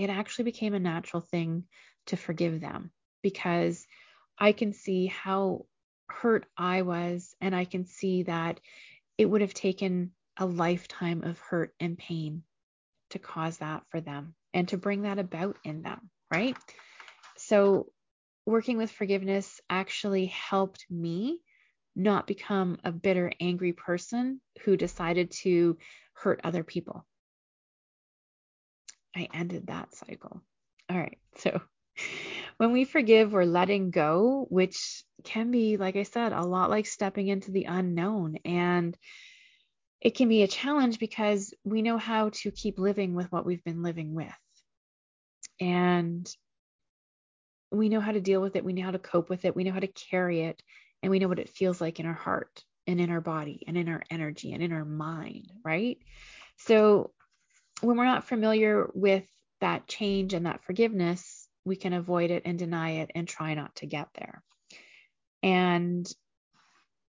it 0.02 0.10
actually 0.10 0.44
became 0.44 0.74
a 0.74 0.80
natural 0.80 1.20
thing 1.20 1.64
to 2.06 2.16
forgive 2.16 2.60
them 2.60 2.90
because 3.22 3.86
I 4.38 4.52
can 4.52 4.72
see 4.72 5.06
how 5.06 5.66
hurt 6.08 6.46
I 6.56 6.82
was, 6.82 7.34
and 7.40 7.54
I 7.54 7.64
can 7.64 7.84
see 7.84 8.24
that 8.24 8.60
it 9.18 9.26
would 9.26 9.42
have 9.42 9.54
taken 9.54 10.12
a 10.38 10.46
lifetime 10.46 11.22
of 11.22 11.38
hurt 11.38 11.74
and 11.78 11.98
pain 11.98 12.42
to 13.10 13.18
cause 13.18 13.58
that 13.58 13.82
for 13.90 14.00
them 14.00 14.34
and 14.54 14.68
to 14.68 14.78
bring 14.78 15.02
that 15.02 15.18
about 15.18 15.58
in 15.64 15.82
them 15.82 16.10
right? 16.30 16.56
So, 17.36 17.86
working 18.46 18.78
with 18.78 18.90
forgiveness 18.90 19.60
actually 19.68 20.26
helped 20.26 20.86
me 20.90 21.40
not 21.96 22.26
become 22.26 22.78
a 22.84 22.92
bitter, 22.92 23.32
angry 23.40 23.72
person 23.72 24.40
who 24.64 24.76
decided 24.76 25.30
to 25.42 25.76
hurt 26.14 26.40
other 26.44 26.64
people. 26.64 27.06
I 29.16 29.28
ended 29.32 29.66
that 29.66 29.94
cycle. 29.94 30.42
All 30.88 30.98
right. 30.98 31.18
So, 31.36 31.60
when 32.56 32.72
we 32.72 32.84
forgive, 32.84 33.32
we're 33.32 33.44
letting 33.44 33.90
go, 33.90 34.46
which 34.50 35.02
can 35.24 35.50
be, 35.50 35.76
like 35.76 35.96
I 35.96 36.04
said, 36.04 36.32
a 36.32 36.42
lot 36.42 36.70
like 36.70 36.86
stepping 36.86 37.28
into 37.28 37.50
the 37.50 37.64
unknown. 37.64 38.36
And 38.44 38.96
it 40.00 40.16
can 40.16 40.28
be 40.28 40.42
a 40.42 40.48
challenge 40.48 40.98
because 40.98 41.52
we 41.64 41.82
know 41.82 41.98
how 41.98 42.30
to 42.30 42.50
keep 42.50 42.78
living 42.78 43.14
with 43.14 43.30
what 43.30 43.44
we've 43.44 43.64
been 43.64 43.82
living 43.82 44.14
with 44.14 44.32
and 45.60 46.34
we 47.70 47.88
know 47.88 48.00
how 48.00 48.12
to 48.12 48.20
deal 48.20 48.40
with 48.40 48.56
it. 48.56 48.64
We 48.64 48.72
know 48.72 48.84
how 48.84 48.90
to 48.90 48.98
cope 48.98 49.28
with 49.28 49.44
it. 49.44 49.54
We 49.54 49.64
know 49.64 49.72
how 49.72 49.80
to 49.80 49.86
carry 49.86 50.42
it. 50.42 50.62
And 51.02 51.10
we 51.10 51.18
know 51.18 51.28
what 51.28 51.38
it 51.38 51.50
feels 51.50 51.80
like 51.80 52.00
in 52.00 52.06
our 52.06 52.14
heart 52.14 52.64
and 52.86 53.00
in 53.00 53.10
our 53.10 53.20
body 53.20 53.62
and 53.66 53.76
in 53.76 53.88
our 53.88 54.02
energy 54.10 54.52
and 54.52 54.62
in 54.62 54.72
our 54.72 54.84
mind, 54.84 55.52
right? 55.64 55.98
So 56.56 57.12
when 57.80 57.96
we're 57.96 58.04
not 58.04 58.28
familiar 58.28 58.88
with 58.94 59.24
that 59.60 59.86
change 59.86 60.34
and 60.34 60.46
that 60.46 60.64
forgiveness, 60.64 61.48
we 61.64 61.76
can 61.76 61.92
avoid 61.92 62.30
it 62.30 62.42
and 62.44 62.58
deny 62.58 63.00
it 63.02 63.10
and 63.14 63.28
try 63.28 63.54
not 63.54 63.74
to 63.76 63.86
get 63.86 64.08
there. 64.14 64.42
And 65.42 66.10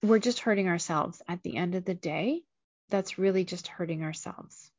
we're 0.04 0.20
just 0.20 0.40
hurting 0.40 0.68
ourselves 0.68 1.22
at 1.28 1.44
the 1.44 1.58
end 1.58 1.76
of 1.76 1.86
the 1.86 1.94
day. 1.94 2.42
That's 2.90 3.20
really 3.20 3.46
just 3.46 3.68
hurting 3.68 4.04
ourselves. 4.04 4.72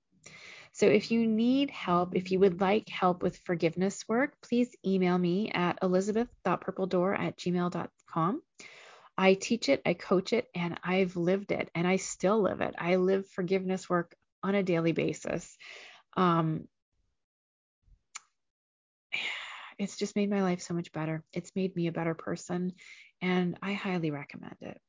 So 0.72 0.87
if 0.87 1.11
you 1.11 1.26
need 1.26 1.70
help, 1.70 2.16
if 2.16 2.33
you 2.33 2.39
would 2.41 2.61
like 2.61 2.89
help 2.89 3.22
with 3.22 3.37
forgiveness 3.39 4.05
work, 4.09 4.35
please 4.43 4.74
email 4.87 5.18
me 5.18 5.51
at 5.51 5.78
elizabeth.purpledoor 5.83 7.18
at 7.18 7.37
gmail.com. 7.37 8.43
I 9.18 9.35
teach 9.35 9.68
it, 9.68 9.83
I 9.85 9.93
coach 9.93 10.33
it, 10.33 10.49
and 10.55 10.80
I've 10.83 11.16
lived 11.16 11.53
it, 11.53 11.70
and 11.74 11.87
I 11.87 11.97
still 11.97 12.41
live 12.41 12.62
it. 12.62 12.74
I 12.78 12.97
live 12.97 13.28
forgiveness 13.28 13.89
work 13.89 14.16
on 14.43 14.55
a 14.55 14.62
daily 14.62 14.93
basis. 14.93 15.57
Um, 16.16 16.68
it's 19.78 19.97
just 19.97 20.16
made 20.16 20.30
my 20.30 20.43
life 20.43 20.61
so 20.61 20.74
much 20.74 20.93
better. 20.93 21.24
It's 21.32 21.53
made 21.57 21.74
me 21.74 21.86
a 21.86 21.93
better 21.93 22.14
person, 22.14 22.72
and 23.20 23.59
I 23.62 23.72
highly 23.72 24.11
recommend 24.11 24.57
it. 24.61 24.80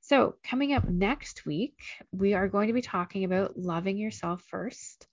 So, 0.00 0.34
coming 0.44 0.72
up 0.72 0.88
next 0.88 1.46
week, 1.46 1.78
we 2.10 2.34
are 2.34 2.48
going 2.48 2.66
to 2.66 2.74
be 2.74 2.82
talking 2.82 3.24
about 3.24 3.56
loving 3.58 3.98
yourself 3.98 4.42
first 4.48 5.06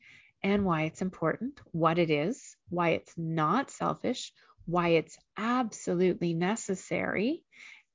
and 0.43 0.65
why 0.65 0.83
it's 0.83 1.01
important, 1.01 1.59
what 1.71 1.99
it 1.99 2.09
is, 2.09 2.55
why 2.69 2.89
it's 2.89 3.13
not 3.17 3.69
selfish, 3.69 4.31
why 4.65 4.89
it's 4.89 5.17
absolutely 5.37 6.33
necessary, 6.33 7.43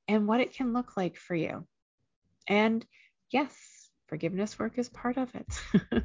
and 0.09 0.27
what 0.27 0.41
it 0.41 0.55
can 0.55 0.73
look 0.73 0.97
like 0.97 1.17
for 1.17 1.35
you. 1.35 1.67
And 2.47 2.85
yes, 3.31 3.57
forgiveness 4.09 4.59
work 4.59 4.79
is 4.79 4.89
part 4.89 5.17
of 5.17 5.35
it 5.35 6.05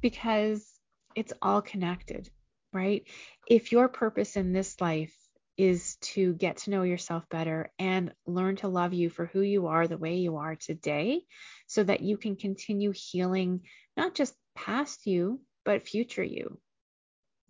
because 0.00 0.66
it's 1.14 1.32
all 1.42 1.62
connected, 1.62 2.30
right? 2.72 3.04
If 3.46 3.72
your 3.72 3.88
purpose 3.88 4.36
in 4.36 4.52
this 4.52 4.80
life 4.80 5.14
is 5.56 5.96
to 5.96 6.32
get 6.34 6.56
to 6.56 6.70
know 6.70 6.84
yourself 6.84 7.28
better 7.28 7.70
and 7.78 8.14
learn 8.26 8.56
to 8.56 8.68
love 8.68 8.94
you 8.94 9.10
for 9.10 9.26
who 9.26 9.42
you 9.42 9.66
are, 9.66 9.86
the 9.86 9.98
way 9.98 10.16
you 10.16 10.36
are 10.36 10.56
today, 10.56 11.22
so 11.66 11.84
that 11.84 12.00
you 12.00 12.16
can 12.16 12.36
continue 12.36 12.92
healing 12.94 13.60
not 13.96 14.14
just 14.14 14.34
past 14.54 15.06
you, 15.06 15.40
but 15.64 15.86
future 15.86 16.24
you. 16.24 16.58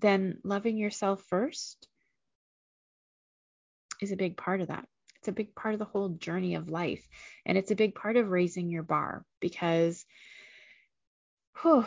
Then 0.01 0.39
loving 0.43 0.77
yourself 0.77 1.23
first 1.29 1.87
is 4.01 4.13
a 4.13 4.17
big 4.17 4.37
part 4.37 4.61
of 4.61 4.69
that. 4.69 4.87
It's 5.21 5.29
a 5.29 5.33
big 5.33 5.55
part 5.55 5.75
of 5.75 5.79
the 5.79 5.85
whole 5.85 6.09
journey 6.09 6.55
of 6.55 6.71
life. 6.71 7.07
And 7.45 7.59
it's 7.59 7.71
a 7.71 7.77
big 7.77 7.95
part 7.95 8.17
of 8.17 8.31
raising 8.31 8.71
your 8.71 8.83
bar 8.83 9.25
because 9.41 10.05
whew, 11.61 11.85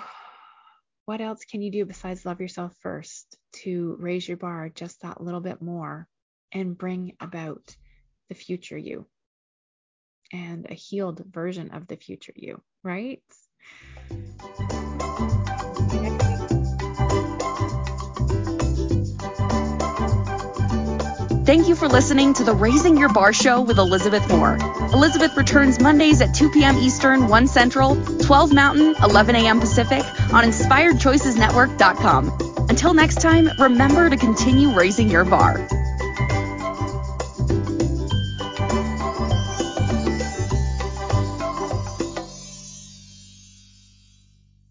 what 1.06 1.20
else 1.20 1.44
can 1.44 1.62
you 1.62 1.72
do 1.72 1.86
besides 1.86 2.26
love 2.26 2.40
yourself 2.40 2.76
first 2.82 3.38
to 3.64 3.98
raise 4.00 4.28
your 4.28 4.38
bar 4.38 4.70
just 4.70 5.02
that 5.02 5.20
little 5.20 5.42
bit 5.42 5.62
more 5.62 6.08
and 6.52 6.78
bring 6.78 7.14
about 7.20 7.76
the 8.30 8.36
future 8.36 8.78
you 8.78 9.08
and 10.32 10.68
a 10.70 10.76
healed 10.76 11.24
version 11.26 11.72
of 11.72 11.88
the 11.88 11.98
future 11.98 12.34
you, 12.36 12.62
right? 12.84 13.24
Thank 21.46 21.68
you 21.68 21.76
for 21.76 21.90
listening 21.90 22.34
to 22.36 22.46
the 22.46 22.54
Raising 22.54 22.98
Your 22.98 23.10
Bar 23.10 23.34
Show 23.34 23.60
with 23.62 23.78
Elizabeth 23.78 24.26
Moore. 24.30 24.56
Elizabeth 24.94 25.36
returns 25.36 25.78
Mondays 25.78 26.22
at 26.22 26.34
2 26.34 26.52
p.m. 26.52 26.78
Eastern, 26.78 27.28
1 27.28 27.48
Central, 27.48 28.02
12 28.20 28.54
Mountain, 28.54 28.96
11 29.04 29.36
a.m. 29.36 29.60
Pacific 29.60 30.06
on 30.34 30.46
InspiredChoicesNetwork.com. 30.46 32.68
Until 32.70 32.94
next 32.94 33.20
time, 33.20 33.50
remember 33.60 34.10
to 34.10 34.16
continue 34.16 34.72
raising 34.72 35.10
your 35.10 35.26
bar. 35.26 35.68